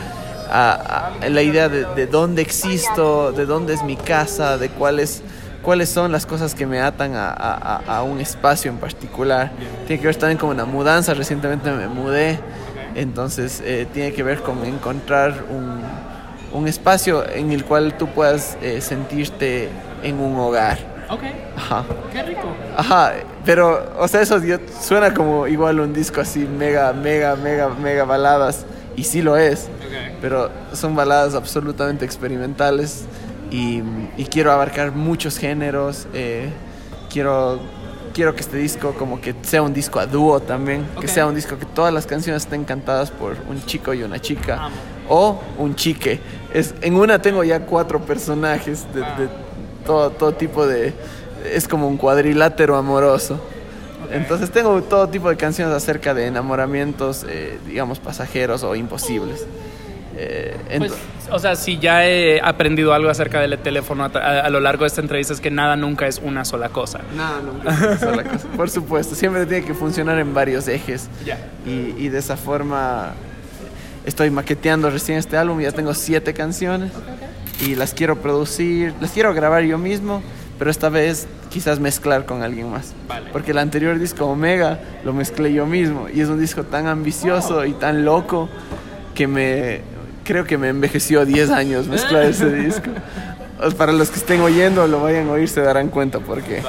a- 0.51 1.13
a- 1.23 1.29
la 1.29 1.43
idea 1.43 1.69
de, 1.69 1.85
de 1.95 2.07
dónde 2.09 2.43
existo, 2.43 3.31
de 3.33 3.47
dónde 3.47 3.75
es 3.75 3.83
mi 3.85 3.97
casa, 3.97 4.59
de 4.59 4.69
cuáles, 4.71 5.23
cuáles 5.65 5.89
son 5.89 6.13
las 6.13 6.27
cosas 6.27 6.55
que 6.55 6.67
me 6.67 6.81
atan 6.81 7.15
a, 7.15 7.29
a- 7.31 7.83
a- 7.99 8.03
un 8.03 8.21
espacio 8.21 8.71
en 8.71 8.77
particular. 8.79 9.51
Tiene 9.87 10.01
que 10.01 10.07
ver 10.07 10.17
también 10.17 10.39
con 10.39 10.51
una 10.51 10.65
mudanza, 10.65 11.15
recientemente 11.15 11.71
me 11.73 11.89
mudé, 11.89 12.39
entonces 12.95 13.63
eh, 13.65 13.87
tiene 13.93 14.13
que 14.13 14.23
ver 14.23 14.41
con 14.43 14.65
encontrar 14.65 15.45
un, 15.51 15.81
un 16.53 16.69
espacio 16.69 17.29
en 17.29 17.51
el 17.51 17.65
cual 17.65 17.97
tú 17.97 18.07
puedas 18.09 18.57
eh, 18.63 18.81
sentirte 18.81 19.69
en 20.03 20.21
un 20.21 20.37
hogar. 20.39 20.79
Ok. 21.11 21.23
Ajá. 21.57 21.85
Qué 22.13 22.23
rico. 22.23 22.43
Ajá, 22.77 23.13
pero, 23.45 23.93
o 23.99 24.07
sea, 24.09 24.21
eso 24.23 24.41
suena 24.81 25.13
como 25.15 25.47
igual 25.47 25.81
un 25.81 25.93
disco 25.93 26.21
así, 26.21 26.41
mega, 26.41 26.93
mega, 26.93 27.37
mega, 27.37 27.69
mega 27.69 28.05
baladas, 28.05 28.65
y 28.97 29.03
sí 29.05 29.23
lo 29.23 29.37
es, 29.37 29.69
pero 30.21 30.51
son 30.73 30.95
baladas 30.95 31.35
absolutamente 31.35 32.05
experimentales 32.05 33.05
y, 33.55 33.83
y 34.17 34.25
quiero 34.25 34.51
abarcar 34.51 34.93
muchos 34.93 35.39
géneros, 35.39 36.09
eh, 36.13 36.49
quiero, 37.09 37.61
quiero 38.13 38.35
que 38.35 38.41
este 38.41 38.57
disco 38.57 38.95
como 38.99 39.21
que 39.21 39.33
sea 39.43 39.63
un 39.63 39.73
disco 39.73 40.01
a 40.01 40.07
dúo 40.07 40.41
también, 40.41 40.85
que 41.01 41.07
sea 41.07 41.25
un 41.27 41.37
disco 41.37 41.57
que 41.57 41.67
todas 41.67 41.95
las 41.95 42.05
canciones 42.05 42.43
estén 42.43 42.65
cantadas 42.65 43.13
por 43.13 43.37
un 43.49 43.65
chico 43.65 43.95
y 43.95 44.03
una 44.03 44.21
chica, 44.21 44.65
Amo. 44.65 44.77
o 45.09 45.41
un 45.59 45.77
chique. 45.77 46.19
Es, 46.53 46.75
en 46.81 46.97
una 46.97 47.23
tengo 47.23 47.45
ya 47.45 47.61
cuatro 47.61 48.01
personajes 48.01 48.93
de, 48.93 49.01
de 49.01 49.29
todo, 49.87 50.11
todo 50.11 50.33
tipo 50.33 50.67
de... 50.67 50.93
Es 51.45 51.69
como 51.69 51.87
un 51.87 51.97
cuadrilátero 51.97 52.77
amoroso. 52.77 53.39
Entonces 54.11 54.51
tengo 54.51 54.83
todo 54.83 55.09
tipo 55.09 55.29
de 55.29 55.37
canciones 55.37 55.73
acerca 55.75 56.13
de 56.13 56.27
enamoramientos, 56.27 57.25
eh, 57.29 57.59
digamos, 57.69 58.01
pasajeros 58.01 58.65
o 58.65 58.75
imposibles. 58.75 59.47
Eh, 60.17 60.57
Pues, 60.79 60.93
o 61.31 61.39
sea, 61.39 61.57
si 61.57 61.79
ya 61.79 62.07
he 62.07 62.41
aprendido 62.41 62.93
algo 62.95 63.09
acerca 63.11 63.41
del 63.41 63.59
teléfono 63.59 64.05
a, 64.05 64.07
a- 64.15 64.41
a 64.41 64.51
lo 64.51 64.61
largo 64.61 64.85
de 64.85 64.89
esta 64.89 65.01
entrevista 65.01 65.33
es 65.33 65.41
que 65.41 65.51
nada 65.51 65.77
nunca 65.77 66.07
es 66.07 66.21
una 66.23 66.45
sola 66.45 66.69
cosa. 66.69 67.01
No, 67.17 67.41
nunca 67.43 67.71
es 67.73 67.81
una 67.81 67.99
sola 67.99 68.25
cosa. 68.25 68.49
Por 68.57 68.71
supuesto, 68.71 69.15
siempre 69.15 69.47
tiene 69.47 69.65
que 69.67 69.75
funcionar 69.75 70.19
en 70.19 70.35
varios 70.35 70.69
ejes. 70.69 71.09
Ya. 71.25 71.39
Y, 71.67 71.95
y 71.99 72.09
de 72.11 72.19
esa 72.19 72.37
forma 72.37 73.15
estoy 74.05 74.31
maqueteando 74.31 74.91
recién 74.91 75.19
este 75.19 75.37
álbum, 75.37 75.61
ya 75.61 75.73
tengo 75.73 75.95
siete 75.95 76.35
canciones 76.35 76.93
y 77.67 77.75
las 77.75 77.95
quiero 77.95 78.17
producir, 78.21 78.93
las 79.01 79.13
quiero 79.13 79.33
grabar 79.33 79.63
yo 79.63 79.79
mismo, 79.79 80.23
pero 80.59 80.71
esta 80.71 80.91
vez 80.91 81.27
quizás 81.51 81.81
mezclar 81.81 82.27
con 82.27 82.43
alguien 82.43 82.71
más. 82.71 82.93
Vale. 83.09 83.31
Porque 83.33 83.53
el 83.53 83.59
anterior 83.59 83.99
disco 83.99 84.27
Omega 84.27 84.79
lo 85.05 85.13
mezclé 85.15 85.53
yo 85.55 85.65
mismo 85.67 86.09
y 86.13 86.21
es 86.21 86.29
un 86.29 86.39
disco 86.39 86.65
tan 86.65 86.87
ambicioso 86.87 87.65
y 87.65 87.73
tan 87.73 88.05
loco 88.05 88.49
que 89.15 89.27
me 89.27 89.81
creo 90.25 90.45
que 90.45 90.59
me 90.59 90.69
envejeció 90.69 91.25
10 91.25 91.51
años 91.51 91.87
mezclar 91.87 92.25
ese 92.25 92.51
disco. 92.55 92.91
Para 93.79 93.93
los 93.93 94.11
que 94.11 94.19
estén 94.19 94.41
oyendo, 94.41 94.87
lo 94.89 95.01
vayan 95.03 95.29
a 95.29 95.33
oír, 95.33 95.49
se 95.49 95.61
darán 95.63 95.89
cuenta 95.89 96.19
porque 96.19 96.61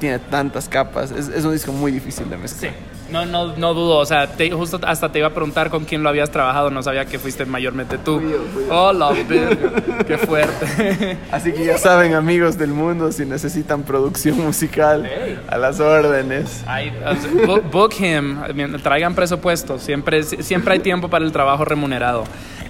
tiene 0.00 0.18
tantas 0.18 0.68
capas. 0.68 1.10
Es, 1.12 1.28
es 1.28 1.44
un 1.44 1.52
disco 1.52 1.72
muy 1.72 1.92
difícil 1.92 2.28
de 2.28 2.36
Sí. 2.36 2.42
mezclar. 2.42 2.72
No, 3.10 3.26
no, 3.26 3.54
no 3.58 3.74
dudo, 3.74 3.98
o 3.98 4.06
sea, 4.06 4.26
te- 4.26 4.50
justo 4.50 4.80
hasta 4.86 5.12
te 5.12 5.18
iba 5.18 5.28
a 5.28 5.34
preguntar 5.34 5.68
con 5.68 5.84
quién 5.84 6.02
lo 6.02 6.08
habías 6.08 6.30
trabajado, 6.30 6.70
no 6.70 6.82
sabía 6.82 7.04
que 7.04 7.18
fuiste 7.18 7.44
mayormente 7.44 7.98
tú. 7.98 8.18
Fui 8.18 8.30
yo, 8.32 8.38
fui 8.54 8.64
yo. 8.66 8.74
Oh, 8.74 10.04
qué 10.06 10.16
fuerte. 10.18 11.18
Así 11.30 11.52
que 11.52 11.62
ya 11.66 11.76
saben, 11.76 12.14
amigos 12.14 12.56
del 12.56 12.70
mundo, 12.70 13.12
si 13.12 13.26
necesitan 13.26 13.82
producción 13.82 14.40
musical, 14.40 15.08
a 15.48 15.58
las 15.58 15.78
órdenes. 15.78 16.62
O 16.62 16.64
sea, 16.64 17.46
book, 17.46 17.62
book 17.70 17.92
him, 18.00 18.38
traigan 18.82 19.14
presupuesto, 19.14 19.78
siempre, 19.78 20.22
siempre 20.22 20.72
hay 20.74 20.80
tiempo 20.80 21.08
para 21.10 21.24
el 21.24 21.32
trabajo 21.32 21.66
remunerado. 21.66 22.24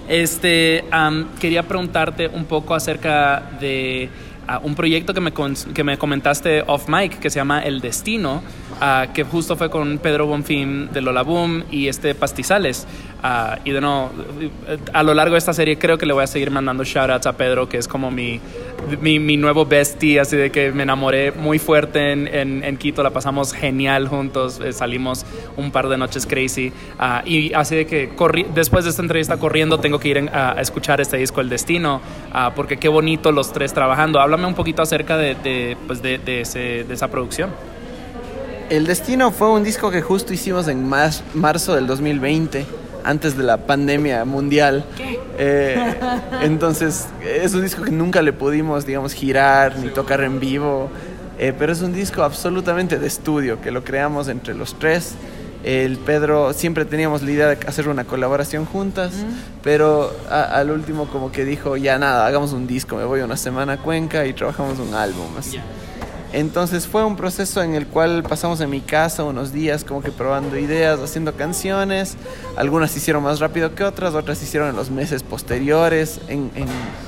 Este, 0.07 0.83
am, 0.91 1.27
quería 1.39 1.63
preguntarte 1.63 2.27
un 2.27 2.45
poco 2.45 2.75
acerca 2.75 3.43
de 3.59 4.09
ah, 4.47 4.59
un 4.61 4.75
proyecto 4.75 5.13
que 5.13 5.21
me, 5.21 5.31
que 5.73 5.83
me 5.83 5.97
comentaste 5.97 6.63
off 6.67 6.89
mic 6.89 7.19
que 7.19 7.29
se 7.29 7.39
llama 7.39 7.61
El 7.61 7.79
Destino, 7.79 8.43
ah, 8.81 9.07
que 9.13 9.23
justo 9.23 9.55
fue 9.55 9.69
con 9.69 9.97
Pedro 9.99 10.25
Bonfim 10.27 10.89
de 10.89 11.01
Lola 11.01 11.21
Boom 11.23 11.63
y 11.71 11.87
este 11.87 12.15
Pastizales. 12.15 12.87
Ah, 13.25 13.59
y 13.63 13.71
de 13.71 13.79
nuevo, 13.79 14.11
eh, 14.67 14.77
a 14.91 15.01
lo 15.03 15.13
largo 15.13 15.33
de 15.33 15.39
esta 15.39 15.53
serie 15.53 15.77
creo 15.77 15.97
que 15.97 16.05
le 16.05 16.13
voy 16.13 16.23
a 16.23 16.27
seguir 16.27 16.51
mandando 16.51 16.83
shoutouts 16.83 17.25
a 17.25 17.33
Pedro, 17.37 17.69
que 17.69 17.77
es 17.77 17.87
como 17.87 18.11
mi, 18.11 18.41
mi, 18.99 19.19
mi 19.19 19.37
nuevo 19.37 19.65
bestie, 19.65 20.19
así 20.19 20.35
de 20.35 20.51
que 20.51 20.71
me 20.73 20.83
enamoré 20.83 21.31
muy 21.31 21.57
fuerte 21.57 22.11
en, 22.11 22.27
en, 22.27 22.63
en 22.65 22.75
Quito, 22.77 23.01
la 23.01 23.11
pasamos 23.11 23.53
genial 23.53 24.09
juntos, 24.09 24.59
eh, 24.63 24.73
salimos 24.73 25.25
un 25.55 25.71
par 25.71 25.87
de 25.87 25.97
noches 25.97 26.25
crazy. 26.25 26.73
ah, 26.99 27.21
y 27.25 27.53
así 27.53 27.75
de 27.77 27.85
que 27.87 28.13
corri- 28.13 28.47
después 28.53 28.83
de 28.83 28.89
esta 28.89 29.01
entrevista 29.01 29.37
corriendo 29.37 29.79
tengo 29.79 29.99
que 29.99 30.09
ir 30.09 30.29
a, 30.33 30.59
escuchar 30.59 30.99
este 30.99 31.15
disco 31.17 31.39
El 31.41 31.47
Destino, 31.49 32.01
porque 32.55 32.75
qué 32.77 32.89
bonito 32.89 33.31
los 33.31 33.53
tres 33.53 33.73
trabajando. 33.73 34.19
Háblame 34.19 34.47
un 34.47 34.53
poquito 34.53 34.81
acerca 34.81 35.17
de, 35.17 35.77
pues 35.87 36.01
de, 36.01 36.17
de 36.17 36.41
ese- 36.41 36.83
de 36.83 36.93
esa 36.93 37.09
producción. 37.09 37.51
El 38.73 38.87
Destino 38.87 39.29
fue 39.31 39.51
un 39.51 39.63
disco 39.63 39.91
que 39.91 40.01
justo 40.01 40.33
hicimos 40.33 40.67
en 40.67 40.87
mar- 40.89 41.11
marzo 41.35 41.75
del 41.75 41.85
2020, 41.85 42.65
antes 43.03 43.37
de 43.37 43.43
la 43.43 43.57
pandemia 43.57 44.25
mundial. 44.25 44.83
Eh, 45.37 45.77
entonces, 46.41 47.05
es 47.23 47.53
un 47.53 47.61
disco 47.61 47.83
que 47.83 47.91
nunca 47.91 48.23
le 48.23 48.33
pudimos, 48.33 48.85
digamos, 48.87 49.13
girar 49.13 49.77
ni 49.77 49.89
tocar 49.89 50.21
en 50.21 50.39
vivo, 50.39 50.89
eh, 51.37 51.53
pero 51.57 51.71
es 51.71 51.81
un 51.81 51.93
disco 51.93 52.23
absolutamente 52.23 52.97
de 52.97 53.05
estudio, 53.05 53.61
que 53.61 53.69
lo 53.69 53.83
creamos 53.83 54.27
entre 54.27 54.55
los 54.55 54.73
tres. 54.79 55.13
El 55.63 55.97
Pedro, 55.99 56.51
siempre 56.53 56.83
teníamos 56.83 57.21
la 57.21 57.29
idea 57.31 57.47
de 57.49 57.57
hacer 57.67 57.87
una 57.87 58.05
colaboración 58.05 58.65
juntas, 58.65 59.13
pero 59.63 60.11
a- 60.31 60.45
al 60.45 60.71
último 60.71 61.05
como 61.09 61.31
que 61.31 61.45
dijo, 61.45 61.77
ya 61.77 61.99
nada, 61.99 62.25
hagamos 62.25 62.53
un 62.53 62.65
disco, 62.65 62.95
me 62.95 63.05
voy 63.05 63.21
una 63.21 63.37
semana 63.37 63.73
a 63.73 63.77
Cuenca 63.77 64.25
y 64.25 64.33
trabajamos 64.33 64.79
un 64.79 64.95
álbum. 64.95 65.27
así. 65.37 65.59
Entonces 66.33 66.87
fue 66.87 67.05
un 67.05 67.15
proceso 67.15 67.61
en 67.61 67.75
el 67.75 67.85
cual 67.85 68.23
pasamos 68.23 68.59
en 68.59 68.71
mi 68.71 68.81
casa 68.81 69.23
unos 69.23 69.53
días 69.53 69.83
como 69.83 70.01
que 70.01 70.11
probando 70.11 70.57
ideas, 70.57 70.99
haciendo 70.99 71.33
canciones. 71.35 72.17
Algunas 72.55 72.97
hicieron 72.97 73.21
más 73.21 73.39
rápido 73.39 73.75
que 73.75 73.83
otras, 73.83 74.15
otras 74.15 74.39
se 74.39 74.45
hicieron 74.45 74.69
en 74.69 74.75
los 74.75 74.89
meses 74.89 75.21
posteriores, 75.21 76.19
en, 76.27 76.49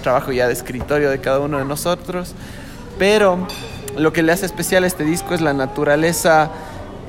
trabajo 0.04 0.32
ya 0.32 0.46
de 0.46 0.54
escritorio 0.54 1.10
de 1.10 1.20
cada 1.20 1.40
uno 1.40 1.58
de 1.58 1.66
nosotros. 1.66 2.36
Pero 3.00 3.48
lo 3.98 4.14
que 4.14 4.22
le 4.22 4.32
hace 4.32 4.46
especial 4.46 4.84
a 4.84 4.88
este 4.88 5.04
disco 5.04 5.34
es 5.34 5.42
la 5.42 5.54
naturaleza 5.54 6.52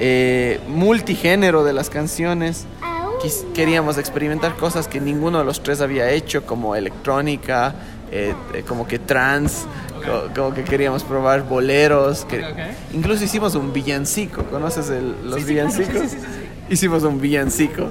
eh, 0.01 0.59
multigénero 0.69 1.65
de 1.65 1.75
las 1.75 1.91
canciones. 1.91 2.65
Queríamos 3.55 3.99
experimentar 3.99 4.55
cosas 4.57 4.89
que 4.89 5.01
ninguno 5.01 5.41
de 5.41 5.45
los 5.45 5.63
tres 5.63 5.81
había 5.81 6.11
hecho, 6.11 6.47
como 6.47 6.77
electrónica, 6.77 7.75
eh, 8.13 8.35
eh, 8.55 8.63
como 8.63 8.87
que 8.87 9.01
trance, 9.01 9.67
co- 10.01 10.29
como, 10.35 10.55
que 10.55 10.65
queríamos 10.65 11.03
probar 11.05 11.43
boleros. 11.43 12.25
que- 12.25 12.41
Ok, 12.45 12.51
ok. 12.53 12.59
Incluso 12.95 13.25
hicimos 13.25 13.55
un 13.55 13.73
villancico, 13.73 14.43
¿conoces 14.45 14.91
el- 14.91 15.15
los 15.29 15.45
villancicos? 15.45 16.13
Hicimos 16.69 17.03
un 17.05 17.21
villancico. 17.21 17.91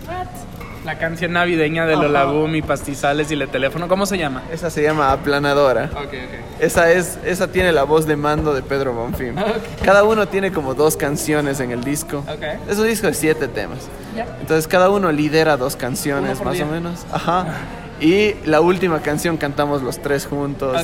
La 0.86 1.00
canción 1.00 1.34
navideña 1.34 1.88
de 1.88 1.96
Lola 1.96 2.26
Boom 2.26 2.56
y 2.58 2.62
Pastizales 2.62 3.32
y 3.32 3.34
el 3.34 3.48
teléfono, 3.50 3.88
¿cómo 3.88 4.06
se 4.06 4.20
llama? 4.20 4.44
Esa 4.52 4.70
se 4.70 4.84
llama 4.84 5.12
Aplanadora. 5.12 5.90
Ok, 5.94 6.00
ok. 6.04 6.14
Esa, 6.60 6.92
es, 6.92 7.18
esa 7.26 7.48
tiene 7.48 7.72
la 7.72 7.84
voz 7.84 8.06
de 8.06 8.16
mando 8.16 8.54
de 8.54 8.62
Pedro 8.62 8.94
Bonfim. 8.94 9.34
Cada 9.84 10.04
uno 10.04 10.28
tiene 10.28 10.52
como 10.52 10.76
dos 10.76 10.96
canciones 10.96 11.60
en 11.60 11.72
el 11.72 11.84
disco. 11.84 12.24
Es 12.70 12.78
un 12.78 12.86
disco 12.86 13.08
de 13.08 13.16
siete 13.16 13.48
temas. 13.48 13.80
Ya. 14.16 14.28
Entonces 14.40 14.68
cada 14.68 14.90
uno 14.92 15.12
lidera 15.12 15.58
dos 15.58 15.76
canciones 15.76 16.42
más 16.44 16.54
día. 16.54 16.66
o 16.66 16.68
menos. 16.68 17.04
Ajá. 17.12 17.48
Y 18.02 18.34
la 18.46 18.60
última 18.62 19.02
canción 19.02 19.38
cantamos 19.38 19.82
los 19.82 20.00
tres 20.02 20.26
juntos. 20.26 20.76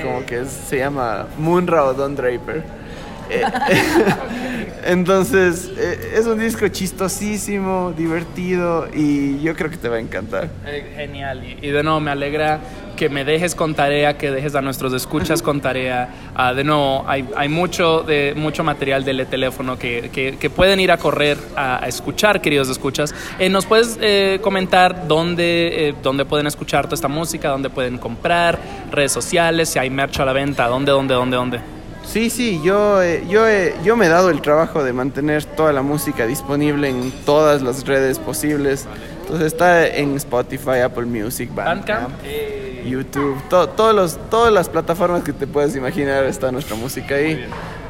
Y 0.00 0.02
como 0.04 0.24
que 0.26 0.40
es- 0.42 0.48
se 0.50 0.78
llama 0.78 1.26
Munra 1.38 1.84
o 1.84 1.94
Don 1.94 2.14
Draper. 2.14 2.62
Entonces 4.84 5.70
eh, 5.76 6.14
es 6.16 6.26
un 6.26 6.38
disco 6.38 6.66
chistosísimo, 6.68 7.92
divertido 7.96 8.88
y 8.94 9.40
yo 9.42 9.54
creo 9.54 9.70
que 9.70 9.76
te 9.76 9.88
va 9.88 9.96
a 9.96 10.00
encantar. 10.00 10.48
Eh, 10.66 10.92
Genial. 10.96 11.44
Y, 11.60 11.68
de 11.68 11.82
nuevo, 11.82 12.00
me 12.00 12.10
alegra 12.10 12.60
que 12.96 13.08
me 13.08 13.24
dejes 13.24 13.54
con 13.54 13.74
tarea, 13.74 14.16
que 14.18 14.30
dejes 14.30 14.54
a 14.54 14.60
nuestros 14.62 14.92
escuchas 14.92 15.42
con 15.42 15.60
tarea. 15.60 16.08
Ah, 16.34 16.52
de 16.54 16.64
nuevo, 16.64 17.04
hay, 17.06 17.26
hay 17.36 17.48
mucho, 17.48 18.02
de, 18.02 18.34
mucho 18.36 18.62
material 18.64 19.04
del 19.04 19.26
teléfono 19.26 19.78
que, 19.78 20.10
que- 20.12 20.36
que 20.38 20.50
pueden 20.50 20.80
ir 20.80 20.92
a 20.92 20.98
correr 20.98 21.38
a, 21.56 21.86
escuchar, 21.86 22.40
queridos 22.40 22.68
escuchas. 22.68 23.14
Eh, 23.38 23.48
¿Nos 23.48 23.66
puedes 23.66 23.98
eh, 24.00 24.38
comentar 24.42 25.08
dónde, 25.08 25.94
dónde 26.02 26.24
pueden 26.24 26.46
escuchar 26.46 26.84
toda 26.86 26.94
esta 26.94 27.08
música, 27.08 27.48
dónde 27.48 27.70
pueden 27.70 27.98
comprar, 27.98 28.58
redes 28.90 29.12
sociales, 29.12 29.70
si 29.70 29.78
hay 29.78 29.88
merch 29.90 30.20
a 30.20 30.24
la 30.24 30.32
venta, 30.32 30.66
dónde, 30.68 30.92
dónde, 30.92 31.14
dónde, 31.14 31.36
dónde? 31.36 31.79
Sí, 32.12 32.28
sí, 32.28 32.60
yo, 32.64 33.00
eh, 33.02 33.24
yo, 33.28 33.46
he- 33.46 33.74
yo 33.84 33.96
me 33.96 34.06
he 34.06 34.08
dado 34.08 34.30
el 34.30 34.40
trabajo 34.42 34.82
de 34.82 34.92
mantener 34.92 35.44
toda 35.44 35.72
la 35.72 35.82
música 35.82 36.26
disponible 36.26 36.88
en 36.88 37.12
todas 37.24 37.62
las 37.62 37.86
redes 37.86 38.18
posibles. 38.18 38.86
Entonces 39.22 39.46
está 39.46 39.86
en 39.86 40.16
Spotify, 40.16 40.80
Apple 40.84 41.04
Music, 41.06 41.54
Bandcamp. 41.54 42.08
Bandcamp, 42.10 42.84
YouTube, 42.84 43.40
to- 43.48 43.68
todos 43.68 43.94
los, 43.94 44.18
todas 44.28 44.52
las 44.52 44.68
plataformas 44.68 45.22
que 45.22 45.32
te 45.32 45.46
puedes 45.46 45.76
imaginar 45.76 46.24
está 46.24 46.50
nuestra 46.50 46.74
música 46.74 47.14
ahí. 47.14 47.44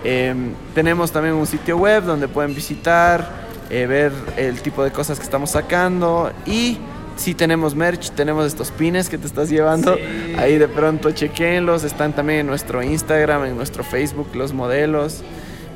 Em, 0.05 0.53
tenemos 0.75 1.11
también 1.13 1.35
un 1.35 1.47
sitio 1.47 1.79
web 1.79 2.03
donde 2.05 2.29
pueden 2.29 2.55
visitar, 2.55 3.27
eh, 3.71 3.87
ver 3.87 4.13
el 4.37 4.61
tipo 4.61 4.85
de 4.85 4.91
cosas 4.91 5.19
que 5.19 5.25
estamos 5.25 5.51
sacando 5.53 6.31
y 6.45 6.77
si 7.21 7.35
tenemos 7.35 7.75
merch, 7.75 8.13
tenemos 8.13 8.47
estos 8.47 8.71
pines 8.71 9.11
que 9.11 9.19
te 9.19 9.27
estás 9.27 9.51
llevando. 9.51 9.99
Ahí 10.39 10.57
de 10.57 10.69
pronto 10.69 11.11
chequenlos, 11.11 11.85
están 11.85 12.15
también 12.15 12.41
en 12.41 12.47
nuestro 12.47 12.83
Instagram, 12.83 13.45
en 13.45 13.57
nuestro 13.57 13.85
Facebook 13.85 14.35
los 14.35 14.55
modelos. 14.55 15.23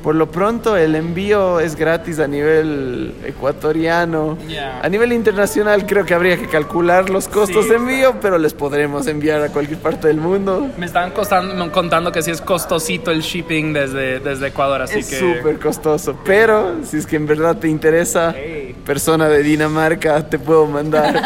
Por 0.05 0.13
lo 0.13 0.29
pronto 0.29 0.77
el 0.77 0.93
envío 0.93 1.59
es 1.59 1.75
gratis 1.75 2.19
a 2.19 2.27
nivel 2.27 3.11
ecuatoriano. 3.25 4.37
Ya. 4.47 4.79
A 4.83 4.87
nivel 4.87 5.11
internacional 5.13 5.87
creo 5.87 6.05
que 6.05 6.13
habría 6.13 6.37
que 6.37 6.47
calcular 6.47 7.09
los 7.09 7.27
costos 7.27 7.63
Sí. 7.65 7.71
de 7.71 7.77
envío, 7.77 8.15
pero 8.21 8.37
les 8.37 8.53
podremos 8.53 9.07
enviar 9.07 9.41
a 9.41 9.49
cualquier 9.49 9.79
parte 9.79 10.07
del 10.07 10.17
mundo. 10.17 10.69
Me 10.77 10.85
estaban 10.85 11.09
costando- 11.09 11.71
contando 11.71 12.11
que 12.11 12.21
sí 12.21 12.29
es 12.29 12.39
costosito 12.39 13.09
el 13.09 13.21
shipping 13.21 13.73
desde, 13.73 14.19
desde 14.19 14.47
Ecuador, 14.49 14.83
así 14.83 14.99
es 14.99 15.09
que... 15.09 15.17
súper 15.17 15.57
costoso, 15.59 16.15
pero 16.23 16.75
si 16.83 16.97
es 16.97 17.07
que 17.07 17.15
en 17.15 17.25
verdad 17.25 17.57
te 17.57 17.67
interesa, 17.67 18.31
Hey. 18.37 18.75
persona 18.85 19.27
de 19.27 19.41
Dinamarca, 19.41 20.29
te 20.29 20.37
puedo 20.37 20.67
mandar 20.67 21.19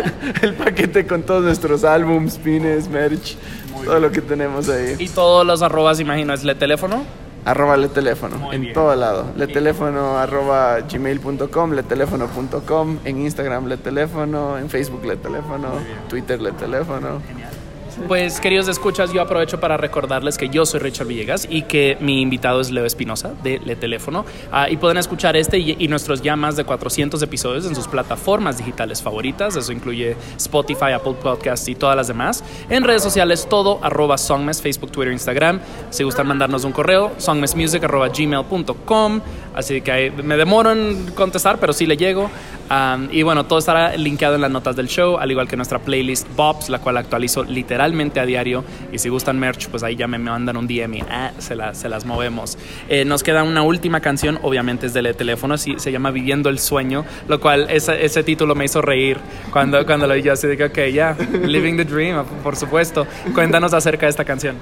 el 0.40 0.54
paquete 0.54 1.06
con 1.06 1.22
todos 1.22 1.42
nuestros 1.44 1.84
álbums, 1.84 2.38
pines, 2.38 2.88
merch, 2.88 3.36
todo 3.84 4.00
lo 4.00 4.10
que 4.10 4.22
tenemos 4.22 4.70
ahí. 4.70 4.94
Y 4.98 5.08
todos 5.10 5.46
los 5.46 5.60
arrobas, 5.60 6.00
imagino, 6.00 6.32
es 6.32 6.44
le 6.44 6.54
teléfono. 6.54 7.04
Arroba 7.44 7.76
le 7.76 7.88
teléfono, 7.88 8.36
Muy 8.38 8.54
en 8.56 8.60
bien. 8.62 8.72
todo 8.72 8.94
lado. 8.94 9.26
Le 9.36 9.48
teléfono 9.48 10.16
arroba 10.16 10.78
gmail.com, 10.80 11.72
le 11.72 11.82
teléfono.com, 11.82 12.98
en 13.04 13.16
Instagram 13.26 13.66
le 13.66 13.76
teléfono, 13.78 14.56
en 14.58 14.68
Facebook 14.68 15.04
le 15.04 15.16
teléfono, 15.16 15.68
Twitter 16.08 16.40
le 16.40 16.52
teléfono. 16.52 17.20
Pues 18.08 18.40
queridos 18.40 18.68
escuchas, 18.68 19.12
yo 19.12 19.22
aprovecho 19.22 19.58
para 19.60 19.76
recordarles 19.76 20.36
que 20.36 20.48
yo 20.48 20.66
soy 20.66 20.80
Richard 20.80 21.06
Villegas 21.06 21.46
y 21.48 21.62
que 21.62 21.96
mi 22.00 22.20
invitado 22.20 22.60
es 22.60 22.70
Leo 22.70 22.84
Espinosa 22.84 23.32
de 23.42 23.58
Le 23.58 23.76
Teléfono 23.76 24.24
Ah, 24.50 24.68
y 24.68 24.76
pueden 24.76 24.98
escuchar 24.98 25.36
este 25.36 25.58
y, 25.58 25.76
y 25.78 25.88
nuestros 25.88 26.22
ya 26.22 26.36
más 26.36 26.56
de 26.56 26.64
400 26.64 27.22
episodios 27.22 27.66
en 27.66 27.74
sus 27.74 27.86
plataformas 27.88 28.58
digitales 28.58 29.02
favoritas, 29.02 29.56
eso 29.56 29.72
incluye 29.72 30.16
Spotify, 30.36 30.92
Apple 30.94 31.14
Podcasts 31.22 31.68
y 31.68 31.74
todas 31.74 31.96
las 31.96 32.08
demás. 32.08 32.42
En 32.68 32.84
redes 32.84 33.02
sociales 33.02 33.46
todo 33.48 33.78
arroba 33.82 34.18
Songmes, 34.18 34.60
Facebook, 34.60 34.90
Twitter, 34.90 35.12
Instagram. 35.12 35.60
Si 35.90 36.02
gustan 36.04 36.26
mandarnos 36.26 36.64
un 36.64 36.72
correo, 36.72 37.12
songmesmusic 37.18 37.84
arroba 37.84 38.08
gmail.com, 38.08 39.20
así 39.54 39.80
que 39.80 39.92
ahí 39.92 40.10
me 40.10 40.36
demoro 40.36 40.72
en 40.72 41.12
contestar, 41.14 41.58
pero 41.58 41.72
sí 41.72 41.86
le 41.86 41.96
llego. 41.96 42.30
Um, 42.72 43.08
y 43.12 43.22
bueno, 43.22 43.44
todo 43.44 43.58
estará 43.58 43.94
linkeado 43.98 44.36
en 44.36 44.40
las 44.40 44.50
notas 44.50 44.74
del 44.76 44.86
show, 44.88 45.18
al 45.18 45.30
igual 45.30 45.46
que 45.46 45.56
nuestra 45.56 45.78
playlist 45.78 46.26
Bobs, 46.34 46.70
la 46.70 46.78
cual 46.78 46.96
actualizo 46.96 47.44
literalmente 47.44 48.18
a 48.18 48.24
diario. 48.24 48.64
Y 48.90 48.98
si 48.98 49.10
gustan 49.10 49.38
merch, 49.38 49.68
pues 49.68 49.82
ahí 49.82 49.94
ya 49.94 50.06
me 50.08 50.18
mandan 50.18 50.56
un 50.56 50.66
DM 50.66 50.94
y 50.94 51.00
ah, 51.10 51.32
se, 51.36 51.54
la- 51.54 51.74
se 51.74 51.90
las 51.90 52.06
movemos. 52.06 52.56
Eh, 52.88 53.04
nos 53.04 53.22
queda 53.22 53.42
una 53.42 53.62
última 53.62 54.00
canción, 54.00 54.38
obviamente 54.42 54.86
es 54.86 54.94
de 54.94 55.12
teléfono, 55.12 55.58
sí, 55.58 55.74
se 55.76 55.92
llama 55.92 56.10
Viviendo 56.12 56.48
el 56.48 56.58
Sueño, 56.58 57.04
lo 57.28 57.40
cual 57.40 57.66
ese, 57.68 58.02
ese 58.06 58.22
título 58.24 58.54
me 58.54 58.64
hizo 58.64 58.80
reír 58.80 59.18
cuando, 59.50 59.84
cuando 59.84 60.06
lo 60.06 60.14
vi 60.14 60.22
yo. 60.22 60.32
Así 60.32 60.46
de 60.46 60.56
que, 60.56 60.64
ok, 60.64 60.78
ya, 60.94 61.14
Living 61.44 61.76
the 61.76 61.84
Dream, 61.84 62.24
por 62.42 62.56
supuesto. 62.56 63.06
Cuéntanos 63.34 63.74
acerca 63.74 64.06
de 64.06 64.10
esta 64.10 64.24
canción. 64.24 64.56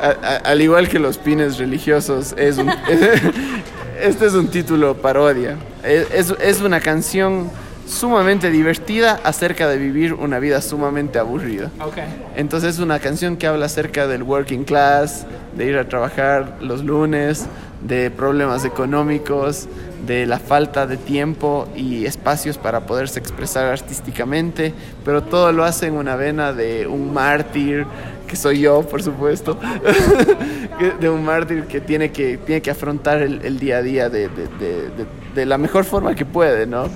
A- 0.00 0.06
a- 0.22 0.36
al 0.36 0.60
igual 0.62 0.88
que 0.88 1.00
los 1.00 1.18
pines 1.18 1.58
religiosos, 1.58 2.32
es 2.38 2.58
un- 2.58 2.70
este 4.02 4.26
es 4.26 4.34
un 4.34 4.48
título 4.48 4.94
parodia. 4.96 5.56
Es, 5.82 6.10
es- 6.12 6.34
es 6.40 6.60
una 6.60 6.80
canción 6.80 7.50
sumamente 7.86 8.50
divertida 8.50 9.20
acerca 9.24 9.68
de 9.68 9.76
vivir 9.76 10.14
una 10.14 10.38
vida 10.38 10.60
sumamente 10.62 11.18
aburrida. 11.18 11.70
Entonces 12.36 12.74
es 12.74 12.80
una 12.80 12.98
canción 13.00 13.36
que 13.36 13.46
habla 13.46 13.66
acerca 13.66 14.06
del 14.06 14.22
working 14.22 14.64
class, 14.64 15.26
de 15.56 15.66
ir 15.66 15.76
a 15.76 15.88
trabajar 15.88 16.58
los 16.60 16.84
lunes, 16.84 17.46
de 17.82 18.10
problemas 18.10 18.64
económicos, 18.64 19.68
de 20.06 20.26
la 20.26 20.38
falta 20.38 20.86
de 20.86 20.96
tiempo 20.96 21.68
y 21.76 22.06
espacios 22.06 22.56
para 22.56 22.80
poderse 22.86 23.18
expresar 23.18 23.66
artísticamente, 23.66 24.72
pero 25.04 25.22
todo 25.22 25.52
lo 25.52 25.64
hace 25.64 25.86
en 25.86 25.94
una 25.94 26.16
vena 26.16 26.52
de 26.52 26.86
un 26.86 27.12
mártir, 27.12 27.84
que 28.32 28.36
soy 28.38 28.60
yo, 28.60 28.80
por 28.80 29.02
supuesto, 29.02 29.58
de 31.00 31.10
un 31.10 31.22
mártir 31.22 31.64
que 31.64 31.82
tiene 31.82 32.10
que, 32.12 32.38
tiene 32.38 32.62
que 32.62 32.70
afrontar 32.70 33.20
el, 33.20 33.42
el 33.44 33.58
día 33.58 33.76
a 33.76 33.82
día 33.82 34.08
de, 34.08 34.28
de- 34.28 35.04
de- 35.34 35.46
la 35.46 35.58
mejor 35.58 35.84
forma 35.84 36.14
que 36.14 36.24
puede, 36.24 36.66
¿no? 36.66 36.88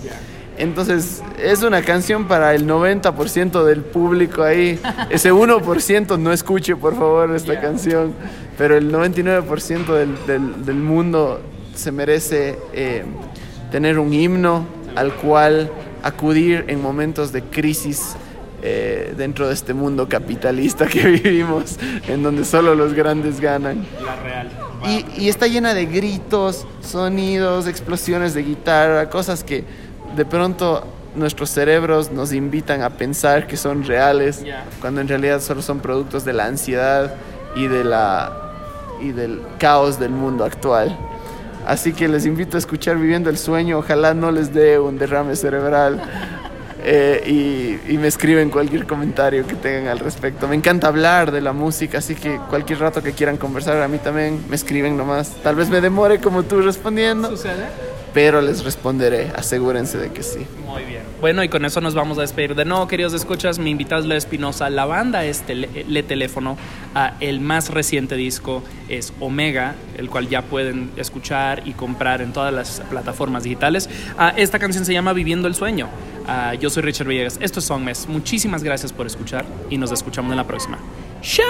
Entonces, 0.57 1.23
es 1.43 1.63
una 1.63 1.83
canción 1.83 2.27
para 2.27 2.55
el 2.55 2.67
90% 2.67 3.65
del 3.65 3.83
público 3.83 4.43
ahí. 4.43 4.81
Ese 5.11 5.31
1% 5.31 6.19
no 6.19 6.33
escuche, 6.33 6.75
por 6.75 6.95
favor, 6.95 7.35
esta 7.37 7.61
canción. 7.61 8.15
Pero 8.57 8.77
el 8.79 8.91
99% 8.91 9.93
del, 9.93 10.15
del- 10.27 10.65
del 10.65 10.77
mundo 10.77 11.43
se 11.75 11.93
merece 11.93 12.59
eh, 12.73 13.05
tener 13.71 13.99
un 13.99 14.15
himno 14.15 14.65
al 14.95 15.13
cual 15.13 15.71
acudir 16.03 16.65
en 16.69 16.81
momentos 16.81 17.31
de 17.33 17.43
crisis 17.43 18.17
eh, 18.63 19.15
dentro 19.17 19.49
de 19.49 19.55
este 19.55 19.75
mundo 19.75 20.09
capitalista 20.09 20.87
que 20.87 21.07
vivimos, 21.07 21.77
en 22.09 22.23
donde 22.23 22.45
solo 22.45 22.75
los 22.75 22.95
grandes 22.95 23.41
ganan. 23.41 23.87
La 24.05 24.17
real. 24.17 24.51
Y, 24.87 25.25
y 25.25 25.29
está 25.29 25.47
llena 25.47 25.75
de 25.75 25.87
gritos, 25.87 26.67
sonidos, 26.81 27.67
explosiones 27.67 28.35
de 28.35 28.43
guitarra, 28.43 29.11
cosas 29.11 29.43
que 29.43 29.65
de 30.17 30.25
pronto 30.25 30.87
nuestros 31.17 31.51
cerebros 31.51 32.13
nos 32.13 32.33
invitan 32.33 32.83
a 32.83 32.91
pensar 32.91 33.47
que 33.47 33.57
son 33.57 33.85
reales, 33.85 34.45
cuando 34.81 35.01
en 35.01 35.09
realidad 35.09 35.41
solo 35.41 35.63
son 35.63 35.81
productos 35.81 36.25
de 36.25 36.33
la 36.33 36.47
ansiedad 36.47 37.15
y, 37.57 37.67
de 37.67 37.85
la, 37.85 38.33
y 39.01 39.13
del 39.13 39.41
caos 39.59 39.99
del 39.99 40.11
mundo 40.11 40.45
actual. 40.45 40.97
Así 41.67 41.93
que 41.93 42.07
les 42.07 42.27
invito 42.27 42.57
a 42.57 42.59
escuchar 42.59 42.97
Viviendo 42.97 43.29
el 43.29 43.39
Sueño, 43.39 43.79
ojalá 43.79 44.15
no 44.15 44.31
les 44.31 44.55
dé 44.55 44.79
un 44.79 44.99
derrame 44.99 45.35
cerebral. 45.35 46.01
Eh, 46.89 47.21
y, 47.27 47.93
y 47.93 47.99
me 47.99 48.07
escriben 48.07 48.49
cualquier 48.49 48.87
comentario 48.87 49.45
que 49.45 49.57
tengan 49.57 49.89
al 49.89 49.99
respecto. 49.99 50.47
Me 50.47 50.55
encanta 50.55 50.87
hablar 50.87 51.33
de 51.33 51.41
la 51.41 51.53
música, 51.53 51.99
así 51.99 52.15
que 52.15 52.39
cualquier 52.49 52.79
rato 52.79 53.03
que 53.03 53.13
quieran 53.13 53.39
conversar 53.39 53.83
a 53.83 53.89
mí 53.89 53.99
también, 53.99 54.45
me 54.49 54.55
escriben 54.55 54.97
nomás. 54.97 55.35
Tal 55.43 55.57
vez 55.57 55.69
me 55.69 55.81
demore 55.81 56.21
como 56.21 56.45
tú 56.45 56.63
respondiendo, 56.63 57.29
¿Sucede? 57.29 57.67
Pero 58.17 58.41
les 58.41 58.65
responderé, 58.65 59.31
asegúrense 59.37 59.99
de 59.99 60.11
que 60.11 60.23
sí. 60.23 60.39
Muy 60.67 60.85
bien. 60.85 61.03
Bueno, 61.21 61.45
y 61.45 61.51
con 61.51 61.67
eso 61.67 61.83
nos 61.83 61.95
vamos 61.95 62.17
a 62.17 62.23
despedir. 62.23 62.55
De 62.55 62.65
nuevo, 62.65 62.89
queridos 62.89 63.13
escuchas, 63.13 63.59
mi 63.59 63.69
invitada 63.71 64.01
es 64.01 64.07
Leo 64.07 64.17
Espinosa. 64.17 64.71
La 64.71 64.87
banda 64.87 65.27
es 65.27 65.43
Tele- 65.47 65.85
Le 65.87 66.03
Teléfono. 66.03 66.57
Ah, 66.95 67.13
el 67.21 67.41
más 67.41 67.69
reciente 67.69 68.15
disco 68.17 68.63
es 68.89 69.13
Omega, 69.21 69.75
el 69.99 70.09
cual 70.09 70.31
ya 70.31 70.41
pueden 70.41 70.93
escuchar 70.97 71.61
y 71.69 71.73
comprar 71.75 72.23
en 72.23 72.33
todas 72.33 72.55
las 72.55 72.81
plataformas 72.89 73.43
digitales. 73.43 73.91
Ah, 74.17 74.33
esta 74.35 74.59
canción 74.59 74.87
se 74.87 74.95
llama 74.95 75.13
Viviendo 75.13 75.47
el 75.47 75.55
Sueño. 75.55 75.89
Ah, 76.27 76.55
yo 76.55 76.71
soy 76.71 76.85
Richard 76.85 77.09
Villegas. 77.09 77.39
Esto 77.43 77.61
es 77.61 77.67
Songmes. 77.67 78.09
Muchísimas 78.09 78.63
gracias 78.63 78.95
por 78.95 79.07
escuchar 79.07 79.45
y 79.69 79.77
nos 79.77 79.93
escuchamos 79.93 80.31
en 80.31 80.39
la 80.39 80.47
próxima. 80.47 80.79
¡Chao! 81.21 81.45